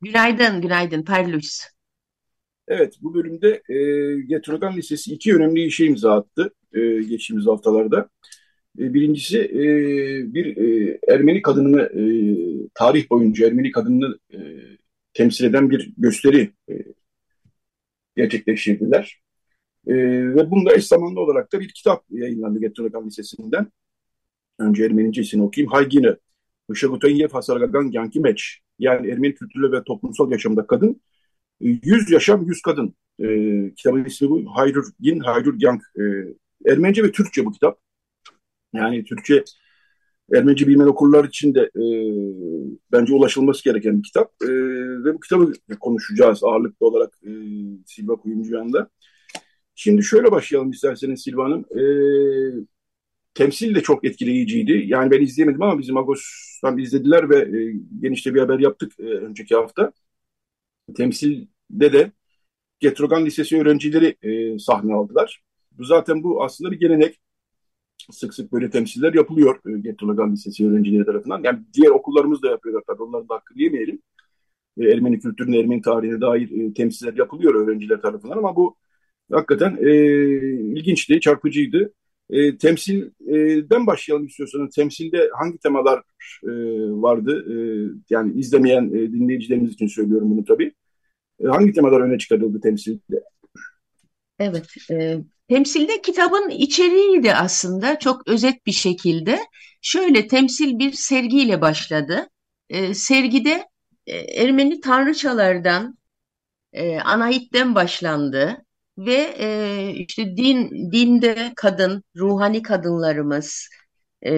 Günaydın, 0.00 0.60
günaydın, 0.60 1.02
parlıyız. 1.02 1.64
Evet, 2.68 2.94
bu 3.00 3.14
bölümde 3.14 3.62
e, 3.68 3.76
Gettonagan 4.20 4.76
Lisesi 4.76 5.12
iki 5.12 5.36
önemli 5.36 5.64
işe 5.64 5.84
imza 5.86 6.12
attı 6.12 6.54
e, 6.72 7.02
geçtiğimiz 7.02 7.46
haftalarda. 7.46 8.08
E, 8.78 8.94
birincisi 8.94 9.38
e, 9.38 9.64
bir 10.34 10.56
e, 10.56 10.98
Ermeni 11.08 11.42
kadınını 11.42 11.82
e, 11.82 12.04
tarih 12.74 13.10
boyunca 13.10 13.46
Ermeni 13.46 13.70
kadınını 13.70 14.18
e, 14.32 14.38
temsil 15.12 15.44
eden 15.44 15.70
bir 15.70 15.92
gösteri 15.98 16.52
e, 16.70 16.74
gerçekleştirdiler. 18.16 19.20
E, 19.86 19.94
ve 20.34 20.50
bunda 20.50 20.74
eş 20.74 20.86
zamanlı 20.86 21.20
olarak 21.20 21.52
da 21.52 21.60
bir 21.60 21.68
kitap 21.68 22.04
yayınlandı 22.10 22.60
Gettonagan 22.60 23.06
Lisesi'nden. 23.06 23.66
Önce 24.58 24.84
Ermenicesini 24.84 25.42
okuyayım. 25.42 25.72
Haygine, 25.72 26.16
Şagutenyev 26.74 27.28
Hasargagan 27.28 27.90
Yanki 27.92 28.20
Meç. 28.20 28.60
Yani 28.78 29.10
Ermeni 29.10 29.34
kültürü 29.34 29.72
ve 29.72 29.84
toplumsal 29.84 30.32
yaşamda 30.32 30.66
kadın. 30.66 31.00
Yüz 31.60 32.10
yaşam, 32.10 32.46
yüz 32.46 32.62
kadın. 32.62 32.94
E, 33.20 33.26
kitabın 33.76 34.04
ismi 34.04 34.30
bu. 34.30 34.44
Hayrur 34.56 34.84
Gin, 35.00 35.20
Hayrur 35.20 35.54
Yank. 35.58 35.82
E, 35.98 36.02
Ermenice 36.72 37.02
ve 37.02 37.12
Türkçe 37.12 37.44
bu 37.44 37.52
kitap. 37.52 37.78
Yani 38.74 39.04
Türkçe 39.04 39.44
Ermenice 40.32 40.66
bilmeyen 40.66 40.88
okurlar 40.88 41.24
için 41.24 41.54
de 41.54 41.60
e, 41.60 41.84
bence 42.92 43.14
ulaşılması 43.14 43.64
gereken 43.64 43.98
bir 43.98 44.02
kitap. 44.02 44.32
E, 44.42 44.48
ve 45.04 45.14
bu 45.14 45.20
kitabı 45.20 45.52
konuşacağız 45.80 46.44
ağırlıklı 46.44 46.86
olarak 46.86 47.18
e, 47.26 47.30
Silva 47.86 48.16
Kuyumcuyan'da. 48.16 48.90
Şimdi 49.82 50.02
şöyle 50.04 50.30
başlayalım 50.30 50.70
isterseniz 50.70 51.22
Silva 51.22 51.44
Hanım. 51.44 51.64
E, 51.78 51.82
temsil 53.34 53.74
de 53.74 53.80
çok 53.82 54.04
etkileyiciydi. 54.04 54.84
Yani 54.86 55.10
ben 55.10 55.22
izleyemedim 55.22 55.62
ama 55.62 55.78
bizim 55.78 55.96
Agos'tan 55.96 56.78
izlediler 56.78 57.30
ve 57.30 57.36
e, 57.36 57.80
genişte 58.00 58.34
bir 58.34 58.40
haber 58.40 58.58
yaptık 58.58 58.92
e, 59.00 59.02
önceki 59.02 59.54
hafta. 59.54 59.92
Temsilde 60.96 61.92
de 61.92 62.12
Getrogan 62.80 63.26
Lisesi 63.26 63.60
öğrencileri 63.60 64.16
e, 64.22 64.58
sahne 64.58 64.94
aldılar. 64.94 65.42
Bu 65.72 65.84
zaten 65.84 66.22
bu 66.22 66.44
aslında 66.44 66.70
bir 66.70 66.80
gelenek 66.80 67.20
sık 68.10 68.34
sık 68.34 68.52
böyle 68.52 68.70
temsiller 68.70 69.14
yapılıyor 69.14 69.60
e, 69.66 69.80
Getulagan 69.80 70.32
Lisesi 70.32 70.68
öğrencileri 70.68 71.04
tarafından. 71.06 71.42
Yani 71.44 71.60
diğer 71.74 71.90
okullarımız 71.90 72.42
da 72.42 72.48
yapıyorlar 72.48 72.82
tabii 72.86 73.02
onların 73.02 73.28
da 73.28 73.34
hakkını 73.34 73.62
yemeyelim. 73.62 74.02
E, 74.78 74.84
Ermeni 74.90 75.20
kültürüne, 75.20 75.58
Ermeni 75.58 75.82
tarihine 75.82 76.20
dair 76.20 76.50
e, 76.50 76.74
temsiller 76.74 77.14
yapılıyor 77.14 77.54
öğrenciler 77.54 78.00
tarafından 78.00 78.38
ama 78.38 78.56
bu 78.56 78.76
hakikaten 79.30 79.78
e, 79.80 79.92
ilginçti, 80.78 81.20
çarpıcıydı. 81.20 81.92
E, 82.30 82.56
temsilden 82.56 83.86
başlayalım 83.86 84.26
istiyorsanız. 84.26 84.74
Temsilde 84.74 85.30
hangi 85.38 85.58
temalar 85.58 85.98
e, 86.44 86.52
vardı? 87.02 87.44
E, 87.52 87.56
yani 88.10 88.40
izlemeyen 88.40 88.86
e, 88.86 89.12
dinleyicilerimiz 89.12 89.72
için 89.72 89.86
söylüyorum 89.86 90.30
bunu 90.30 90.44
tabii. 90.44 90.72
E, 91.44 91.46
hangi 91.46 91.72
temalar 91.72 92.00
öne 92.00 92.18
çıkarıldı 92.18 92.60
temsilde? 92.60 93.22
Evet, 94.38 94.66
e, 94.90 95.18
temsilde 95.48 96.02
kitabın 96.02 96.48
içeriğiydi 96.48 97.34
aslında 97.34 97.98
çok 97.98 98.28
özet 98.28 98.66
bir 98.66 98.72
şekilde. 98.72 99.38
Şöyle 99.82 100.26
temsil 100.26 100.78
bir 100.78 100.92
sergiyle 100.92 101.60
başladı. 101.60 102.28
E, 102.68 102.94
sergide 102.94 103.68
e, 104.06 104.16
Ermeni 104.16 104.80
tanrıçalardan, 104.80 105.98
e, 106.72 106.98
Anahit'ten 107.00 107.74
başlandı 107.74 108.64
ve 108.98 109.34
e, 109.38 109.90
işte 109.94 110.36
din 110.36 110.90
dinde 110.92 111.52
kadın, 111.56 112.04
ruhani 112.16 112.62
kadınlarımız, 112.62 113.68
e, 114.22 114.32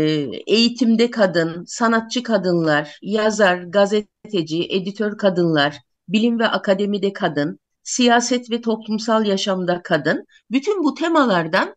eğitimde 0.47 1.11
kadın, 1.11 1.65
sanatçı 1.67 2.23
kadınlar, 2.23 2.99
yazar, 3.03 3.59
gazeteci, 3.59 4.67
editör 4.71 5.19
kadınlar, 5.19 5.79
bilim 6.09 6.39
ve 6.39 6.49
akademide 6.49 7.13
kadın, 7.13 7.59
siyaset 7.83 8.51
ve 8.51 8.61
toplumsal 8.61 9.27
yaşamda 9.27 9.83
kadın, 9.83 10.27
bütün 10.51 10.85
bu 10.85 10.95
temalardan 10.95 11.75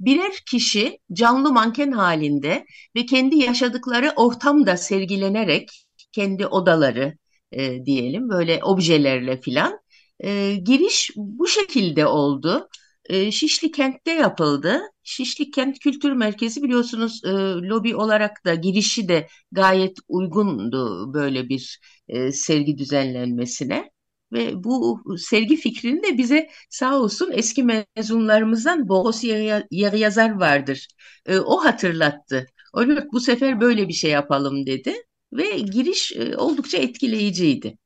birer 0.00 0.32
kişi 0.50 0.98
canlı 1.12 1.52
manken 1.52 1.92
halinde 1.92 2.66
ve 2.96 3.06
kendi 3.06 3.36
yaşadıkları 3.36 4.12
ortamda 4.16 4.76
sergilenerek 4.76 5.86
kendi 6.12 6.46
odaları 6.46 7.14
e, 7.52 7.84
diyelim 7.84 8.28
böyle 8.28 8.64
objelerle 8.64 9.40
filan 9.40 9.78
e, 10.20 10.54
giriş 10.56 11.10
bu 11.16 11.46
şekilde 11.46 12.06
oldu. 12.06 12.68
E, 13.04 13.32
Şişli 13.32 13.70
kentte 13.72 14.10
yapıldı. 14.10 14.80
Şişli 15.02 15.50
Kent 15.50 15.78
Kültür 15.78 16.12
Merkezi 16.12 16.62
biliyorsunuz 16.62 17.20
e, 17.24 17.28
lobi 17.68 17.96
olarak 17.96 18.44
da 18.44 18.54
girişi 18.54 19.08
de 19.08 19.28
gayet 19.52 19.96
uygundu 20.08 21.14
böyle 21.14 21.48
bir 21.48 21.80
e, 22.08 22.32
sergi 22.32 22.78
düzenlenmesine. 22.78 23.90
Ve 24.32 24.64
bu 24.64 25.02
sergi 25.18 25.56
fikrini 25.56 26.02
de 26.02 26.18
bize 26.18 26.48
sağ 26.70 27.00
olsun 27.00 27.30
eski 27.32 27.62
mezunlarımızdan 27.96 28.88
Boğaz 28.88 29.24
yazar 29.70 30.30
vardır. 30.30 30.88
E, 31.26 31.38
o 31.38 31.64
hatırlattı. 31.64 32.46
Olur 32.72 33.02
bu 33.12 33.20
sefer 33.20 33.60
böyle 33.60 33.88
bir 33.88 33.92
şey 33.92 34.10
yapalım 34.10 34.66
dedi. 34.66 34.94
Ve 35.32 35.58
giriş 35.58 36.12
e, 36.12 36.36
oldukça 36.36 36.78
etkileyiciydi. 36.78 37.78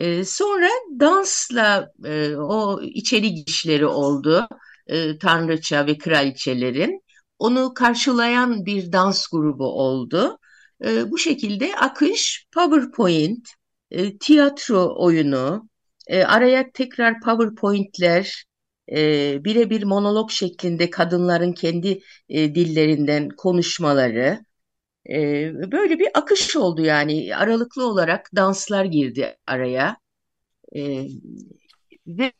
E, 0.00 0.24
sonra 0.24 0.68
dansla 1.00 1.92
e, 2.04 2.36
o 2.36 2.82
içeri 2.82 3.34
girişleri 3.34 3.86
oldu. 3.86 4.48
E, 4.86 5.18
tanrıça 5.18 5.86
ve 5.86 5.98
kraliçelerin. 5.98 7.02
Onu 7.38 7.74
karşılayan 7.74 8.66
bir 8.66 8.92
dans 8.92 9.26
grubu 9.32 9.64
oldu. 9.64 10.38
E, 10.84 11.10
bu 11.10 11.18
şekilde 11.18 11.76
akış 11.76 12.46
PowerPoint, 12.52 13.48
e, 13.90 14.18
tiyatro 14.18 14.94
oyunu, 15.04 15.68
e, 16.06 16.24
araya 16.24 16.72
tekrar 16.72 17.20
PowerPoint'ler, 17.20 18.44
e, 18.92 19.44
birebir 19.44 19.82
monolog 19.82 20.30
şeklinde 20.30 20.90
kadınların 20.90 21.52
kendi 21.52 22.00
e, 22.28 22.54
dillerinden 22.54 23.28
konuşmaları, 23.28 24.44
böyle 25.72 25.98
bir 25.98 26.08
akış 26.14 26.56
oldu 26.56 26.82
yani 26.84 27.36
aralıklı 27.36 27.86
olarak 27.86 28.30
danslar 28.36 28.84
girdi 28.84 29.36
araya. 29.46 29.96
Ve 32.06 32.32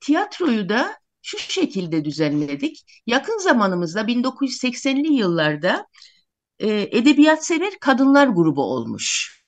tiyatroyu 0.00 0.68
da 0.68 0.96
şu 1.22 1.38
şekilde 1.38 2.04
düzenledik. 2.04 3.02
Yakın 3.06 3.38
zamanımızda 3.38 4.06
1980'li 4.06 5.12
yıllarda 5.12 5.86
e, 6.58 6.68
edebiyat 6.92 7.46
sever 7.46 7.72
kadınlar 7.80 8.26
grubu 8.26 8.62
olmuş. 8.62 9.38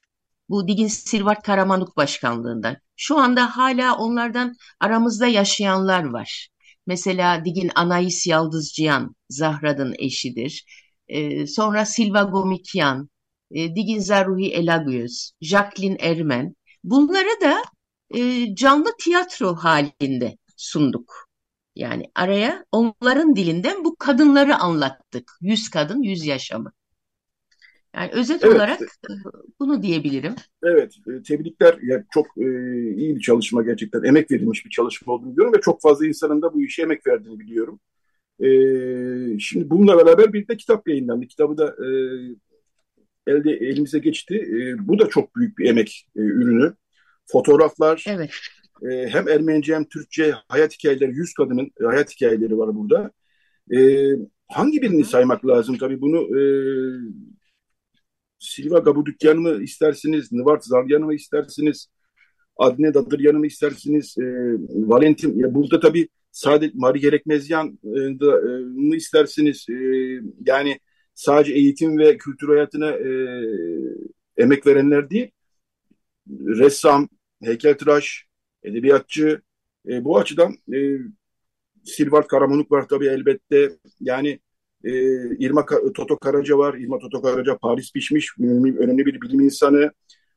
Bu 0.49 0.69
Digin 0.69 0.89
Silvart 0.89 1.43
Karamanuk 1.43 1.97
başkanlığından. 1.97 2.77
Şu 2.97 3.19
anda 3.19 3.57
hala 3.57 3.99
onlardan 3.99 4.57
aramızda 4.81 5.27
yaşayanlar 5.27 6.05
var. 6.05 6.49
Mesela 6.87 7.45
Digin 7.45 7.71
Anais 7.75 8.27
Yaldızcıyan, 8.27 9.17
Zahrad'ın 9.31 9.95
eşidir. 9.99 10.65
Ee, 11.09 11.47
sonra 11.47 11.85
Silva 11.85 12.23
Gomikyan, 12.23 13.09
e, 13.51 13.75
Digin 13.75 13.99
Zaruhi 13.99 14.53
Elagöz, 14.53 15.33
Jacqueline 15.41 15.97
Ermen. 16.01 16.55
Bunları 16.85 17.41
da 17.43 17.63
e, 18.15 18.55
canlı 18.55 18.91
tiyatro 18.99 19.55
halinde 19.55 20.39
sunduk. 20.57 21.29
Yani 21.77 22.11
araya 22.15 22.65
onların 22.73 23.37
dilinden 23.37 23.85
bu 23.85 23.97
kadınları 23.97 24.57
anlattık. 24.57 25.33
Yüz 25.41 25.71
kadın, 25.71 26.03
yüz 26.03 26.27
yaşamı. 26.27 26.73
Yani 27.95 28.11
özet 28.13 28.45
evet. 28.45 28.57
olarak 28.57 28.81
bunu 29.61 29.83
diyebilirim. 29.83 30.35
Evet, 30.63 30.95
e, 31.07 31.23
tebrikler. 31.23 31.79
Yani 31.83 32.05
çok 32.11 32.27
e, 32.39 32.45
iyi 32.95 33.17
bir 33.17 33.21
çalışma 33.21 33.63
gerçekten. 33.63 34.03
Emek 34.03 34.31
verilmiş 34.31 34.65
bir 34.65 34.71
çalışma 34.71 35.13
olduğunu 35.13 35.33
biliyorum 35.33 35.53
ve 35.53 35.61
çok 35.61 35.83
fazla 35.83 36.07
insanın 36.07 36.43
da 36.43 36.55
bu 36.55 36.63
işe 36.65 36.83
emek 36.83 37.07
verdiğini 37.07 37.39
biliyorum. 37.39 37.81
E, 38.41 38.49
şimdi 39.39 39.71
bununla 39.71 40.07
beraber 40.07 40.33
bir 40.33 40.49
de 40.49 40.57
kitap 40.57 40.89
yayınlandı. 40.89 41.27
Kitabı 41.27 41.59
da 41.59 41.67
e, 41.67 41.89
elde 43.27 43.51
elimize 43.51 43.99
geçti. 43.99 44.35
E, 44.37 44.89
bu 44.89 44.99
da 44.99 45.09
çok 45.09 45.37
büyük 45.37 45.59
bir 45.59 45.69
emek 45.69 46.09
e, 46.17 46.21
ürünü. 46.21 46.75
Fotoğraflar, 47.27 48.05
evet. 48.09 48.31
e, 48.83 49.09
hem 49.09 49.29
Ermenice 49.29 49.75
hem 49.75 49.85
Türkçe 49.85 50.35
hayat 50.49 50.73
hikayeleri, 50.73 51.17
yüz 51.17 51.35
kadının 51.35 51.71
e, 51.81 51.85
hayat 51.85 52.11
hikayeleri 52.11 52.59
var 52.59 52.75
burada. 52.75 53.11
E, 53.75 54.09
hangi 54.49 54.83
birini 54.83 55.05
saymak 55.05 55.47
lazım? 55.47 55.79
Tabii 55.79 56.01
bunu 56.01 56.39
e, 56.39 56.43
Silva 58.39 58.79
Gabudükyan'ı 58.79 59.41
mı 59.41 59.63
istersiniz, 59.63 60.33
Nıvart 60.33 60.65
Zaryan'ı 60.65 61.05
mı 61.05 61.15
istersiniz, 61.15 61.89
Adne 62.57 62.95
Dadıryan'ı 62.95 63.39
mı 63.39 63.47
istersiniz, 63.47 64.15
e, 64.19 64.25
Valentin, 64.89 65.39
ya 65.39 65.55
burada 65.55 65.81
tabii 65.81 66.09
sadece 66.35 66.73
Mari 66.75 67.01
Gerekmezyan'ı 67.01 68.97
istersiniz, 68.97 69.67
e, 69.71 69.75
yani 70.47 70.81
sadece 71.15 71.55
eğitim 71.55 71.99
ve 71.99 72.19
kültür 72.19 72.49
hayatına 72.49 72.91
e, 72.91 73.11
emek 74.37 74.67
verenler 74.67 75.11
değil, 75.11 75.31
ressam, 76.31 77.09
heykeltıraş, 77.43 78.27
edebiyatçı, 78.63 79.43
e, 79.89 80.05
bu 80.05 80.19
açıdan 80.19 80.55
e, 80.75 80.79
Silvart 81.85 82.29
Karamanuk 82.29 82.73
var 82.73 82.89
tabii 82.89 83.07
elbette. 83.07 83.79
Yani 84.01 84.41
e, 84.85 84.91
İrma 85.37 85.67
Toto 85.95 86.19
Karaca 86.19 86.59
var. 86.59 86.75
İrma 86.75 86.99
Toto 86.99 87.23
Karaca 87.23 87.59
Paris 87.59 87.93
pişmiş. 87.93 88.31
Önemli, 88.41 88.79
önemli 88.79 89.07
bir 89.07 89.21
bilim 89.21 89.41
insanı. 89.41 89.93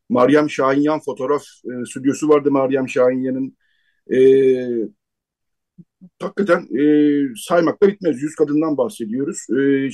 Meryem 0.09 0.49
Şahinyan 0.49 0.99
fotoğraf 0.99 1.43
e, 1.43 1.85
stüdyosu 1.85 2.29
vardı 2.29 2.51
Meryem 2.51 2.89
Şahinyan'ın. 2.89 3.57
E, 4.11 4.19
hakikaten 6.21 6.67
e, 6.79 6.83
saymakla 7.35 7.87
bitmez. 7.87 8.21
Yüz 8.21 8.35
kadından 8.35 8.77
bahsediyoruz. 8.77 9.37
E, 9.49 9.89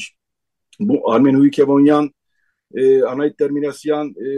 bu 0.80 1.12
Armen 1.12 1.36
Huykevonyan, 1.36 2.12
e, 2.76 3.04
Anait 3.04 3.38
Terminasyan, 3.38 4.08
e, 4.10 4.30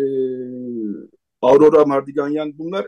Aurora 1.41 1.85
Mardiganyan 1.85 2.57
bunlar 2.57 2.87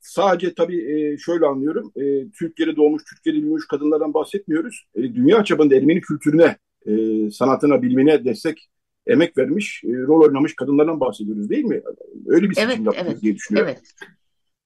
sadece 0.00 0.54
tabii 0.54 0.92
e, 0.92 1.18
şöyle 1.18 1.46
anlıyorum. 1.46 1.92
E, 1.96 2.30
Türkiye'de 2.30 2.76
doğmuş, 2.76 3.02
Türkiye'de 3.04 3.42
büyümüş 3.42 3.66
kadınlardan 3.66 4.14
bahsetmiyoruz. 4.14 4.84
E, 4.94 5.02
dünya 5.02 5.44
çapında 5.44 5.74
Ermeni 5.74 6.00
kültürüne, 6.00 6.56
e, 6.86 7.30
sanatına, 7.30 7.82
bilimine 7.82 8.24
destek 8.24 8.68
emek 9.06 9.38
vermiş, 9.38 9.84
e, 9.84 9.88
rol 9.88 10.22
oynamış 10.22 10.56
kadınlardan 10.56 11.00
bahsediyoruz 11.00 11.50
değil 11.50 11.64
mi? 11.64 11.82
Öyle 12.26 12.50
bir 12.50 12.54
seçim 12.54 12.70
evet, 12.70 12.86
yaptınız 12.86 13.12
evet, 13.12 13.22
diye 13.22 13.34
düşünüyorum. 13.34 13.72
Evet, 13.72 13.92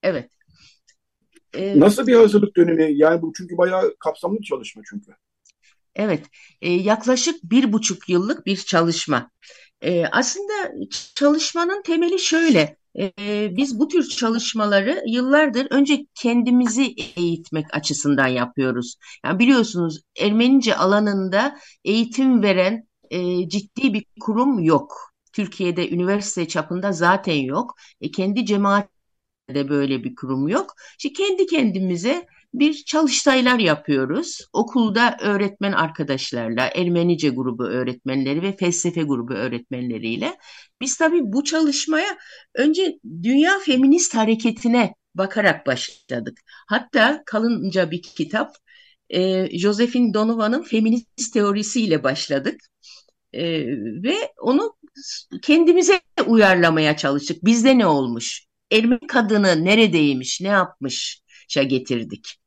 evet. 0.03 0.31
Ee, 1.55 1.81
Nasıl 1.81 2.07
bir 2.07 2.17
hazırlık 2.17 2.57
dönemi? 2.57 2.99
Yani 2.99 3.23
bu 3.23 3.33
çünkü 3.37 3.57
bayağı 3.59 3.97
kapsamlı 3.99 4.39
bir 4.39 4.45
çalışma 4.45 4.83
çünkü. 4.91 5.13
Evet, 5.95 6.27
e, 6.63 6.73
yaklaşık 6.73 7.43
bir 7.45 7.73
buçuk 7.73 8.09
yıllık 8.09 8.47
bir 8.47 8.57
çalışma. 8.57 9.31
E, 9.83 10.07
aslında 10.07 10.53
çalışmanın 11.15 11.83
temeli 11.83 12.19
şöyle. 12.19 12.77
E, 12.99 13.13
biz 13.57 13.79
bu 13.81 13.89
tür 13.89 14.09
çalışmaları 14.09 15.03
yıllardır 15.07 15.67
önce 15.71 16.07
kendimizi 16.15 16.95
eğitmek 17.17 17.75
açısından 17.77 18.27
yapıyoruz. 18.27 18.97
Yani 19.25 19.39
biliyorsunuz 19.39 20.01
Ermenice 20.21 20.77
alanında 20.77 21.59
eğitim 21.85 22.43
veren 22.43 22.89
e, 23.11 23.49
ciddi 23.49 23.95
bir 23.95 24.05
kurum 24.21 24.59
yok. 24.61 25.13
Türkiye'de 25.33 25.91
üniversite 25.91 26.49
çapında 26.49 26.93
zaten 26.93 27.35
yok. 27.35 27.75
E, 28.01 28.11
kendi 28.11 28.45
cemaatinde 29.53 29.69
böyle 29.69 30.05
bir 30.05 30.15
kurum 30.15 30.49
yok. 30.49 30.75
İşte 30.99 31.13
kendi 31.13 31.47
kendimize 31.47 32.27
bir 32.55 32.75
çalıştaylar 32.75 33.59
yapıyoruz. 33.59 34.39
Okulda 34.53 35.17
öğretmen 35.21 35.73
arkadaşlarla, 35.73 36.71
Ermenice 36.75 37.29
grubu 37.29 37.65
öğretmenleri 37.65 38.43
ve 38.43 38.57
felsefe 38.57 39.03
grubu 39.03 39.35
öğretmenleriyle. 39.35 40.37
Biz 40.81 40.97
tabii 40.97 41.21
bu 41.25 41.45
çalışmaya 41.45 42.19
önce 42.55 42.99
dünya 43.23 43.59
feminist 43.59 44.15
hareketine 44.15 44.95
bakarak 45.15 45.67
başladık. 45.67 46.41
Hatta 46.69 47.23
kalınca 47.27 47.91
bir 47.91 48.03
kitap, 48.03 48.57
e, 49.11 49.49
Josephine 49.59 50.15
Donovan'ın 50.15 50.63
feminist 50.63 51.33
teorisiyle 51.33 52.03
başladık. 52.03 52.61
E, 53.33 53.67
ve 54.03 54.15
onu 54.41 54.77
kendimize 55.43 56.01
uyarlamaya 56.27 56.97
çalıştık. 56.97 57.45
Bizde 57.45 57.79
ne 57.79 57.87
olmuş? 57.87 58.52
Ermeni 58.73 59.07
kadını 59.09 59.65
neredeymiş, 59.65 60.41
ne 60.41 60.49
yapmış? 60.49 61.23
getirdik. 61.49 62.41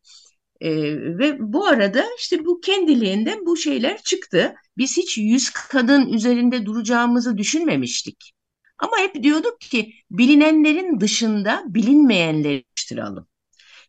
E, 0.61 0.71
ve 1.17 1.37
bu 1.39 1.67
arada 1.67 2.05
işte 2.19 2.45
bu 2.45 2.61
kendiliğinden 2.61 3.45
bu 3.45 3.57
şeyler 3.57 4.01
çıktı. 4.03 4.55
Biz 4.77 4.97
hiç 4.97 5.17
yüz 5.17 5.49
kadın 5.49 6.13
üzerinde 6.13 6.65
duracağımızı 6.65 7.37
düşünmemiştik. 7.37 8.33
Ama 8.79 8.97
hep 8.97 9.23
diyorduk 9.23 9.61
ki 9.61 9.93
bilinenlerin 10.11 10.99
dışında 10.99 11.63
bilinmeyenleri 11.67 12.65
araştıralım. 12.85 13.27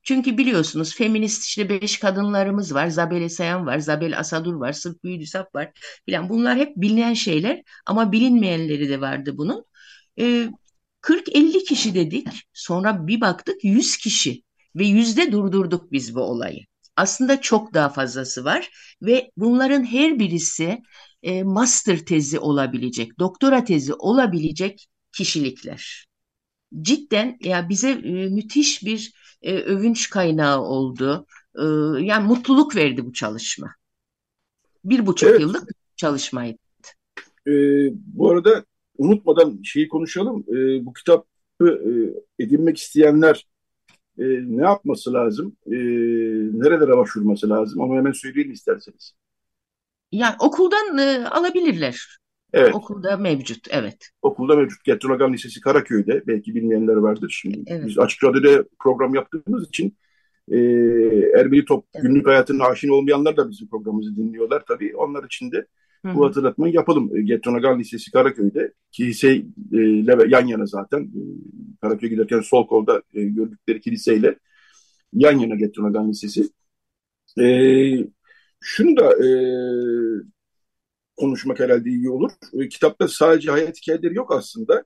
Çünkü 0.02 0.38
biliyorsunuz 0.38 0.94
feminist 0.96 1.44
işte 1.44 1.68
beş 1.68 1.98
kadınlarımız 1.98 2.74
var. 2.74 2.88
Zabel 2.88 3.28
Sayan 3.28 3.66
var, 3.66 3.78
Zabel 3.78 4.18
Asadur 4.18 4.54
var, 4.54 4.72
Sırf 4.72 5.04
Büyüdüsap 5.04 5.54
var 5.54 5.72
filan. 6.06 6.28
Bunlar 6.28 6.56
hep 6.58 6.76
bilinen 6.76 7.14
şeyler 7.14 7.62
ama 7.86 8.12
bilinmeyenleri 8.12 8.88
de 8.88 9.00
vardı 9.00 9.32
bunun. 9.38 9.64
Ee, 10.20 10.48
40-50 11.06 11.64
kişi 11.64 11.94
dedik. 11.94 12.28
Sonra 12.52 13.06
bir 13.06 13.20
baktık 13.20 13.64
100 13.64 13.96
kişi 13.96 14.42
ve 14.76 14.86
yüzde 14.86 15.32
durdurduk 15.32 15.92
biz 15.92 16.14
bu 16.14 16.20
olayı. 16.20 16.60
Aslında 16.96 17.40
çok 17.40 17.74
daha 17.74 17.88
fazlası 17.88 18.44
var 18.44 18.70
ve 19.02 19.30
bunların 19.36 19.84
her 19.84 20.18
birisi 20.18 20.82
e, 21.22 21.42
master 21.42 21.98
tezi 21.98 22.38
olabilecek, 22.38 23.18
doktora 23.18 23.64
tezi 23.64 23.94
olabilecek 23.94 24.86
kişilikler. 25.12 26.06
Cidden 26.80 27.36
ya 27.40 27.68
bize 27.68 27.90
e, 27.90 28.28
müthiş 28.28 28.84
bir 28.84 29.12
e, 29.42 29.54
övünç 29.54 30.10
kaynağı 30.10 30.60
oldu. 30.60 31.26
E, 31.54 31.64
yani 32.04 32.26
mutluluk 32.26 32.76
verdi 32.76 33.06
bu 33.06 33.12
çalışma. 33.12 33.74
Bir 34.84 35.06
buçuk 35.06 35.30
evet. 35.30 35.40
yıllık 35.40 35.70
çalışmaydı. 35.96 36.58
E, 37.46 37.52
bu 37.92 38.30
arada 38.30 38.64
unutmadan 38.98 39.60
şeyi 39.64 39.88
konuşalım. 39.88 40.44
E, 40.48 40.86
bu 40.86 40.92
kitabı 40.92 41.24
e, 41.62 41.90
edinmek 42.44 42.78
isteyenler 42.78 43.46
e, 44.18 44.24
ne 44.42 44.62
yapması 44.62 45.12
lazım? 45.12 45.56
E, 45.66 45.76
nerelere 46.58 46.96
başvurması 46.96 47.50
lazım? 47.50 47.80
Onu 47.80 47.96
hemen 47.96 48.12
söyleyin 48.12 48.50
isterseniz. 48.50 49.12
Yani 50.12 50.34
okuldan 50.40 50.98
e, 50.98 51.28
alabilirler. 51.28 52.18
Evet. 52.52 52.74
Okulda 52.74 53.16
mevcut, 53.16 53.66
evet. 53.70 54.10
Okulda 54.22 54.56
mevcut. 54.56 54.84
Getronagan 54.84 55.32
Lisesi 55.32 55.60
Karaköy'de. 55.60 56.22
Belki 56.26 56.54
bilmeyenler 56.54 56.96
vardır. 56.96 57.38
Şimdi 57.42 57.62
evet. 57.66 57.86
biz 57.86 57.98
Açık 57.98 58.24
Radyo'da 58.24 58.64
program 58.78 59.14
yaptığımız 59.14 59.68
için 59.68 59.96
e, 60.50 60.58
Ermeni 61.40 61.64
top 61.64 61.86
evet. 61.94 62.02
günlük 62.02 62.26
hayatının 62.26 62.60
aşina 62.60 62.94
olmayanlar 62.94 63.36
da 63.36 63.50
bizim 63.50 63.68
programımızı 63.68 64.16
dinliyorlar. 64.16 64.64
Tabii 64.68 64.96
onlar 64.96 65.24
için 65.24 65.52
de 65.52 65.66
Hı-hı. 66.06 66.14
bu 66.14 66.26
hatırlatmayı 66.26 66.74
yapalım. 66.74 67.16
E, 67.16 67.22
Getronagan 67.22 67.78
Lisesi 67.78 68.10
Karaköy'de 68.10 68.72
kiliseyle 68.92 70.16
yan 70.28 70.46
yana 70.46 70.66
zaten. 70.66 71.00
E, 71.02 71.20
Karaköy'e 71.80 72.10
giderken 72.12 72.40
sol 72.40 72.66
kolda 72.66 73.02
e, 73.14 73.22
gördükleri 73.22 73.80
kiliseyle 73.80 74.38
yan 75.12 75.38
yana 75.38 75.54
Getronagan 75.54 76.10
Lisesi. 76.10 76.48
E, 77.40 77.46
şunu 78.60 78.96
da 78.96 79.26
e, 79.26 79.28
konuşmak 81.16 81.60
herhalde 81.60 81.90
iyi 81.90 82.10
olur. 82.10 82.30
E, 82.52 82.68
kitapta 82.68 83.08
sadece 83.08 83.50
hayat 83.50 83.76
hikayeleri 83.76 84.14
yok 84.14 84.32
aslında. 84.32 84.84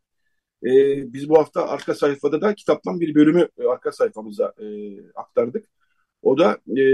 E, 0.65 0.69
biz 1.13 1.29
bu 1.29 1.39
hafta 1.39 1.69
arka 1.69 1.95
sayfada 1.95 2.41
da 2.41 2.55
kitaptan 2.55 3.01
bir 3.01 3.15
bölümü 3.15 3.49
e, 3.59 3.65
arka 3.65 3.93
sayfamıza 3.93 4.55
e, 4.61 4.67
aktardık. 5.15 5.67
O 6.23 6.39
da 6.39 6.59
e, 6.81 6.85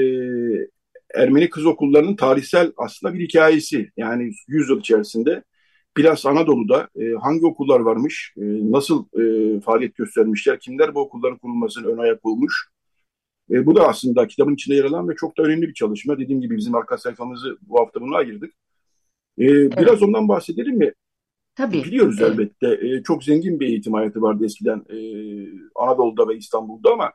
Ermeni 1.15 1.51
kız 1.51 1.67
okullarının 1.67 2.17
tarihsel 2.17 2.73
aslında 2.77 3.15
bir 3.15 3.29
hikayesi. 3.29 3.91
Yani 3.97 4.33
100 4.49 4.69
yıl 4.69 4.81
içerisinde 4.81 5.43
Biraz 5.97 6.27
Anadolu'da 6.27 6.89
e, 6.97 7.13
hangi 7.23 7.47
okullar 7.47 7.81
varmış, 7.81 8.35
e, 8.37 8.43
nasıl 8.73 9.05
e, 9.21 9.61
faaliyet 9.61 9.95
göstermişler, 9.95 10.61
kimler 10.61 10.95
bu 10.95 11.01
okulların 11.01 11.39
kurulmasını 11.39 11.87
ön 11.87 11.99
ayak 11.99 12.27
olmuş. 12.27 12.69
E, 13.51 13.67
bu 13.67 13.77
da 13.77 13.89
aslında 13.89 14.27
kitabın 14.27 14.55
içinde 14.55 14.77
yer 14.77 14.85
alan 14.85 15.09
ve 15.09 15.15
çok 15.17 15.39
da 15.39 15.43
önemli 15.43 15.69
bir 15.69 15.75
çalışma. 15.75 16.19
Dediğim 16.19 16.41
gibi 16.41 16.57
bizim 16.57 16.75
arka 16.75 16.99
sayfamızı 16.99 17.59
bu 17.63 17.81
hafta 17.81 18.01
buna 18.01 18.17
ayırdık. 18.17 18.53
E, 19.39 19.45
evet. 19.45 19.79
Biraz 19.79 20.03
ondan 20.03 20.29
bahsedelim 20.29 20.79
mi? 20.79 20.93
Tabii. 21.55 21.85
Biliyoruz 21.85 22.17
evet. 22.21 22.31
elbette. 22.33 22.89
E, 22.89 23.03
çok 23.03 23.25
zengin 23.25 23.61
bir 23.61 23.67
eğitim 23.67 23.93
hayatı 23.93 24.23
vardı 24.23 24.45
eskiden 24.45 24.85
e, 24.89 24.99
Anadolu'da 25.75 26.29
ve 26.29 26.37
İstanbul'da 26.37 26.93
ama 26.93 27.13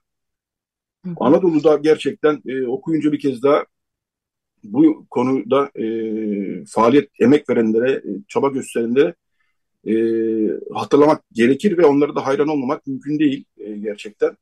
Hı. 1.05 1.11
Anadolu'da 1.19 1.75
gerçekten 1.75 2.41
e, 2.47 2.67
okuyunca 2.67 3.11
bir 3.11 3.19
kez 3.19 3.43
daha 3.43 3.65
bu 4.64 5.05
konuda 5.09 5.72
e, 5.76 5.86
faaliyet, 6.66 7.09
emek 7.20 7.49
verenlere, 7.49 7.91
e, 7.91 8.09
çaba 8.28 8.47
gösterenlere 8.47 9.16
e, 9.88 9.93
hatırlamak 10.74 11.24
gerekir 11.32 11.78
ve 11.78 11.86
onlara 11.86 12.16
da 12.16 12.26
hayran 12.26 12.47
olmamak 12.47 12.88
mümkün 12.88 13.20
değil 13.20 13.45
e, 13.57 13.78
gerçekten. 13.78 14.38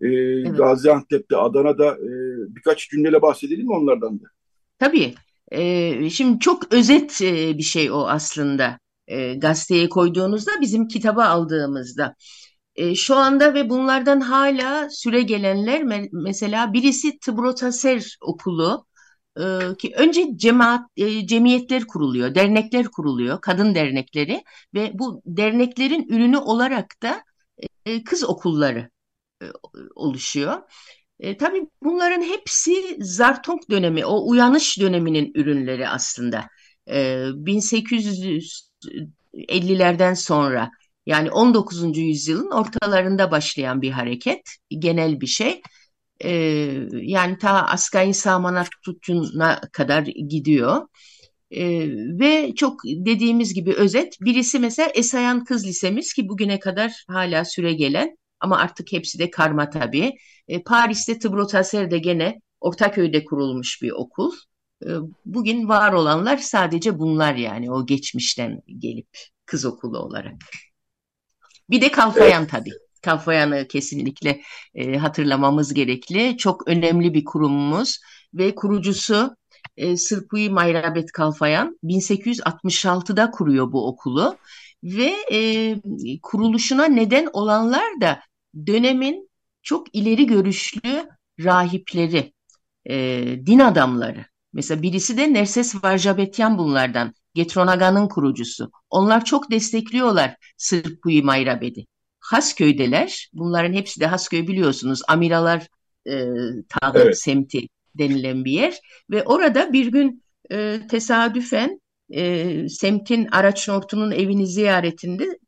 E, 0.00 0.08
evet. 0.08 0.56
Gaziantep'te, 0.56 1.36
Adana'da 1.36 1.86
e, 1.92 2.10
birkaç 2.54 2.90
cümleyle 2.90 3.22
bahsedelim 3.22 3.66
mi 3.66 3.72
onlardan 3.72 4.20
da? 4.20 4.24
Tabii. 4.78 5.14
E, 5.52 6.10
şimdi 6.10 6.38
çok 6.38 6.72
özet 6.72 7.22
e, 7.22 7.58
bir 7.58 7.62
şey 7.62 7.90
o 7.90 8.06
aslında. 8.06 8.78
E, 9.06 9.34
gazeteye 9.34 9.88
koyduğunuzda 9.88 10.50
bizim 10.60 10.88
kitaba 10.88 11.24
aldığımızda. 11.24 12.14
E, 12.76 12.94
şu 12.94 13.16
anda 13.16 13.54
ve 13.54 13.70
bunlardan 13.70 14.20
hala 14.20 14.90
süre 14.90 15.22
gelenler 15.22 15.82
me 15.82 16.08
mesela 16.12 16.72
birisi 16.72 17.18
Tıbrotaser 17.18 18.18
Okulu 18.22 18.86
e, 19.40 19.76
ki 19.76 19.92
önce 19.96 20.26
cemaat 20.36 20.90
e, 20.96 21.26
cemiyetler 21.26 21.86
kuruluyor, 21.86 22.34
dernekler 22.34 22.86
kuruluyor, 22.86 23.40
kadın 23.40 23.74
dernekleri 23.74 24.44
ve 24.74 24.90
bu 24.94 25.22
derneklerin 25.26 26.08
ürünü 26.08 26.36
olarak 26.36 27.02
da 27.02 27.24
e, 27.86 28.04
kız 28.04 28.24
okulları 28.24 28.90
oluşuyor. 29.94 30.62
E, 31.20 31.36
tabii 31.36 31.68
bunların 31.82 32.22
hepsi 32.22 32.96
Zartung 33.00 33.60
dönemi, 33.70 34.06
o 34.06 34.30
uyanış 34.30 34.80
döneminin 34.80 35.32
ürünleri 35.34 35.88
aslında. 35.88 36.48
E, 36.86 37.24
1850'lerden 37.34 40.14
sonra 40.14 40.70
yani 41.06 41.30
19. 41.30 41.98
yüzyılın 41.98 42.50
ortalarında 42.50 43.30
başlayan 43.30 43.82
bir 43.82 43.90
hareket, 43.90 44.42
genel 44.70 45.20
bir 45.20 45.26
şey. 45.26 45.62
E, 46.24 46.30
yani 46.92 47.38
ta 47.38 47.66
Askay'ın 47.66 48.12
Samanat 48.12 48.68
Tutkun'a 48.84 49.60
kadar 49.72 50.02
gidiyor. 50.02 50.86
E, 51.50 51.88
ve 52.20 52.54
çok 52.54 52.80
dediğimiz 52.84 53.54
gibi 53.54 53.74
özet, 53.74 54.16
birisi 54.20 54.58
mesela 54.58 54.88
Esayan 54.94 55.44
Kız 55.44 55.66
Lisemiz 55.66 56.12
ki 56.12 56.28
bugüne 56.28 56.58
kadar 56.58 57.04
hala 57.08 57.44
süre 57.44 57.72
gelen 57.72 58.16
ama 58.40 58.58
artık 58.58 58.92
hepsi 58.92 59.18
de 59.18 59.30
karma 59.30 59.70
tabii. 59.70 60.12
E, 60.48 60.62
Paris'te 60.62 61.18
Tıbrotaser'de 61.18 61.98
gene 61.98 62.40
Ortaköy'de 62.60 63.24
kurulmuş 63.24 63.82
bir 63.82 63.90
okul. 63.90 64.32
E, 64.84 64.88
bugün 65.24 65.68
var 65.68 65.92
olanlar 65.92 66.36
sadece 66.36 66.98
bunlar 66.98 67.34
yani 67.34 67.72
o 67.72 67.86
geçmişten 67.86 68.62
gelip 68.78 69.08
kız 69.46 69.64
okulu 69.64 69.98
olarak. 69.98 70.34
Bir 71.70 71.80
de 71.80 71.90
Kalfayan 71.90 72.42
evet. 72.42 72.50
tabii. 72.50 72.89
Kalfayan'ı 73.02 73.68
kesinlikle 73.68 74.40
e, 74.74 74.96
hatırlamamız 74.96 75.74
gerekli. 75.74 76.36
Çok 76.36 76.68
önemli 76.68 77.14
bir 77.14 77.24
kurumumuz 77.24 77.98
ve 78.34 78.54
kurucusu 78.54 79.36
e, 79.76 79.96
Sırpui 79.96 80.50
Mayrabet 80.50 81.12
Kalfayan 81.12 81.78
1866'da 81.84 83.30
kuruyor 83.30 83.72
bu 83.72 83.88
okulu 83.88 84.36
ve 84.82 85.16
e, 85.32 85.76
kuruluşuna 86.22 86.84
neden 86.84 87.28
olanlar 87.32 88.00
da 88.00 88.20
dönemin 88.66 89.30
çok 89.62 89.94
ileri 89.94 90.26
görüşlü 90.26 91.08
rahipleri, 91.44 92.32
e, 92.84 93.24
din 93.46 93.58
adamları. 93.58 94.24
Mesela 94.52 94.82
birisi 94.82 95.16
de 95.16 95.32
Nerses 95.32 95.84
Varjabetyan 95.84 96.58
bunlardan. 96.58 97.14
Getronaga'nın 97.34 98.08
kurucusu. 98.08 98.70
Onlar 98.90 99.24
çok 99.24 99.50
destekliyorlar 99.50 100.36
Sırpuyi 100.56 101.22
Mayrabed'i. 101.22 101.86
Hasköy'deler. 102.20 103.30
Bunların 103.32 103.72
hepsi 103.72 104.00
de 104.00 104.06
Hasköy 104.06 104.46
biliyorsunuz. 104.46 105.00
Amiralar 105.08 105.66
e, 106.06 106.24
Tağı 106.68 106.92
evet. 106.94 107.18
semti 107.18 107.60
denilen 107.94 108.44
bir 108.44 108.52
yer. 108.52 108.80
Ve 109.10 109.24
orada 109.24 109.72
bir 109.72 109.86
gün 109.86 110.22
e, 110.50 110.80
tesadüfen 110.90 111.80
e, 112.10 112.68
semtin 112.68 113.28
araç 113.32 113.68
nortunun 113.68 114.10
evini 114.10 114.46
ziyaretinde 114.46 115.38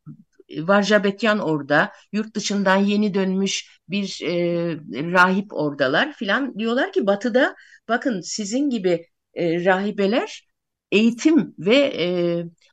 Varjabetyan 0.59 1.39
orada, 1.39 1.93
yurt 2.13 2.35
dışından 2.35 2.77
yeni 2.77 3.15
dönmüş 3.15 3.81
bir 3.89 4.21
e, 4.23 4.33
rahip 5.13 5.53
oradalar 5.53 6.13
filan. 6.13 6.59
Diyorlar 6.59 6.93
ki 6.93 7.07
batıda 7.07 7.55
bakın 7.89 8.21
sizin 8.21 8.71
gibi 8.71 9.07
e, 9.35 9.65
rahibeler 9.65 10.52
eğitim 10.93 11.55
ve 11.59 11.77
e, 11.77 12.07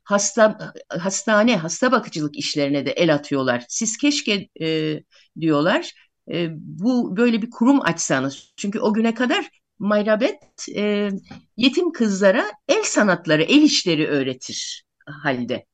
hasta 0.04 0.72
hastane, 0.88 1.56
hasta 1.56 1.92
bakıcılık 1.92 2.36
işlerine 2.38 2.86
de 2.86 2.90
el 2.90 3.14
atıyorlar. 3.14 3.64
Siz 3.68 3.96
keşke 3.98 4.48
e, 4.60 5.00
diyorlar 5.40 5.92
e, 6.32 6.48
bu 6.52 7.16
böyle 7.16 7.42
bir 7.42 7.50
kurum 7.50 7.80
açsanız. 7.82 8.52
Çünkü 8.56 8.80
o 8.80 8.94
güne 8.94 9.14
kadar 9.14 9.50
Mayrabet 9.78 10.68
e, 10.76 11.10
yetim 11.56 11.92
kızlara 11.92 12.50
el 12.68 12.82
sanatları, 12.82 13.42
el 13.42 13.62
işleri 13.62 14.08
öğretir 14.08 14.84
halde. 15.06 15.66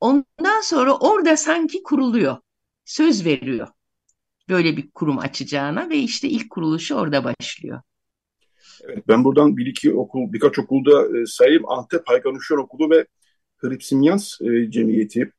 Ondan 0.00 0.60
sonra 0.62 0.96
orada 0.96 1.36
sanki 1.36 1.82
kuruluyor. 1.82 2.36
Söz 2.84 3.24
veriyor. 3.24 3.68
Böyle 4.48 4.76
bir 4.76 4.90
kurum 4.90 5.18
açacağına 5.18 5.90
ve 5.90 5.96
işte 5.98 6.28
ilk 6.28 6.50
kuruluşu 6.50 6.94
orada 6.94 7.24
başlıyor. 7.24 7.82
Evet, 8.84 9.08
ben 9.08 9.24
buradan 9.24 9.56
bir 9.56 9.66
iki 9.66 9.94
okul, 9.94 10.32
birkaç 10.32 10.58
okulda 10.58 11.18
e, 11.18 11.26
sayayım. 11.26 11.62
Antep 11.68 12.02
Hayganuşlar 12.04 12.56
Okulu 12.56 12.90
ve 12.90 13.06
Hripsimyans 13.56 14.40
e, 14.40 14.70
Cemiyeti, 14.70 15.32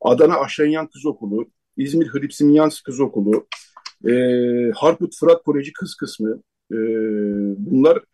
Adana 0.00 0.40
Aşenyan 0.40 0.86
Kız 0.86 1.06
Okulu, 1.06 1.50
İzmir 1.76 2.08
Hripsimyans 2.08 2.80
Kız 2.80 3.00
Okulu, 3.00 3.46
e, 4.08 4.12
Harput 4.74 5.16
Fırat 5.16 5.42
Koleji 5.42 5.72
Kız 5.72 5.94
Kısmı. 5.94 6.42
E, 6.72 6.76
bunlar 7.58 8.04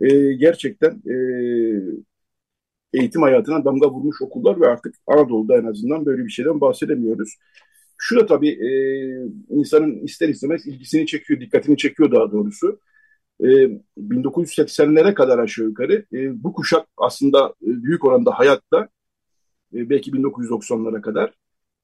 e, 0.00 0.32
gerçekten 0.32 0.90
e, 0.90 1.16
eğitim 2.94 3.22
hayatına 3.22 3.64
damga 3.64 3.90
vurmuş 3.90 4.22
okullar 4.22 4.60
ve 4.60 4.66
artık 4.66 4.94
Anadolu'da 5.06 5.56
en 5.56 5.64
azından 5.64 6.06
böyle 6.06 6.24
bir 6.24 6.30
şeyden 6.30 6.60
bahsedemiyoruz. 6.60 7.36
Şu 7.98 8.16
da 8.16 8.26
tabii 8.26 8.50
e, 8.50 8.70
insanın 9.50 9.98
ister 10.04 10.28
istemez 10.28 10.66
ilgisini 10.66 11.06
çekiyor, 11.06 11.40
dikkatini 11.40 11.76
çekiyor 11.76 12.12
daha 12.12 12.32
doğrusu. 12.32 12.80
E, 13.40 13.46
1980'lere 13.98 15.14
kadar 15.14 15.38
aşağı 15.38 15.66
yukarı 15.66 16.04
e, 16.12 16.44
bu 16.44 16.52
kuşak 16.52 16.86
aslında 16.96 17.48
e, 17.48 17.82
büyük 17.82 18.04
oranda 18.04 18.38
hayatta 18.38 18.88
e, 19.74 19.90
belki 19.90 20.10
1990'lara 20.10 21.00
kadar. 21.00 21.34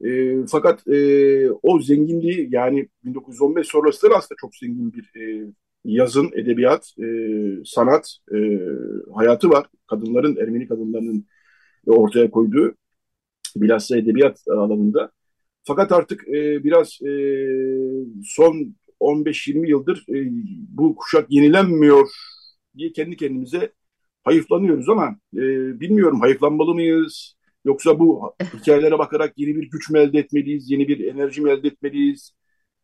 E, 0.05 0.39
fakat 0.47 0.89
e, 0.89 1.51
o 1.51 1.81
zenginliği 1.81 2.49
yani 2.51 2.89
1915 3.05 3.67
sonrası 3.67 4.07
aslında 4.17 4.37
çok 4.41 4.57
zengin 4.57 4.93
bir 4.93 5.21
e, 5.21 5.53
yazın, 5.85 6.31
edebiyat, 6.35 6.93
e, 6.99 7.07
sanat 7.65 8.17
e, 8.35 8.59
hayatı 9.15 9.51
var. 9.51 9.67
Kadınların, 9.87 10.37
Ermeni 10.37 10.69
kadınlarının 10.69 11.27
ortaya 11.87 12.31
koyduğu 12.31 12.75
bilhassa 13.57 13.97
edebiyat 13.97 14.41
alanında. 14.49 15.11
Fakat 15.65 15.93
artık 15.93 16.29
e, 16.29 16.65
biraz 16.65 16.99
e, 17.03 17.13
son 18.25 18.77
15-20 19.03 19.69
yıldır 19.69 20.05
e, 20.09 20.29
bu 20.69 20.97
kuşak 20.97 21.31
yenilenmiyor 21.31 22.09
diye 22.77 22.93
kendi 22.93 23.17
kendimize 23.17 23.73
hayıflanıyoruz 24.25 24.89
ama 24.89 25.17
e, 25.35 25.41
bilmiyorum 25.81 26.21
hayıflanmalı 26.21 26.75
mıyız? 26.75 27.35
Yoksa 27.65 27.99
bu 27.99 28.35
hikayelere 28.55 28.99
bakarak 28.99 29.33
yeni 29.37 29.57
bir 29.57 29.71
güç 29.71 29.91
mü 29.91 29.99
elde 29.99 30.19
etmeliyiz, 30.19 30.71
yeni 30.71 30.89
bir 30.89 31.15
enerji 31.15 31.41
mi 31.41 31.51
elde 31.51 31.69
etmeliyiz? 31.69 32.33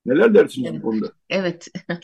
Neler 0.06 0.34
dersiniz 0.34 0.70
evet. 0.70 0.82
bu 0.82 0.90
konuda? 0.90 1.12
Evet. 1.30 1.68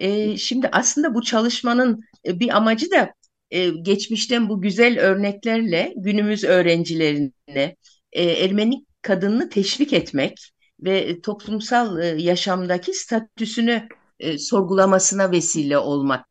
E, 0.00 0.36
şimdi 0.36 0.68
aslında 0.72 1.14
bu 1.14 1.22
çalışmanın 1.22 2.00
e, 2.26 2.40
bir 2.40 2.56
amacı 2.56 2.90
da 2.90 3.14
e, 3.50 3.68
geçmişten 3.68 4.48
bu 4.48 4.60
güzel 4.60 5.00
örneklerle 5.00 5.94
günümüz 5.96 6.44
öğrencilerine 6.44 7.76
e, 8.12 8.24
Ermeni 8.24 8.86
kadınını 9.02 9.48
teşvik 9.48 9.92
etmek 9.92 10.52
ve 10.84 11.20
toplumsal 11.20 11.98
e, 11.98 12.06
yaşamdaki 12.06 12.94
statüsünü 12.94 13.88
e, 14.20 14.38
sorgulamasına 14.38 15.30
vesile 15.30 15.78
olmak 15.78 16.26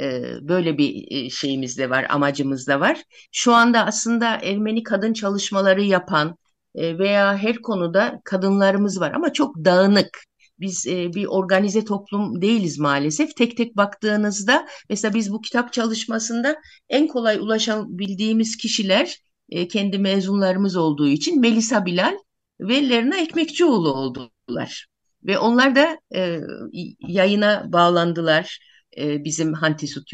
e, 0.00 0.22
böyle 0.42 0.78
bir 0.78 1.06
e, 1.10 1.30
şeyimiz 1.30 1.78
de 1.78 1.90
var, 1.90 2.06
amacımız 2.10 2.66
da 2.66 2.80
var. 2.80 3.02
Şu 3.32 3.54
anda 3.54 3.86
aslında 3.86 4.36
Ermeni 4.42 4.82
kadın 4.82 5.12
çalışmaları 5.12 5.82
yapan 5.82 6.36
e, 6.74 6.98
veya 6.98 7.36
her 7.36 7.56
konuda 7.56 8.20
kadınlarımız 8.24 9.00
var 9.00 9.12
ama 9.12 9.32
çok 9.32 9.56
dağınık. 9.56 10.18
Biz 10.60 10.86
e, 10.86 11.14
bir 11.14 11.26
organize 11.26 11.84
toplum 11.84 12.42
değiliz 12.42 12.78
maalesef. 12.78 13.36
Tek 13.36 13.56
tek 13.56 13.76
baktığınızda 13.76 14.66
mesela 14.90 15.14
biz 15.14 15.32
bu 15.32 15.40
kitap 15.40 15.72
çalışmasında 15.72 16.56
en 16.88 17.06
kolay 17.06 17.38
ulaşabildiğimiz 17.38 18.56
kişiler 18.56 19.16
e, 19.50 19.68
kendi 19.68 19.98
mezunlarımız 19.98 20.76
olduğu 20.76 21.08
için 21.08 21.40
Melisa 21.40 21.86
Bilal 21.86 22.14
ve 22.60 22.88
Lerna 22.88 23.16
Ekmekçioğlu 23.16 23.92
oldular. 23.92 24.86
Ve 25.24 25.38
onlar 25.38 25.76
da 25.76 25.98
e, 26.14 26.40
yayına 27.08 27.72
bağlandılar 27.72 28.58
e, 28.98 29.24
bizim 29.24 29.52
Hantisut 29.52 30.12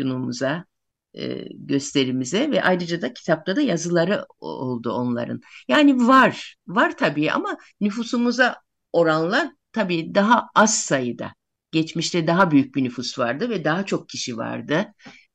e, 1.15 1.45
gösterimize 1.55 2.51
ve 2.51 2.63
ayrıca 2.63 3.03
da 3.03 3.13
kitapta 3.13 3.57
da 3.57 3.61
yazıları 3.61 4.27
oldu 4.41 4.93
onların. 4.93 5.41
Yani 5.69 6.09
var, 6.09 6.57
var 6.67 6.97
tabii 6.97 7.33
ama 7.33 7.59
nüfusumuza 7.81 8.57
oranla 8.93 9.53
tabii 9.73 10.15
daha 10.15 10.47
az 10.55 10.79
sayıda. 10.79 11.35
Geçmişte 11.73 12.27
daha 12.27 12.51
büyük 12.51 12.75
bir 12.75 12.85
nüfus 12.85 13.19
vardı 13.19 13.51
ve 13.51 13.65
daha 13.65 13.87
çok 13.87 14.09
kişi 14.09 14.37
vardı. 14.37 14.87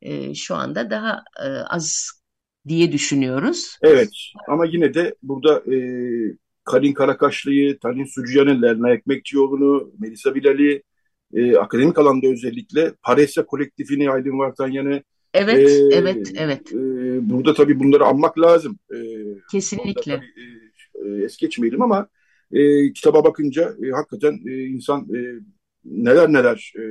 E, 0.01 0.36
şu 0.36 0.55
anda 0.55 0.89
daha 0.89 1.24
e, 1.43 1.47
az 1.47 2.12
diye 2.68 2.91
düşünüyoruz. 2.91 3.78
Evet 3.82 4.10
ama 4.47 4.66
yine 4.66 4.93
de 4.93 5.16
burada 5.24 5.74
e, 5.74 5.78
Kalin 6.70 6.93
Karakaşlı'yı, 6.93 7.80
Talin 7.80 8.05
Sürcan'ı, 8.05 8.61
Lerna 8.61 8.93
Ekmekçioğlu'nu, 8.93 9.91
Melisa 9.99 10.36
Bilal'i, 10.36 10.84
e, 11.34 11.57
akademik 11.57 11.97
alanda 11.99 12.28
özellikle 12.28 12.93
Paresya 13.01 13.45
kolektifini 13.45 14.11
Aydın 14.11 14.39
Vartanyan'ı, 14.39 15.03
Evet, 15.34 15.70
ee, 15.70 15.95
evet, 15.95 16.34
evet. 16.36 16.74
E, 16.74 16.80
burada 17.30 17.53
tabii 17.53 17.80
bunları 17.80 18.05
anmak 18.05 18.39
lazım. 18.39 18.80
E, 18.93 18.97
Kesinlikle. 19.51 20.15
Tabii, 20.15 21.20
e, 21.22 21.24
es 21.24 21.38
geçmeyelim 21.38 21.82
ama 21.82 22.07
e, 22.51 22.93
kitaba 22.93 23.24
bakınca 23.24 23.76
e, 23.84 23.91
hakikaten 23.91 24.39
e, 24.47 24.63
insan 24.63 25.07
e, 25.15 25.20
neler 25.86 26.34
neler 26.34 26.74
e, 26.80 26.84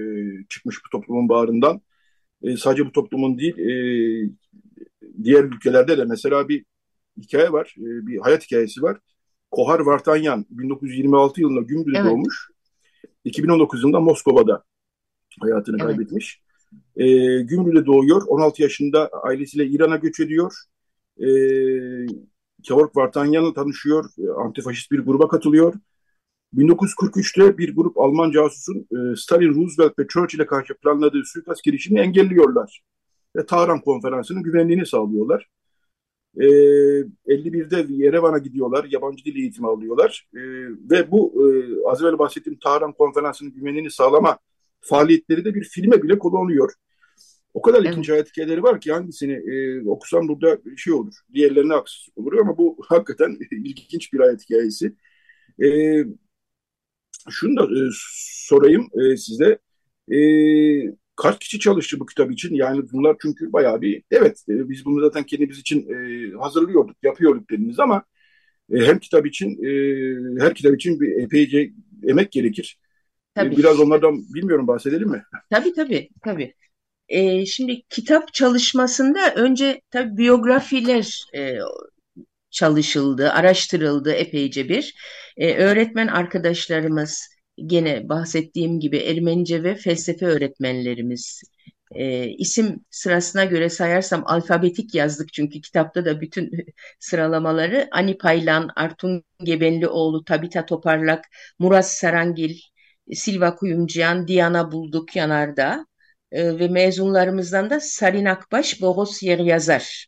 çıkmış 0.49 0.77
bu 0.85 0.99
toplumun 0.99 1.29
bağrından. 1.29 1.81
E, 2.43 2.57
sadece 2.57 2.87
bu 2.87 2.93
toplumun 2.93 3.39
değil, 3.39 3.59
e, 3.59 3.73
diğer 5.25 5.45
ülkelerde 5.45 5.99
de 5.99 6.05
mesela 6.05 6.49
bir 6.49 6.65
hikaye 7.19 7.53
var, 7.53 7.75
e, 7.79 8.07
bir 8.07 8.19
hayat 8.19 8.45
hikayesi 8.45 8.83
var. 8.83 8.99
Kohar 9.51 9.81
Vartanyan 9.81 10.47
1926 10.51 11.41
yılında 11.41 11.61
Gümrü'de 11.61 11.99
evet. 11.99 12.11
doğmuş. 12.11 12.51
2019 13.25 13.83
yılında 13.83 14.01
Moskova'da 14.01 14.65
hayatını 15.41 15.77
evet. 15.81 15.87
kaybetmiş. 15.87 16.43
E, 16.97 17.07
Gümrü'de 17.43 17.87
doğuyor. 17.87 18.23
16 18.27 18.63
yaşında 18.63 19.09
ailesiyle 19.09 19.67
İran'a 19.67 19.97
göç 19.97 20.21
ediyor. 20.21 20.53
E, 21.19 21.29
Kevork 22.63 22.97
Vartanyan'la 22.97 23.55
tanışıyor. 23.55 24.05
E, 24.19 24.29
antifaşist 24.29 24.91
bir 24.91 24.99
gruba 24.99 25.29
katılıyor. 25.29 25.75
1943'te 26.55 27.59
bir 27.59 27.77
grup 27.77 27.99
Alman 27.99 28.31
casusun 28.31 28.87
e, 28.93 29.17
Stalin, 29.17 29.55
Roosevelt 29.55 29.99
ve 29.99 30.07
Churchill'e 30.09 30.47
karşı 30.47 30.75
planladığı 30.75 31.23
suikast 31.25 31.65
girişimini 31.65 32.01
engelliyorlar. 32.01 32.83
Ve 33.37 33.47
Tahran 33.47 33.81
konferansının 33.81 34.43
güvenliğini 34.43 34.87
sağlıyorlar. 34.87 35.49
E, 36.37 36.47
51'de 37.27 37.87
Yerevan'a 37.89 38.39
gidiyorlar, 38.39 38.87
yabancı 38.91 39.25
dil 39.25 39.37
eğitimi 39.37 39.69
alıyorlar. 39.69 40.29
E, 40.35 40.41
ve 40.91 41.11
bu 41.11 41.33
e, 41.35 41.49
az 41.91 42.03
evvel 42.03 42.19
bahsettiğim 42.19 42.59
Tahran 42.59 42.93
konferansının 42.93 43.53
güvenliğini 43.53 43.91
sağlama 43.91 44.39
faaliyetleri 44.81 45.45
de 45.45 45.55
bir 45.55 45.65
filme 45.65 46.03
bile 46.03 46.19
konu 46.19 46.37
oluyor. 46.37 46.73
O 47.55 47.63
kadar 47.63 47.81
evet. 47.81 47.91
ilginç 47.91 48.09
hayat 48.09 48.29
hikayeleri 48.29 48.63
var 48.63 48.81
ki 48.81 48.93
hangisini 48.93 49.33
e, 49.33 49.89
okusam 49.89 50.29
burada 50.29 50.59
şey 50.77 50.93
olur, 50.93 51.15
diğerlerine 51.35 51.73
haksızlık 51.73 52.19
olur 52.19 52.39
ama 52.39 52.59
bu 52.59 52.77
hakikaten 52.89 53.39
ilginç 53.51 54.13
bir 54.13 54.19
hayat 54.19 54.43
hikayesi. 54.43 54.95
E, 55.63 55.69
şunu 57.31 57.57
da 57.57 57.65
e, 57.65 57.89
sorayım 58.49 58.89
e, 58.95 59.17
size. 59.17 59.59
E, 60.13 60.19
kaç 61.23 61.39
kişi 61.39 61.59
çalıştı 61.59 62.01
bu 62.01 62.07
kitap 62.07 62.33
için? 62.33 62.55
Yani 62.55 62.83
bunlar 62.93 63.17
çünkü 63.23 63.53
bayağı 63.53 63.81
bir, 63.81 64.03
evet 64.11 64.45
e, 64.49 64.69
biz 64.69 64.85
bunu 64.85 65.01
zaten 65.01 65.25
kendimiz 65.25 65.59
için 65.59 65.89
e, 65.89 66.31
hazırlıyorduk, 66.39 66.97
yapıyorduk 67.03 67.51
dediniz 67.51 67.81
ama 67.81 68.03
e, 68.73 68.79
hem 68.79 68.99
kitap 68.99 69.27
için, 69.27 69.49
e, 69.65 69.71
her 70.45 70.55
kitap 70.55 70.75
için 70.75 71.01
bir 71.01 71.23
epeyce 71.23 71.71
emek 72.09 72.33
gerekir. 72.33 72.79
E, 73.37 73.41
tabii. 73.41 73.57
Biraz 73.57 73.81
onlardan 73.81 74.35
bilmiyorum 74.35 74.67
bahsedelim 74.67 75.09
mi? 75.09 75.25
Tabii 75.51 75.73
tabii 75.73 76.09
tabii. 76.25 76.55
Ee, 77.09 77.47
şimdi 77.47 77.83
kitap 77.83 78.35
çalışmasında 78.35 79.35
önce 79.35 79.81
tabii 79.91 80.17
biyografiler 80.17 81.25
e, 81.37 81.59
çalışıldı, 82.51 83.31
araştırıldı 83.31 84.13
epeyce 84.13 84.69
bir. 84.69 84.95
Ee, 85.37 85.55
öğretmen 85.55 86.07
arkadaşlarımız 86.07 87.38
gene 87.67 88.09
bahsettiğim 88.09 88.81
gibi 88.81 88.97
Ermenice 88.99 89.63
ve 89.63 89.75
felsefe 89.75 90.27
öğretmenlerimiz. 90.27 91.43
E, 91.95 92.27
isim 92.29 92.85
sırasına 92.91 93.45
göre 93.45 93.71
sayarsam 93.71 94.23
alfabetik 94.27 94.95
yazdık 94.95 95.33
çünkü 95.33 95.61
kitapta 95.61 96.05
da 96.05 96.21
bütün 96.21 96.51
sıralamaları. 96.99 97.89
Ani 97.93 98.19
Paylan, 98.19 98.71
Artun 98.77 99.25
Gebenlioğlu, 99.45 100.25
Tabita 100.25 100.67
Toparlak, 100.67 101.25
Murat 101.59 101.91
Sarangil, 101.91 102.59
Silva 103.15 103.57
Kuyumcuyan, 103.57 104.29
Diana 104.29 104.73
Bulduk 104.73 105.17
Yanardağ 105.17 105.87
e, 106.33 106.59
ve 106.59 106.69
mezunlarımızdan 106.69 107.71
da 107.71 107.81
Sarin 107.81 108.25
Akbaş, 108.25 108.81
Boğaz 108.83 109.23
Yer 109.23 109.39
Yazar 109.39 110.07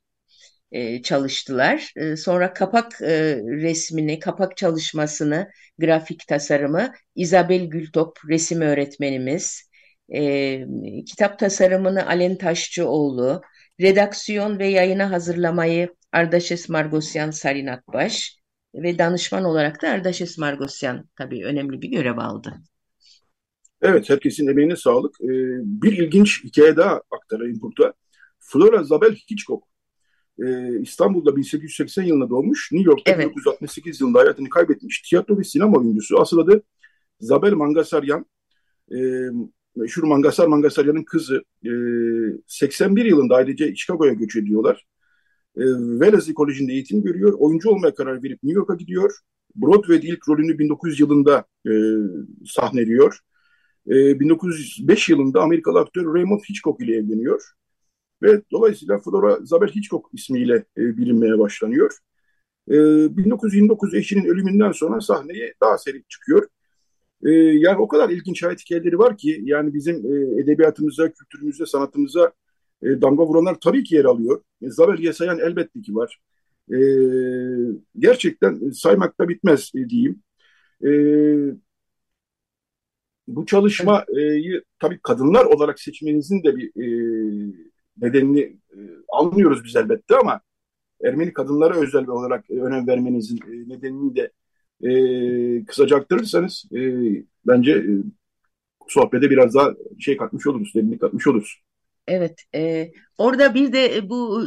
e, 0.73 1.03
çalıştılar. 1.03 1.93
E, 1.97 2.17
sonra 2.17 2.53
kapak 2.53 3.03
e, 3.03 3.37
resmini, 3.37 4.19
kapak 4.19 4.57
çalışmasını, 4.57 5.51
grafik 5.79 6.27
tasarımı 6.29 6.93
Isabel 7.15 7.65
Gültop 7.65 8.19
resim 8.29 8.61
öğretmenimiz, 8.61 9.71
kitap 11.07 11.39
tasarımını 11.39 12.07
Alen 12.07 12.39
Taşçıoğlu, 12.39 13.43
redaksiyon 13.81 14.59
ve 14.59 14.67
yayına 14.67 15.11
hazırlamayı 15.11 15.95
Ardaşes 16.13 16.69
Margosyan 16.69 17.31
Sarin 17.31 17.67
Akbaş 17.67 18.37
ve 18.75 18.99
danışman 18.99 19.45
olarak 19.45 19.83
da 19.83 19.89
Ardaşes 19.89 20.39
Margosyan 20.39 21.09
tabii 21.19 21.45
önemli 21.45 21.83
bir 21.83 21.89
görev 21.89 22.19
aldı. 22.19 22.55
Evet, 23.83 24.11
herkesin 24.11 24.49
emeğine 24.49 24.77
sağlık. 24.77 25.15
Bir 25.65 25.99
ilginç 25.99 26.45
hikaye 26.45 26.77
daha 26.77 27.03
aktarayım 27.11 27.61
burada. 27.61 27.95
Flora 28.39 28.85
Zabel 28.85 29.15
Hitchcock 29.15 29.70
e, 30.39 30.81
İstanbul'da 30.81 31.37
1880 31.37 32.03
yılında 32.03 32.31
doğmuş, 32.31 32.73
New 32.73 32.91
York'ta 32.91 33.13
evet. 33.13 33.31
1968 33.31 34.01
yılında 34.01 34.19
hayatını 34.19 34.49
kaybetmiş 34.49 35.01
tiyatro 35.01 35.39
ve 35.39 35.45
sinema 35.45 35.79
oyuncusu. 35.79 36.21
Asıl 36.21 36.39
adı 36.39 36.63
Zabel 37.21 37.53
Mangasaryan. 37.53 38.27
E, 38.93 38.99
meşhur 39.77 40.03
Mangasar 40.03 40.47
Mangasaryan'ın 40.47 41.05
kızı. 41.05 41.43
E, 41.65 41.71
81 42.47 43.05
yılında 43.05 43.35
ailece 43.35 43.75
Chicago'ya 43.75 44.13
göç 44.13 44.37
ediyorlar. 44.37 44.87
E, 45.57 45.63
Wellesley 45.93 46.35
Koleji'nde 46.35 46.73
eğitim 46.73 47.03
görüyor. 47.03 47.35
Oyuncu 47.39 47.71
olmaya 47.71 47.95
karar 47.95 48.23
verip 48.23 48.43
New 48.43 48.59
York'a 48.59 48.75
gidiyor. 48.75 49.19
Broadway'de 49.57 50.07
ilk 50.07 50.29
rolünü 50.29 50.59
1900 50.59 51.01
yılında 51.01 51.45
e, 51.67 51.73
sahneliyor. 52.47 53.19
E, 53.87 54.21
1905 54.21 55.09
yılında 55.09 55.41
Amerikalı 55.43 55.81
aktör 55.81 56.15
Raymond 56.15 56.41
Hitchcock 56.41 56.81
ile 56.81 56.97
evleniyor 56.97 57.43
ve 58.23 58.43
dolayısıyla 58.53 58.99
Flora 58.99 59.39
Zabel 59.43 59.69
Hitchcock 59.69 60.09
ismiyle 60.13 60.65
e, 60.77 60.97
bilinmeye 60.97 61.39
başlanıyor. 61.39 61.99
E, 62.69 62.75
1929 63.17 63.95
eşinin 63.95 64.25
ölümünden 64.25 64.73
sonra 64.73 65.01
sahneye 65.01 65.55
daha 65.61 65.79
seri 65.79 66.05
çıkıyor. 66.09 66.49
E, 67.25 67.31
yani 67.33 67.79
o 67.79 67.89
kadar 67.89 68.11
ilginç 68.11 68.43
hayat 68.43 68.61
hikayeleri 68.61 68.99
var 68.99 69.17
ki 69.17 69.41
yani 69.45 69.75
bizim 69.75 69.97
e, 69.97 70.43
edebiyatımıza, 70.43 71.13
kültürümüze, 71.13 71.67
sanatımıza 71.67 72.33
e, 72.83 72.87
damga 73.03 73.27
vuranlar 73.27 73.61
tabii 73.61 73.85
ki 73.85 73.95
yer 73.95 74.05
alıyor. 74.05 74.43
E, 74.63 74.71
Zabel 74.71 74.99
Yesayan 74.99 75.39
elbette 75.39 75.81
ki 75.83 75.95
var. 75.95 76.21
E, 76.73 76.79
gerçekten 77.99 78.71
saymakta 78.71 79.29
bitmez 79.29 79.73
e, 79.75 79.89
diyeyim. 79.89 80.23
E, 80.85 80.91
bu 83.29 83.47
çalışmayı 83.47 84.63
tabii 84.79 84.99
kadınlar 85.03 85.45
olarak 85.45 85.81
seçmenizin 85.81 86.43
de 86.45 86.57
bir 86.57 86.69
e, 86.77 87.70
nedenini 87.97 88.41
e, 88.41 88.79
anlıyoruz 89.13 89.65
biz 89.65 89.77
elbette 89.77 90.17
ama 90.17 90.41
Ermeni 91.05 91.33
kadınlara 91.33 91.77
özel 91.77 92.07
olarak 92.07 92.51
e, 92.51 92.55
önem 92.55 92.87
vermenizin 92.87 93.37
e, 93.37 93.69
nedenini 93.69 94.17
de 94.17 94.31
e, 94.83 95.65
kısaca 95.65 96.05
e, 96.77 96.81
bence 97.47 97.73
e, 97.73 97.93
sohbete 98.89 99.31
biraz 99.31 99.55
daha 99.55 99.71
şey 99.99 100.17
katmış 100.17 100.47
oluruz, 100.47 100.73
derinlik 100.75 101.01
katmış 101.01 101.27
oluruz. 101.27 101.61
Evet, 102.09 102.43
e, 102.55 102.91
orada 103.19 103.55
bir 103.55 103.73
de 103.73 104.11
bu 104.11 104.47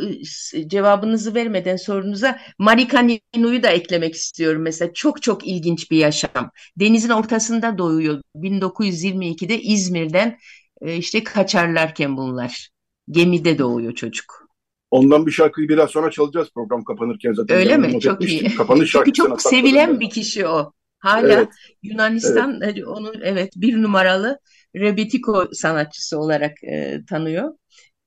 cevabınızı 0.67 1.35
vermeden 1.35 1.75
sorunuza 1.75 2.39
Marika 2.59 2.99
Ninu'yu 2.99 3.63
da 3.63 3.69
eklemek 3.69 4.15
istiyorum. 4.15 4.61
Mesela 4.61 4.93
çok 4.93 5.21
çok 5.21 5.47
ilginç 5.47 5.91
bir 5.91 5.97
yaşam. 5.97 6.51
Denizin 6.79 7.09
ortasında 7.09 7.77
doğuyor. 7.77 8.21
1922'de 8.35 9.61
İzmir'den 9.61 10.37
e, 10.81 10.95
işte 10.97 11.23
kaçarlarken 11.23 12.17
bunlar. 12.17 12.69
Gemide 13.09 13.57
doğuyor 13.57 13.95
çocuk. 13.95 14.47
Ondan 14.91 15.25
bir 15.25 15.31
şarkıyı 15.31 15.69
biraz 15.69 15.89
sonra 15.89 16.11
çalacağız 16.11 16.49
program 16.53 16.83
kapanırken 16.83 17.33
zaten. 17.33 17.57
Öyle 17.57 17.77
mi? 17.77 17.99
Çok 17.99 18.29
iyi. 18.29 18.55
Kapanış 18.55 18.91
Çünkü 18.91 19.13
çok 19.13 19.41
sevilen 19.41 19.99
bir 19.99 20.09
kişi 20.09 20.47
o. 20.47 20.71
Hala 20.99 21.33
evet. 21.33 21.49
Yunanistan 21.83 22.59
evet. 22.63 22.87
onu 22.87 23.13
evet 23.23 23.53
bir 23.55 23.81
numaralı 23.81 24.39
rebetiko 24.75 25.47
sanatçısı 25.53 26.19
olarak 26.19 26.63
e, 26.63 27.01
tanıyor. 27.09 27.53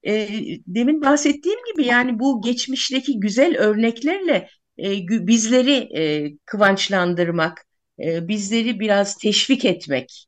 E, 0.06 0.28
demin 0.66 1.00
bahsettiğim 1.00 1.58
gibi 1.72 1.86
yani 1.86 2.18
bu 2.18 2.42
geçmişteki 2.42 3.20
güzel 3.20 3.58
örneklerle 3.58 4.48
e, 4.78 5.08
bizleri 5.08 5.98
e, 5.98 6.32
kıvançlandırmak, 6.44 7.66
e, 8.04 8.28
bizleri 8.28 8.80
biraz 8.80 9.16
teşvik 9.16 9.64
etmek 9.64 10.26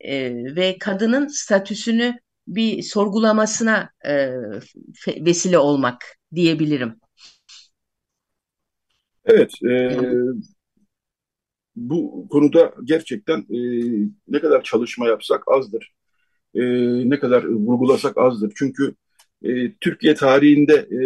e, 0.00 0.30
ve 0.56 0.76
kadının 0.78 1.26
statüsünü 1.26 2.18
bir 2.48 2.82
sorgulamasına 2.82 3.90
e, 4.04 4.30
vesile 5.06 5.58
olmak 5.58 6.04
diyebilirim. 6.34 6.94
Evet, 9.24 9.62
e, 9.62 9.98
bu 11.76 12.28
konuda 12.30 12.74
gerçekten 12.84 13.38
e, 13.38 13.58
ne 14.28 14.40
kadar 14.40 14.62
çalışma 14.62 15.06
yapsak 15.06 15.42
azdır. 15.46 15.94
E, 16.54 16.62
ne 17.10 17.18
kadar 17.18 17.44
vurgulasak 17.44 18.18
azdır. 18.18 18.52
Çünkü 18.56 18.94
e, 19.42 19.72
Türkiye 19.74 20.14
tarihinde 20.14 20.74
e, 20.74 21.00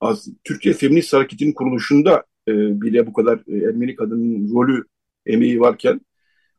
az, 0.00 0.28
Türkiye 0.44 0.74
Feminist 0.74 1.12
Hareketi'nin 1.12 1.52
kuruluşunda 1.52 2.24
e, 2.48 2.52
bile 2.82 3.06
bu 3.06 3.12
kadar 3.12 3.38
e, 3.48 3.56
Ermeni 3.56 3.96
kadının 3.96 4.54
rolü, 4.54 4.84
emeği 5.26 5.60
varken 5.60 6.00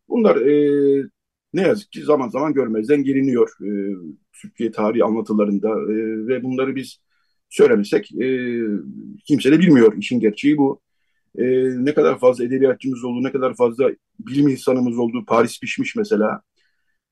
bunlar 0.09 0.35
e, 0.35 1.09
ne 1.55 1.61
yazık 1.61 1.91
ki 1.91 2.03
zaman 2.03 2.29
zaman 2.29 2.53
görmezden 2.53 3.03
geliniyor. 3.03 3.49
E, 3.61 3.69
Türkiye 4.41 4.71
tarihi 4.71 5.03
anlatılarında 5.03 5.69
e, 5.69 6.27
ve 6.27 6.43
bunları 6.43 6.75
biz 6.75 6.99
söylemesek 7.49 8.11
e, 8.21 8.59
kimse 9.25 9.51
de 9.51 9.59
bilmiyor. 9.59 9.93
İşin 9.97 10.19
gerçeği 10.19 10.57
bu. 10.57 10.81
E, 11.37 11.45
ne 11.85 11.93
kadar 11.93 12.19
fazla 12.19 12.43
edebiyatçımız 12.43 13.03
olduğu, 13.03 13.23
ne 13.23 13.31
kadar 13.31 13.55
fazla 13.55 13.91
bilim 14.19 14.47
insanımız 14.47 14.97
olduğu, 14.99 15.25
Paris 15.25 15.59
Pişmiş 15.59 15.95
mesela, 15.95 16.41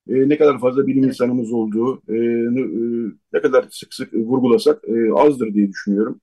e, 0.10 0.30
ne 0.30 0.38
kadar 0.38 0.60
fazla 0.60 0.88
bilim 0.88 1.04
insanımız 1.04 1.52
olduğu, 1.54 2.02
e, 2.10 2.16
e, 2.16 3.12
ne 3.34 3.42
kadar 3.42 3.66
sık 3.72 3.94
sık 3.94 4.14
vurgulasak 4.14 4.84
e, 4.88 5.14
azdır 5.14 5.54
diye 5.54 5.70
düşünüyorum. 5.70 6.22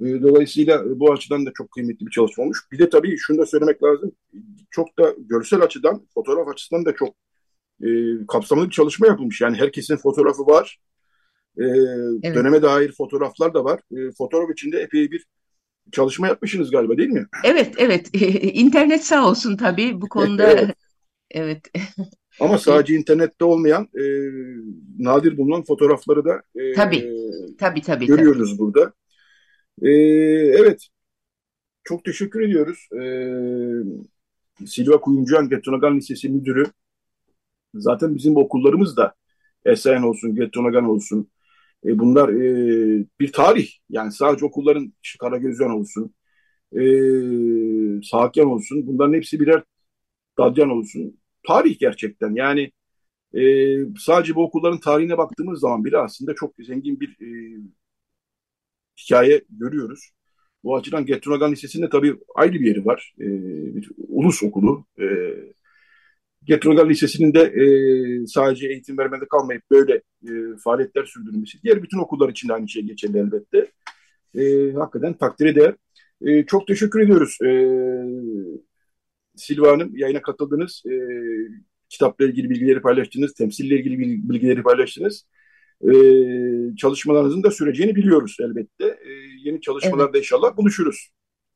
E, 0.00 0.22
dolayısıyla 0.22 1.00
bu 1.00 1.12
açıdan 1.12 1.46
da 1.46 1.50
çok 1.54 1.70
kıymetli 1.70 2.06
bir 2.06 2.10
çalışma 2.10 2.44
olmuş. 2.44 2.58
Bir 2.72 2.78
de 2.78 2.90
tabii 2.90 3.16
şunu 3.18 3.38
da 3.38 3.46
söylemek 3.46 3.82
lazım. 3.82 4.12
Çok 4.70 4.98
da 4.98 5.14
görsel 5.18 5.62
açıdan, 5.62 6.06
fotoğraf 6.14 6.48
açısından 6.48 6.84
da 6.84 6.94
çok 6.94 7.14
e, 7.82 7.88
kapsamlı 8.28 8.66
bir 8.66 8.70
çalışma 8.70 9.06
yapılmış. 9.06 9.40
Yani 9.40 9.56
herkesin 9.56 9.96
fotoğrafı 9.96 10.46
var. 10.46 10.78
E, 11.58 11.64
evet. 11.64 12.34
Döneme 12.36 12.62
dair 12.62 12.92
fotoğraflar 12.92 13.54
da 13.54 13.64
var. 13.64 13.80
E, 13.92 14.12
fotoğraf 14.18 14.50
içinde 14.50 14.80
epey 14.80 15.10
bir 15.10 15.26
çalışma 15.92 16.28
yapmışsınız 16.28 16.70
galiba 16.70 16.96
değil 16.96 17.08
mi? 17.08 17.26
Evet, 17.44 17.74
evet. 17.78 18.08
İnternet 18.42 19.04
sağ 19.04 19.28
olsun 19.28 19.56
tabii 19.56 20.00
bu 20.00 20.08
konuda. 20.08 20.52
evet. 20.52 20.76
evet. 21.30 21.70
Ama 22.40 22.58
sadece 22.58 22.94
internette 22.94 23.44
olmayan 23.44 23.88
e, 23.94 24.04
nadir 24.98 25.38
bulunan 25.38 25.62
fotoğrafları 25.62 26.24
da 26.24 26.42
e, 26.54 26.72
tabii, 26.72 27.10
tabii, 27.58 27.82
tabii, 27.82 28.06
görüyoruz 28.06 28.50
tabii. 28.50 28.58
burada. 28.58 28.92
E, 29.82 29.90
evet, 30.60 30.86
çok 31.84 32.04
teşekkür 32.04 32.40
ediyoruz. 32.40 32.88
E, 32.92 33.04
Silva 34.66 35.00
Kuyumcuyan 35.00 35.48
Gettonagan 35.48 35.96
Lisesi 35.96 36.28
Müdürü. 36.28 36.64
Zaten 37.74 38.14
bizim 38.14 38.36
okullarımız 38.36 38.96
da 38.96 39.14
Esayen 39.64 40.02
olsun, 40.02 40.34
Gettonagan 40.34 40.84
olsun. 40.84 41.30
E, 41.86 41.98
bunlar 41.98 42.28
e, 42.28 43.06
bir 43.20 43.32
tarih. 43.32 43.68
Yani 43.90 44.12
sadece 44.12 44.44
okulların 44.46 44.92
işte 45.02 45.18
Karagözyan 45.20 45.70
olsun, 45.70 46.14
e, 46.72 46.82
Sahakyan 48.02 48.48
olsun. 48.48 48.86
Bunların 48.86 49.14
hepsi 49.14 49.40
birer 49.40 49.62
Dadyan 50.38 50.70
olsun 50.70 51.20
tarih 51.46 51.78
gerçekten. 51.78 52.34
Yani 52.34 52.72
e, 53.34 53.42
sadece 53.98 54.34
bu 54.34 54.44
okulların 54.44 54.80
tarihine 54.80 55.18
baktığımız 55.18 55.60
zaman 55.60 55.84
bile 55.84 55.98
aslında 55.98 56.34
çok 56.34 56.54
zengin 56.58 57.00
bir 57.00 57.10
e, 57.20 57.28
hikaye 58.98 59.44
görüyoruz. 59.50 60.10
Bu 60.64 60.76
açıdan 60.76 61.06
Getrunagan 61.06 61.52
Lisesi'nde 61.52 61.88
tabii 61.90 62.16
ayrı 62.34 62.54
bir 62.54 62.66
yeri 62.66 62.86
var. 62.86 63.14
E, 63.20 63.24
bir 63.76 63.90
ulus 64.08 64.42
okulu. 64.42 64.86
E, 65.00 65.04
Getrunagan 66.46 66.88
Lisesi'nin 66.88 67.34
de 67.34 67.40
e, 67.40 68.26
sadece 68.26 68.68
eğitim 68.68 68.98
vermede 68.98 69.24
kalmayıp 69.30 69.62
böyle 69.70 69.94
e, 70.28 70.30
faaliyetler 70.64 71.04
sürdürmesi. 71.04 71.62
Diğer 71.62 71.82
bütün 71.82 71.98
okullar 71.98 72.28
için 72.28 72.48
de 72.48 72.52
aynı 72.52 72.68
şey 72.68 72.82
geçerli 72.82 73.18
elbette. 73.18 73.70
E, 74.34 74.72
hakikaten 74.72 75.14
takdire 75.14 75.54
değer. 75.54 75.74
E, 76.20 76.46
çok 76.46 76.66
teşekkür 76.66 77.00
ediyoruz. 77.00 77.38
E, 77.44 77.50
Silva 79.36 79.72
Hanım 79.72 79.96
yayına 79.96 80.22
katıldınız. 80.22 80.82
E, 80.86 80.94
kitapla 81.88 82.24
ilgili 82.24 82.50
bilgileri 82.50 82.80
paylaştınız, 82.80 83.34
temsille 83.34 83.74
ilgili 83.74 83.98
bilgileri 83.98 84.62
paylaştınız. 84.62 85.26
E, 85.82 85.92
çalışmalarınızın 86.76 87.42
da 87.42 87.50
süreceğini 87.50 87.96
biliyoruz 87.96 88.36
elbette. 88.40 88.84
E, 88.84 89.10
yeni 89.44 89.60
çalışmalarda 89.60 90.10
evet. 90.14 90.24
inşallah 90.24 90.56
buluşuruz. 90.56 91.08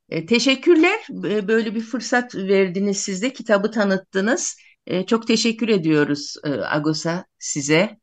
E, 0.08 0.26
teşekkürler. 0.26 1.06
Böyle 1.48 1.74
bir 1.74 1.80
fırsat 1.80 2.34
verdiniz 2.34 2.96
siz 2.96 3.22
de. 3.22 3.32
Kitabı 3.32 3.70
tanıttınız. 3.70 4.56
E, 4.86 5.06
çok 5.06 5.26
teşekkür 5.26 5.68
ediyoruz 5.68 6.34
e, 6.44 6.50
Agos'a, 6.50 7.26
size. 7.38 7.98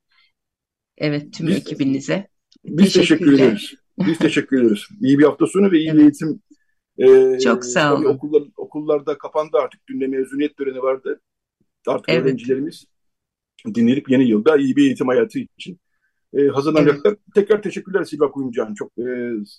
Evet, 0.97 1.33
tüm 1.33 1.47
biz, 1.47 1.55
ekibinize. 1.55 2.27
Biz 2.65 2.93
teşekkür 2.93 3.33
ederiz. 3.33 3.73
Biz 3.99 4.17
teşekkür 4.17 4.61
ederiz. 4.61 4.87
İyi 5.01 5.19
bir 5.19 5.23
hafta 5.23 5.47
sonu 5.47 5.71
ve 5.71 5.77
iyi 5.77 5.89
evet. 5.89 5.97
bir 5.97 6.01
eğitim 6.01 6.41
ee, 6.97 7.39
Çok 7.39 7.65
sağ 7.65 7.95
olun. 7.95 8.05
Okullar, 8.05 8.43
okullarda 8.57 9.17
kapandı 9.17 9.57
artık. 9.57 9.81
Dün 9.87 10.09
mezuniyet 10.09 10.57
töreni 10.57 10.81
vardı. 10.81 11.21
Artık 11.87 12.09
evet. 12.09 12.25
öğrencilerimiz 12.25 12.85
dinlenip 13.75 14.09
yeni 14.09 14.29
yılda 14.29 14.57
iyi 14.57 14.75
bir 14.75 14.85
eğitim 14.85 15.07
hayatı 15.07 15.39
için 15.39 15.79
e, 16.33 16.47
hazırlanacaklar. 16.47 17.11
Evet. 17.11 17.19
Tekrar 17.35 17.61
teşekkürler 17.61 18.03
Silva 18.03 18.31
Kuyumcan. 18.31 18.73
Çok 18.73 18.91
e, 18.97 19.03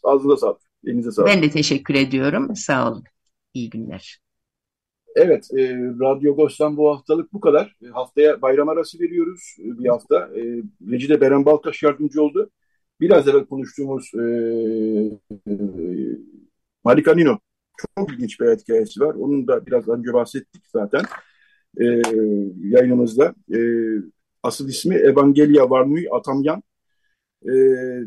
ağzınıza 0.04 0.36
sağlık. 0.36 0.60
Elinize 0.86 1.10
sağlık. 1.10 1.30
Ben 1.30 1.42
de 1.42 1.50
teşekkür 1.50 1.94
ediyorum. 1.94 2.56
Sağ 2.56 2.92
olun. 2.92 3.04
İyi 3.54 3.70
günler. 3.70 4.23
Evet, 5.14 5.48
e, 5.58 5.74
Radyo 6.00 6.36
Ghost'tan 6.36 6.76
bu 6.76 6.90
haftalık 6.90 7.32
bu 7.32 7.40
kadar. 7.40 7.76
E, 7.82 7.86
haftaya 7.86 8.42
bayram 8.42 8.68
arası 8.68 9.00
veriyoruz 9.00 9.56
e, 9.60 9.78
bir 9.78 9.88
hafta. 9.88 10.16
E, 10.36 10.42
Recide 10.90 11.20
Beren 11.20 11.44
Baltaş 11.44 11.82
yardımcı 11.82 12.22
oldu. 12.22 12.50
Biraz 13.00 13.28
evvel 13.28 13.46
konuştuğumuz 13.46 14.10
e, 14.14 14.22
e, 15.48 15.52
Marika 16.84 17.14
Nino 17.14 17.38
çok 17.96 18.12
ilginç 18.12 18.40
bir 18.40 18.56
hikayesi 18.58 19.00
var. 19.00 19.14
Onun 19.14 19.48
da 19.48 19.66
biraz 19.66 19.88
önce 19.88 20.12
bahsettik 20.12 20.62
zaten 20.72 21.02
e, 21.80 21.84
yayınımızda. 22.60 23.34
E, 23.54 23.58
asıl 24.42 24.68
ismi 24.68 24.94
Evangelia 24.94 25.70
Varnui 25.70 26.08
Atamyan. 26.10 26.62
E, 27.42 27.52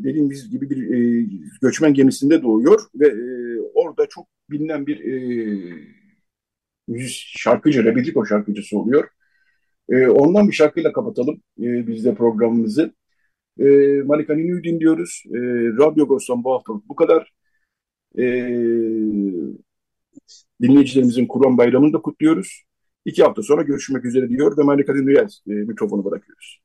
dediğimiz 0.04 0.50
gibi 0.50 0.70
bir 0.70 0.90
e, 0.94 1.26
göçmen 1.62 1.94
gemisinde 1.94 2.42
doğuyor 2.42 2.80
ve 2.94 3.06
e, 3.06 3.60
orada 3.74 4.06
çok 4.06 4.26
bilinen 4.50 4.86
bir 4.86 5.00
e, 5.00 5.98
şarkıcı, 7.08 7.84
rebetiko 7.84 8.26
şarkıcısı 8.26 8.78
oluyor. 8.78 9.08
E, 9.88 10.08
ondan 10.08 10.48
bir 10.48 10.52
şarkıyla 10.52 10.92
kapatalım 10.92 11.42
e, 11.60 11.86
biz 11.86 12.04
de 12.04 12.14
programımızı. 12.14 12.94
E, 13.60 13.64
Malika 14.06 14.34
Ninu'yu 14.34 14.64
dinliyoruz. 14.64 15.22
E, 15.26 15.38
Radyo 15.78 16.06
Gostan 16.08 16.44
bu 16.44 16.52
hafta 16.52 16.72
bu 16.88 16.94
kadar. 16.96 17.32
E, 18.18 18.24
dinleyicilerimizin 20.62 21.26
Kurban 21.26 21.58
Bayramı'nı 21.58 21.92
da 21.92 22.02
kutluyoruz. 22.02 22.62
İki 23.04 23.22
hafta 23.22 23.42
sonra 23.42 23.62
görüşmek 23.62 24.04
üzere 24.04 24.28
diyor 24.28 24.58
ve 24.58 24.62
Malika 24.62 24.94
Dinleyez 24.94 25.42
e, 25.48 25.50
mikrofonu 25.50 26.04
bırakıyoruz. 26.04 26.60